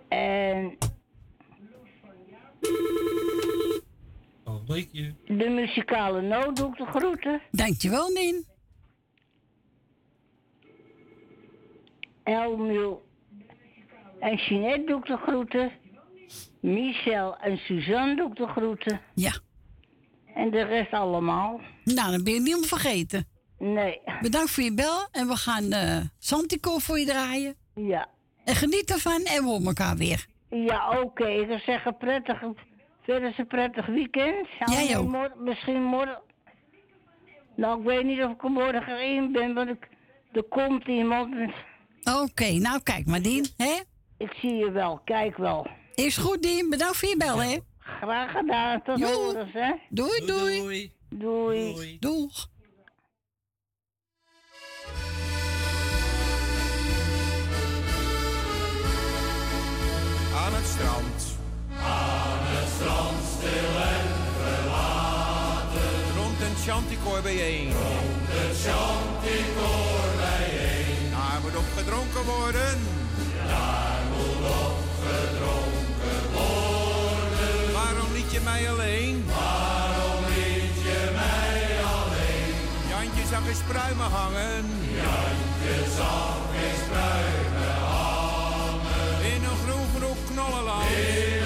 [0.08, 0.78] En
[4.68, 5.14] Ogenblikje.
[5.28, 7.42] de muzikale noot doe ik de groeten.
[7.52, 8.46] Dankjewel, Dien.
[12.24, 13.06] Elmiel
[14.20, 15.72] en Jeanette doe ik de groeten.
[16.60, 19.02] Michel en Suzanne doe ik de groeten.
[19.14, 19.32] Ja.
[20.36, 21.60] En de rest allemaal.
[21.84, 23.28] Nou, dan ben je niemand vergeten.
[23.60, 24.02] Nee.
[24.22, 27.56] Bedankt voor je bel en we gaan eh Santico voor je draaien.
[27.76, 28.10] Ja.
[28.44, 30.26] En geniet ervan en we horen elkaar weer.
[30.50, 31.28] Ja, oké.
[31.28, 32.42] Ik zou zeggen prettig,
[33.08, 34.48] verder een prettig weekend.
[34.66, 35.08] Jij Ja, ook.
[35.08, 36.22] mor- misschien morgen...
[37.56, 39.88] Nou, ik weet niet of ik er morgen erin ben, want ik,
[40.32, 41.36] er komt iemand.
[42.24, 43.80] Oké, nou kijk maar, Dien, hè?
[44.18, 45.68] Ik zie je wel, kijk wel.
[45.96, 46.70] Is goed, Dien.
[46.70, 47.58] Bedankt voor je bel, hè?
[47.80, 49.72] Graag gedaan, tot horens, hè.
[49.90, 50.60] Doei, doei.
[50.60, 50.92] Doei.
[51.10, 51.98] Doei.
[52.00, 52.48] Doeg.
[60.36, 61.36] Aan het strand.
[62.78, 64.08] Strand, stil en
[64.42, 65.92] verlaten.
[66.18, 67.72] Rond een chanticoor bijeen.
[67.72, 71.12] Rond een chanticoor bijeen.
[71.12, 72.74] Daar moet op gedronken worden.
[73.52, 77.74] Daar moet op gedronken worden.
[77.74, 79.26] Waarom liet je mij alleen?
[79.40, 81.64] Waarom liet je mij
[81.96, 82.54] alleen?
[82.92, 84.66] Jantje zag eens pruimen hangen.
[85.04, 89.16] Jantje zag eens pruimen hangen.
[89.34, 91.37] In een groen groen knollenland.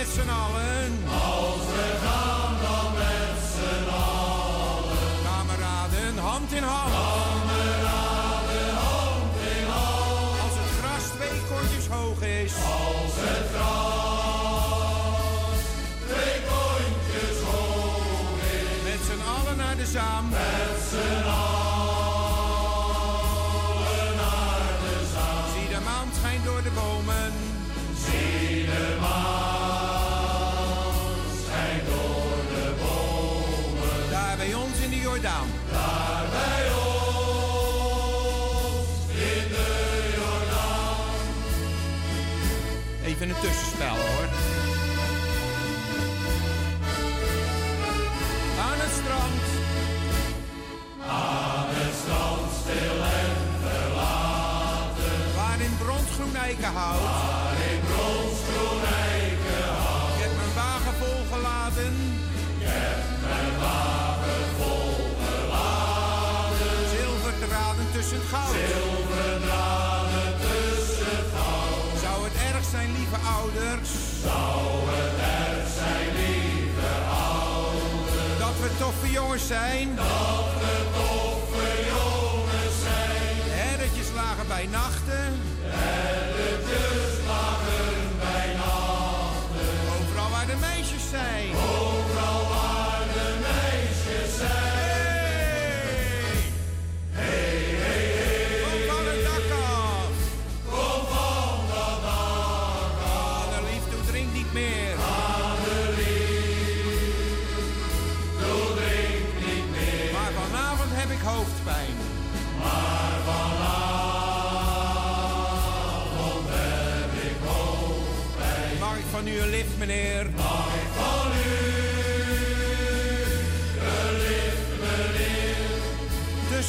[0.00, 0.90] Met z'n allen.
[1.06, 4.98] Als we gaan dan met z'n allen.
[5.28, 6.92] Kameraden, hand in hand.
[6.92, 10.40] Kameraden, hand in hand.
[10.44, 12.52] Als het gras twee kontjes hoog is.
[12.82, 15.62] Als het gras
[16.08, 18.76] twee kontjes hoog is.
[18.88, 20.24] Met z'n allen naar de zaam.
[43.30, 44.26] Een tussenspel hoor.
[48.66, 49.42] Aan het strand.
[51.06, 53.34] Aan het strand, stil en
[53.64, 55.18] verlaten.
[55.38, 57.02] Waar in bronsgroen eikenhout.
[57.10, 60.10] Waar in bronsgroen eikenhout.
[60.14, 61.94] Ik heb mijn wagen volgeladen.
[62.58, 66.74] Ik heb mijn wagen volgeladen.
[66.94, 68.54] Zilverdraden tussen goud.
[68.54, 68.99] Zilverdraden
[72.80, 73.90] zijn, lieve ouders?
[74.22, 76.92] Zou het erg zijn, lieve
[77.34, 78.38] ouders?
[78.38, 79.96] Dat we toffe jongens zijn?
[79.96, 83.36] Dat we toffe jongens zijn.
[83.58, 85.09] Herretjes lagen bij nachten.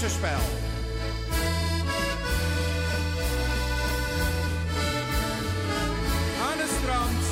[0.02, 0.18] Aan het
[6.80, 7.24] strand.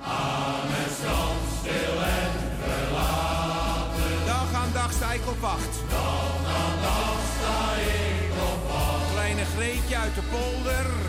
[0.00, 4.12] Aan het strand, stil en verlaten.
[4.26, 5.74] Dag aan dag sta ik op wacht.
[5.90, 9.10] Dag aan dag sta ik op wacht.
[9.12, 11.03] Kleine Greetje uit de polder.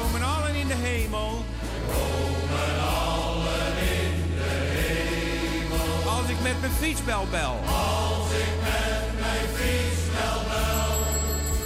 [0.00, 1.44] Komen allen in de hemel.
[1.92, 2.74] komen
[3.06, 6.10] allen in de hemel.
[6.16, 7.56] Als ik met mijn fietsbel bel.
[7.66, 10.96] Als ik met mijn fietsbel bel.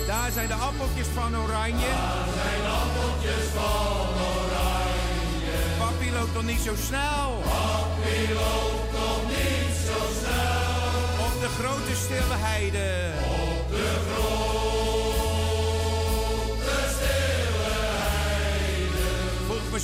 [0.07, 1.93] Daar zijn de appeltjes van oranje.
[2.01, 5.59] Daar zijn appeltjes van oranje.
[5.78, 7.28] Papi loopt nog niet zo snel.
[7.55, 10.70] Papi loopt nog niet zo snel.
[11.27, 12.89] Op de grote stille heide.
[13.51, 14.72] Op de grote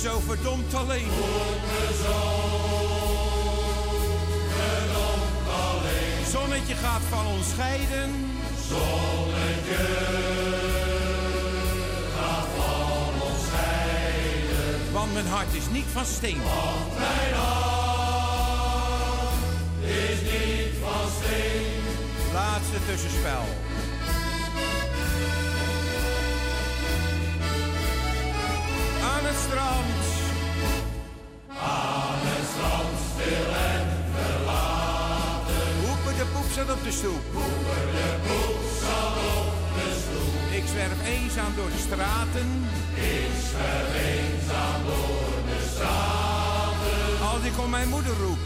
[0.01, 1.07] zo verdomd alleen.
[4.55, 6.25] Verdomd alleen.
[6.31, 8.11] Zonnetje gaat van ons scheiden.
[8.67, 9.75] Zonnetje
[12.17, 14.91] gaat van ons scheiden.
[14.91, 16.41] Want mijn hart is niet van steen.
[16.43, 18.59] Want mijn hart
[19.81, 21.81] is niet van steen.
[22.33, 23.68] Laatste tussenspel.
[29.45, 29.99] Strand.
[31.47, 32.49] Aan het
[33.71, 35.65] en verlaten.
[35.85, 37.23] Hoepen de poep zat op de stoep.
[37.33, 40.35] Hoepen de poep zat op de stoep.
[40.59, 42.49] Ik zwerf eenzaam door de straten.
[42.95, 46.97] Ik zwerf eenzaam door de straten.
[47.31, 48.43] Als ik om mijn moeder roep.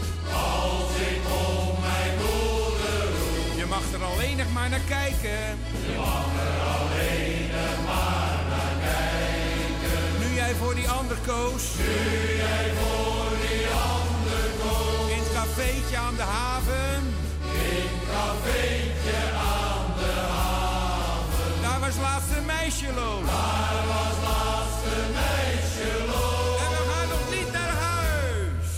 [0.56, 3.52] Als ik om mijn moeder roep.
[3.60, 5.42] Je mag er alleen nog maar naar kijken.
[5.86, 8.23] Je mag er alleen nog maar
[10.58, 11.62] voor die ander koos.
[11.76, 15.10] Nu jij voor die ander koos.
[15.10, 17.00] In het cafeetje aan de haven.
[17.42, 19.18] In het cafeetje
[19.56, 21.62] aan de haven.
[21.62, 23.26] Daar was laatste meisje loos.
[23.26, 25.90] Daar was laatste meisje.
[26.64, 28.68] En we gaan nog niet naar huis.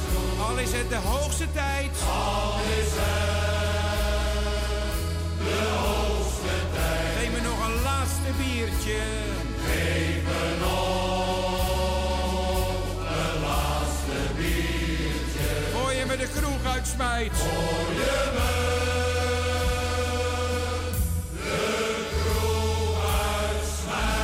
[0.49, 1.91] Al is het de hoogste tijd.
[8.87, 9.03] Biertje.
[9.67, 11.87] Geef me nog
[13.09, 15.49] een laatste biertje.
[15.73, 17.37] Voor je me de kroeg uitsmijt.
[17.37, 18.51] Voor je me
[21.33, 23.05] de kroeg
[23.49, 24.17] uitsmijt.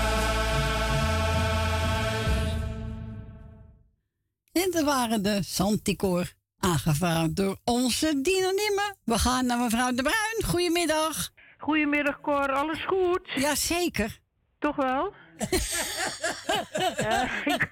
[4.53, 8.97] En er waren de Santicor aangevraagd door onze Dina Nimme.
[9.05, 10.45] We gaan naar mevrouw De Bruin.
[10.45, 11.31] Goedemiddag.
[11.59, 13.31] Goedemiddag Cor, alles goed?
[13.35, 14.22] Jazeker.
[14.63, 15.13] Toch wel?
[16.97, 17.71] Eh, ik-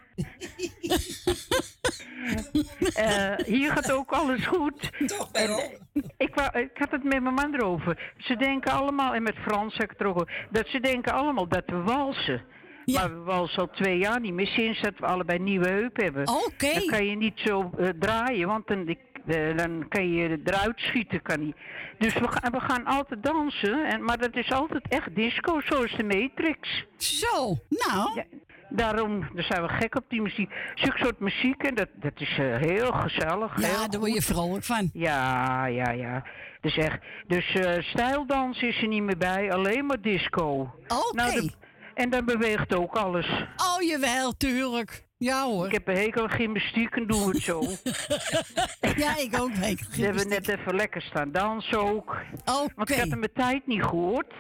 [2.95, 4.91] Eh, hier gaat ook alles goed.
[5.33, 8.13] En, eh, ik, wou, ik had het met mijn man erover.
[8.19, 11.13] Ze denken allemaal, en met Frans heb ik het er ook over, dat ze denken
[11.13, 12.43] allemaal dat we walsen.
[12.87, 16.29] Maar we walsen al twee jaar niet meer, sinds dat we allebei nieuwe heupen hebben.
[16.29, 16.73] Oké.
[16.75, 21.23] Dan kan je niet zo draaien, want dan, ik- eh, dan kan je eruit schieten.
[21.23, 21.57] Kan niet.
[21.99, 25.97] Dus we, gaan we gaan altijd dansen, en, maar dat is altijd echt disco, zoals
[25.97, 26.85] de Matrix.
[26.97, 28.15] Zo, nou.
[28.15, 28.25] Ja,
[28.69, 30.51] daarom daar zijn we gek op die muziek.
[30.75, 33.61] Zulke soort muziek, en dat, dat is eh, heel gezellig.
[33.61, 34.91] Ja, heel daar word je vrolijk van.
[34.93, 36.25] Ja, ja, ja.
[36.61, 40.75] Dus echt, dus eh stijldans is er niet meer bij, alleen maar disco.
[40.89, 41.49] Oké.
[41.95, 43.27] en dan beweegt ook alles.
[43.57, 45.09] Oh, jawel, tuurlijk.
[45.29, 45.67] Ja hoor.
[45.67, 47.61] Ik heb een hekel aan gymnastiek en doen we het zo.
[49.05, 49.51] ja, ik ook.
[49.51, 52.17] Ik We hebben net even lekker staan dansen ook.
[52.45, 52.73] Oké.
[52.75, 54.33] Want ik had hem mijn tijd niet gehoord.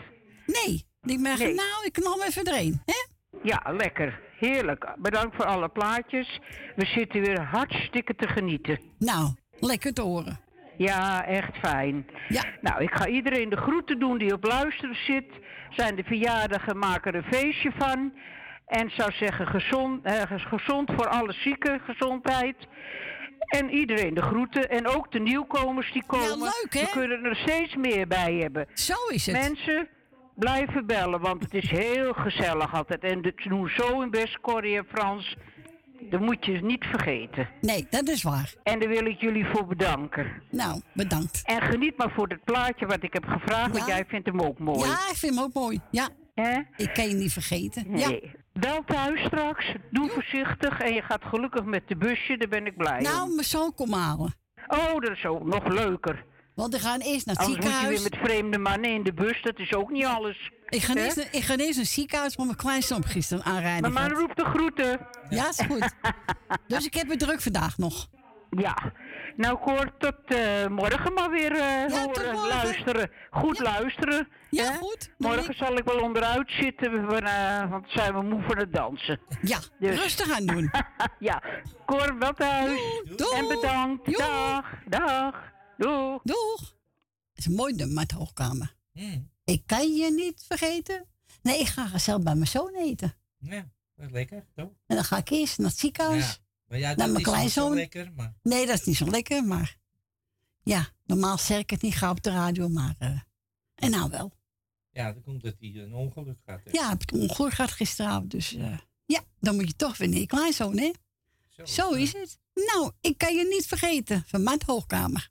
[0.46, 0.84] Nee.
[1.02, 1.54] Ik ben Nee.
[1.54, 2.82] nou, ik knal even erin.
[2.84, 3.06] Hè?
[3.42, 4.20] Ja, lekker.
[4.38, 4.94] Heerlijk.
[4.98, 6.40] Bedankt voor alle plaatjes.
[6.76, 8.80] We zitten weer hartstikke te genieten.
[8.98, 10.40] Nou, lekker te horen.
[10.76, 12.06] Ja, echt fijn.
[12.28, 12.44] Ja.
[12.60, 15.26] Nou, ik ga iedereen de groeten doen die op luisteren zit.
[15.70, 18.12] Zijn de verjaardagen, maken er een feestje van.
[18.70, 22.56] En zou zeggen, gezond, eh, gezond voor alle zieken, gezondheid.
[23.38, 24.70] En iedereen de groeten.
[24.70, 26.38] En ook de nieuwkomers die komen.
[26.38, 26.80] leuk, hè?
[26.80, 28.66] We kunnen er steeds meer bij hebben.
[28.74, 29.36] Zo is het.
[29.36, 29.88] Mensen,
[30.36, 33.02] blijven bellen, want het is heel gezellig altijd.
[33.02, 35.36] En ze doen zo in best Corrie en Frans.
[36.00, 37.48] Dat moet je niet vergeten.
[37.60, 38.54] Nee, dat is waar.
[38.62, 40.26] En daar wil ik jullie voor bedanken.
[40.50, 41.42] Nou, bedankt.
[41.44, 43.94] En geniet maar voor het plaatje wat ik heb gevraagd, want Ja.
[43.94, 44.80] jij vindt hem ook mooi.
[44.88, 45.80] Ja, ik vind hem ook mooi.
[45.90, 46.08] Ja.
[46.76, 47.98] Ik kan je niet vergeten.
[47.98, 48.18] Ja.
[48.52, 52.76] Wel thuis straks, doe voorzichtig en je gaat gelukkig met de busje, daar ben ik
[52.76, 53.02] blij om.
[53.02, 54.34] Nou, mijn zoon kom halen.
[54.68, 56.24] Oh, dat is ook nog leuker.
[56.54, 58.02] Want we gaan eerst naar het Anders moet je ziekenhuis.
[58.02, 60.50] weer met vreemde mannen in de bus, dat is ook niet alles.
[60.68, 63.92] Ik ga, eerst, ik ga eerst het ziekenhuis, want mijn kleinzoon gisteren aanrijden.
[63.92, 65.06] Mijn man roept de groeten.
[65.28, 65.94] Ja, is goed.
[66.66, 68.08] dus ik heb het druk vandaag nog.
[68.50, 68.92] Ja.
[69.36, 73.10] Nou, Cor, tot eh, morgen maar weer eh, horen, luisteren.
[73.30, 74.28] Goed luisteren.
[74.50, 74.78] Ja, hè?
[74.78, 75.10] goed.
[75.18, 78.72] Morgen zal ik wel onderuit zitten, we, eh, want dan zijn we moe van het
[78.72, 79.20] dansen.
[79.42, 80.70] Ja, rustig aan doen.
[81.28, 81.42] ja.
[81.86, 82.80] Cor, wel thuis.
[83.34, 84.18] En bedankt.
[84.18, 85.52] Dag, dag.
[85.76, 86.22] Doeg.
[86.22, 86.60] Doeg.
[86.60, 88.74] Dat is een mooi nummer hoogkamer.
[89.44, 91.06] Ik kan je niet vergeten.
[91.42, 93.14] Nee, ik ga gezellig bij mijn zoon eten.
[93.38, 94.70] Ja, dat is lekker, toch?
[94.86, 96.26] En dan ga ik eerst naar het ziekenhuis.
[96.26, 98.96] Ja, maar ja, naar dat mijn is niet zo lekker, maar- Nee, dat is niet
[98.96, 99.76] zo lekker, maar...
[100.62, 102.94] Ja, normaal zeg ik het niet ga op de radio, maar...
[102.98, 103.20] eh,
[103.74, 104.32] en nou wel.
[104.90, 106.60] Ja, dat komt dat hij een ongeluk gaat.
[106.64, 106.70] hè.
[106.70, 108.54] Ja, ik heb het ongeluk gehad gisteravond, dus...
[108.54, 110.90] eh, ja, dan moet je toch weer naar je kleinzoon, hè?
[111.64, 112.38] Zo, is het.
[112.54, 115.30] Nou, ik kan je niet vergeten van mijn hoogkamer.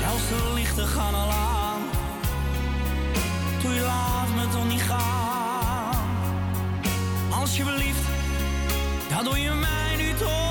[0.00, 1.80] Zelfs de lichten gaan al aan.
[3.62, 5.94] Doe je laat me toch niet gaan.
[7.30, 8.08] Alsjeblieft,
[9.08, 10.49] dat doe je mij nu toch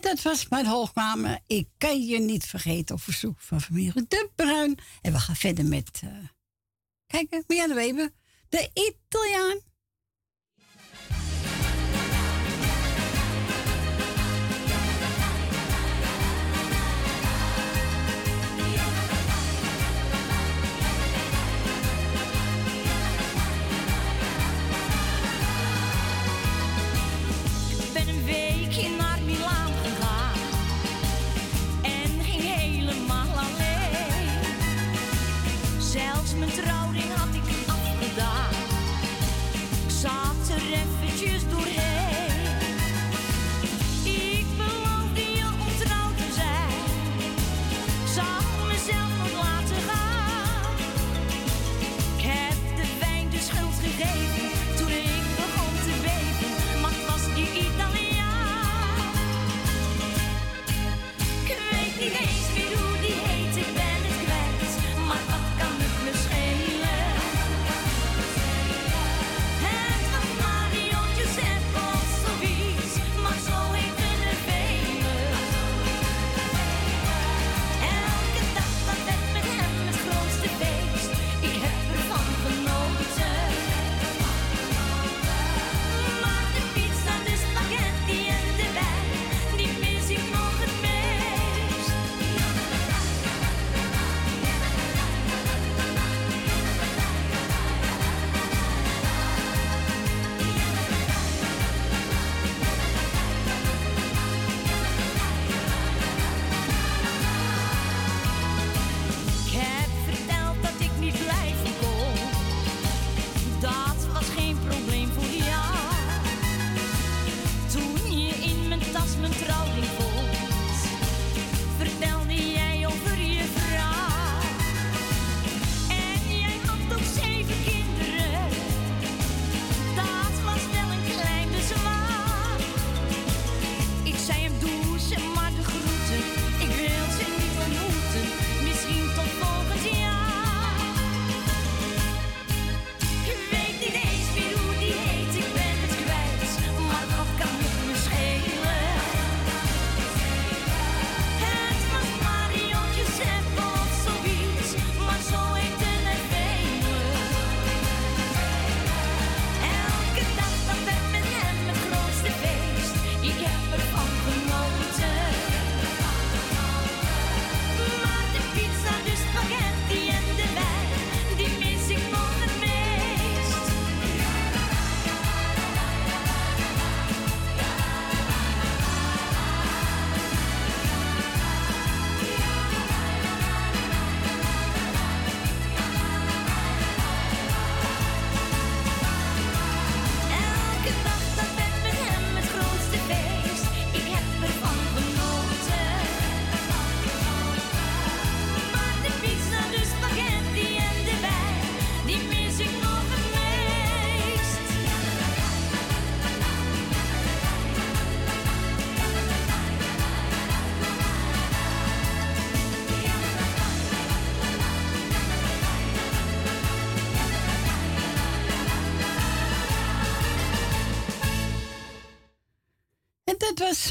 [0.00, 1.38] Dat was mijn hoogkamer.
[1.46, 4.78] Ik kan je niet vergeten op verzoek van familie De Bruin.
[5.00, 6.10] En we gaan verder met, uh,
[7.06, 8.10] kijken, Mia de Weber.
[8.48, 9.60] De Italiaan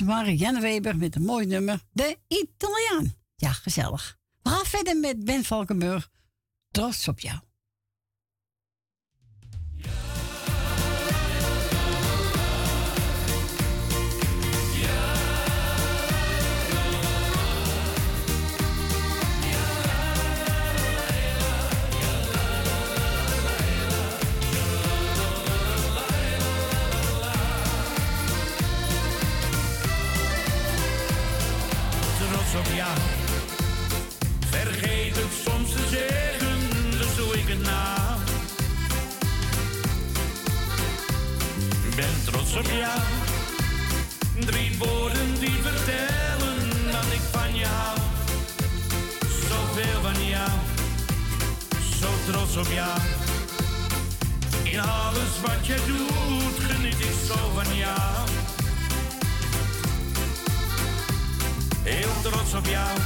[0.07, 1.81] Marianne Weber met een mooi nummer.
[1.91, 3.15] De Italiaan.
[3.35, 4.17] Ja, gezellig.
[4.41, 6.09] We gaan verder met Ben Valkenburg.
[6.71, 7.39] Trots op jou.
[52.59, 52.99] Op jou.
[54.63, 58.27] In alles wat je doet, geniet ik zo van jou.
[61.83, 62.97] heel trots op jou.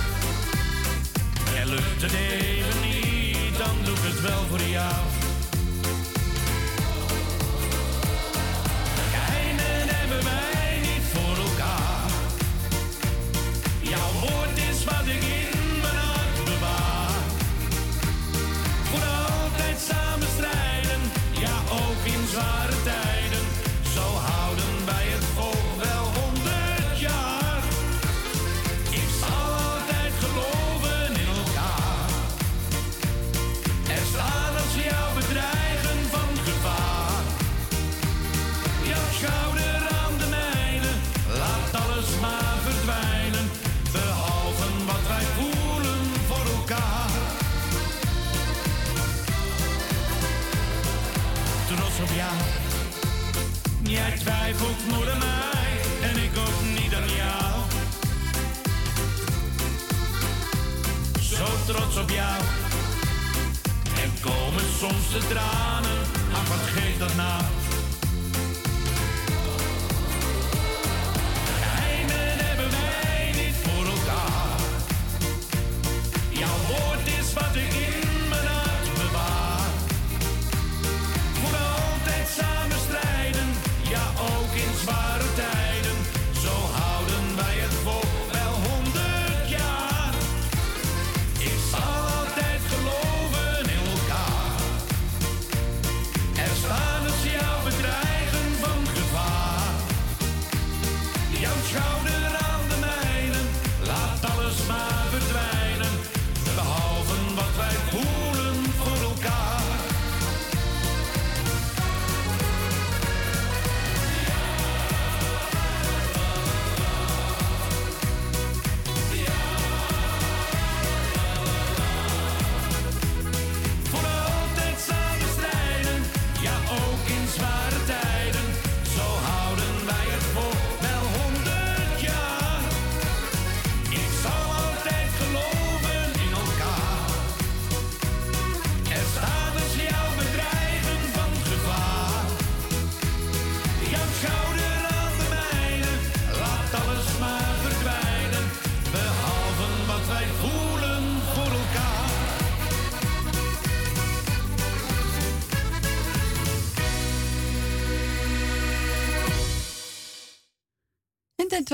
[1.56, 4.96] En lukt het even niet, dan doe ik het wel voor jou.
[9.14, 12.10] Geheimen hebben wij niet voor elkaar.
[13.80, 15.41] Jouw woord is wat ik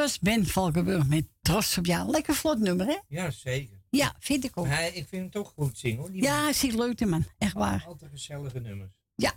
[0.08, 2.10] was Ben Valkenburg met Trots op jou.
[2.10, 2.98] Lekker vlot nummer, hè?
[3.08, 3.78] Ja, zeker.
[3.90, 4.66] Ja, vind ik ook.
[4.68, 6.12] Maar hij, ik vind hem toch goed zingen hoor.
[6.12, 6.54] Die Ja, man.
[6.54, 7.26] zie leuk, man.
[7.38, 7.84] Echt waar.
[7.88, 8.92] Altijd gezellige nummers.
[9.16, 9.34] Ja.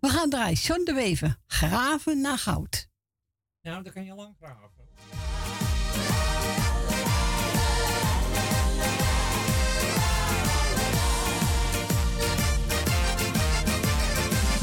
[0.00, 0.56] We gaan draaien.
[0.56, 1.36] John de Wever.
[1.46, 2.88] Graven naar goud.
[3.62, 4.70] Nou, daar kan je lang graven.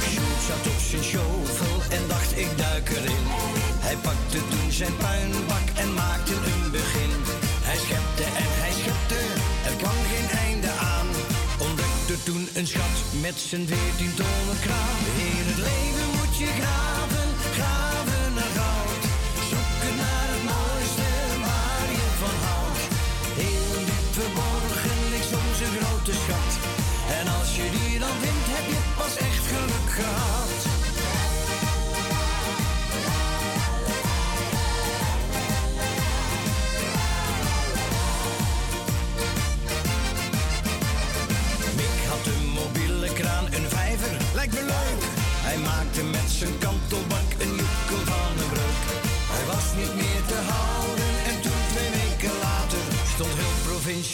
[0.09, 3.24] Sjoerd zat op zijn shovel en dacht ik duik erin.
[3.85, 7.11] Hij pakte toen zijn puinbak en maakte een begin.
[7.67, 9.21] Hij schepte en hij schepte,
[9.69, 11.07] er kwam geen einde aan.
[11.67, 15.01] Ontdekte toen een schat met zijn veertien tonnen kraan.
[15.29, 17.15] In het leven moet je graven,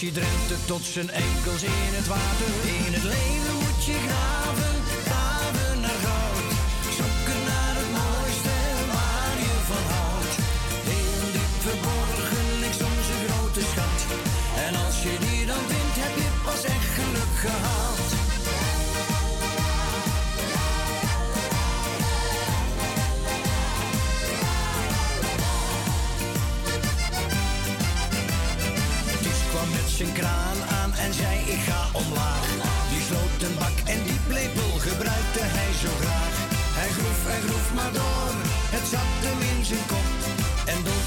[0.02, 2.48] je drentelt tot zijn enkels in het water.
[2.86, 4.81] In het leven moet je graven.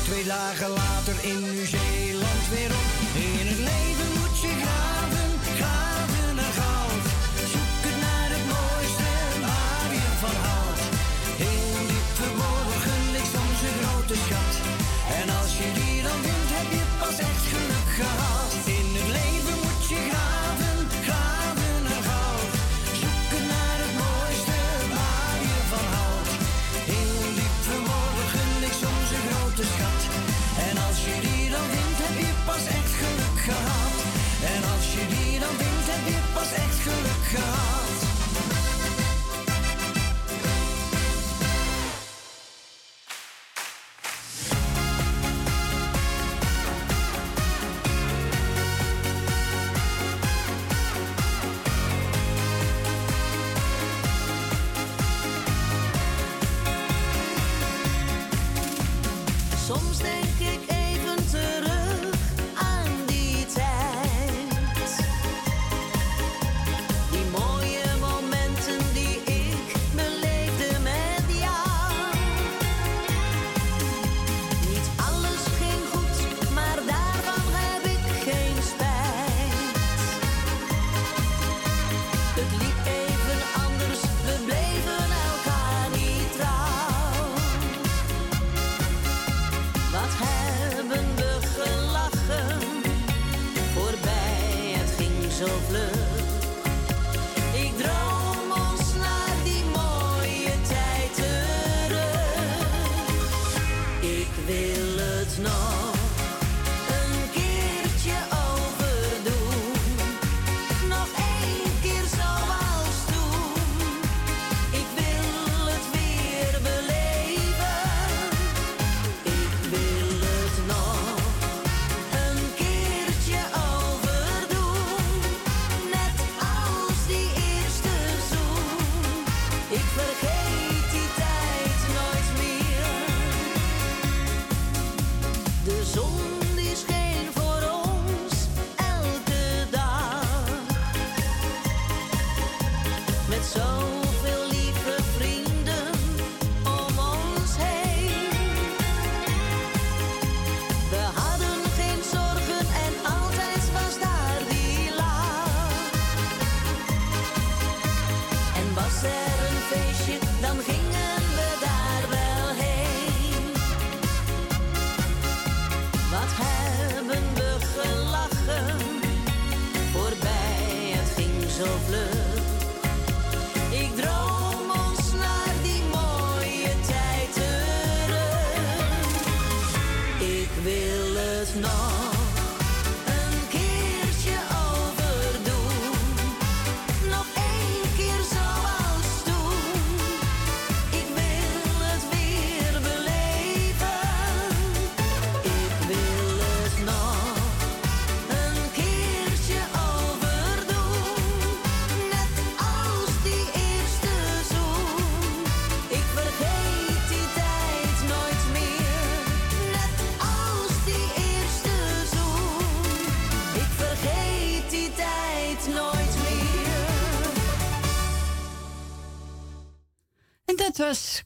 [0.04, 2.83] Twee dagen later in Nieuw-Zeeland weer op.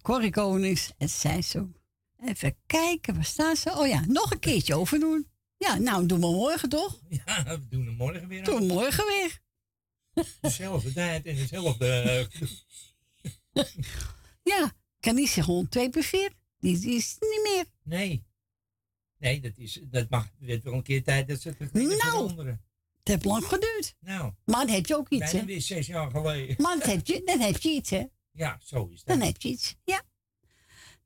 [0.09, 0.93] Corrie Konings.
[0.99, 1.73] Het zijn zo.
[2.25, 3.78] Even kijken, waar staan ze?
[3.78, 5.28] Oh ja, nog een keertje overdoen.
[5.57, 7.01] Ja, nou, doen we morgen toch?
[7.27, 8.45] Ja, we doen het morgen weer.
[8.45, 9.41] Doe morgen weer.
[10.41, 12.28] Dezelfde tijd en dezelfde...
[14.53, 16.33] ja, kan niet zeggen Twee per 4.
[16.59, 17.65] Die, is niet meer.
[17.83, 18.25] Nee.
[19.19, 22.62] Nee, dat, is, dat mag, Het wel een keer tijd dat ze het nou, veranderen.
[22.99, 23.95] Het heeft lang geduurd.
[24.01, 24.33] Nou.
[24.45, 25.45] Maar dan heb je ook iets, hè?
[25.45, 26.57] weer zes jaar geleden.
[26.59, 28.05] Maar dan heb je, dan heb je iets, hè?
[28.39, 29.18] Ja, zo is dat.
[29.18, 29.75] Dan heb je iets.
[29.84, 30.02] Ja.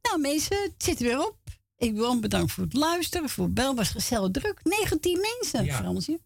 [0.02, 1.38] Nou mensen, het zit er weer op.
[1.76, 4.60] Ik wil bedankt voor het luisteren, voor het bel was gezellig druk.
[4.62, 5.76] 19 mensen, ja.
[5.76, 6.20] Fransje.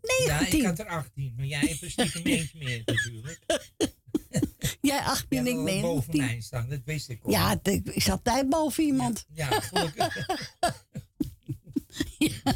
[0.00, 0.26] 19.
[0.26, 3.40] Ja, ik had er 18, maar jij hebt er stiekem eentje meer natuurlijk.
[4.80, 7.32] Jij 18, ja, ik meen boven staan, dat wist ik ook.
[7.32, 9.26] Ja, ik zat tijd boven iemand.
[9.34, 10.16] Ja, ja gelukkig.
[12.18, 12.54] ja.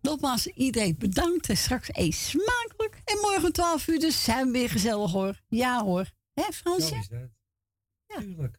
[0.00, 3.02] Nogmaals, iedereen bedankt en straks eet smakelijk.
[3.04, 5.40] En morgen 12 uur dus zijn we weer gezellig hoor.
[5.48, 6.10] Ja hoor.
[6.34, 6.94] Hè Zo Fransje?
[6.96, 7.30] is het.
[8.06, 8.58] Tuurlijk.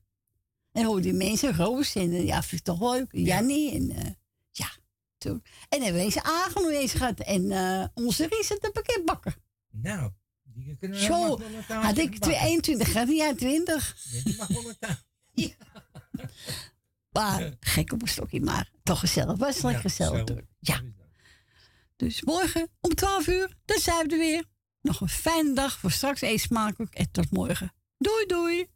[0.72, 3.08] En hoor die mensen, Roos en eh, ja, vind ik toch leuk.
[3.12, 4.12] Jannie en eh,
[4.52, 4.70] ja.
[5.18, 5.44] Toen.
[5.70, 7.20] En hebben we eens Agen eens gehad.
[7.20, 9.36] En eh, onze Ries de pakketbakker.
[9.72, 10.12] Nou,
[10.44, 12.40] die kunnen we Zo, had ik bakken.
[12.42, 13.98] 21 gehad, en jij 20.
[14.12, 15.56] Ja, die mag wel een taartje.
[17.12, 19.38] Maar gek op een stokje, maar toch gezellig.
[19.38, 20.28] Was lekker Ja, gezellig.
[20.28, 20.38] zo.
[20.60, 20.82] Ja.
[21.96, 24.46] Dus morgen om 12 uur, dan zijn we er weer.
[24.86, 27.74] Nog een fijne dag voor straks eet smakelijk en tot morgen.
[27.98, 28.68] Doei doei.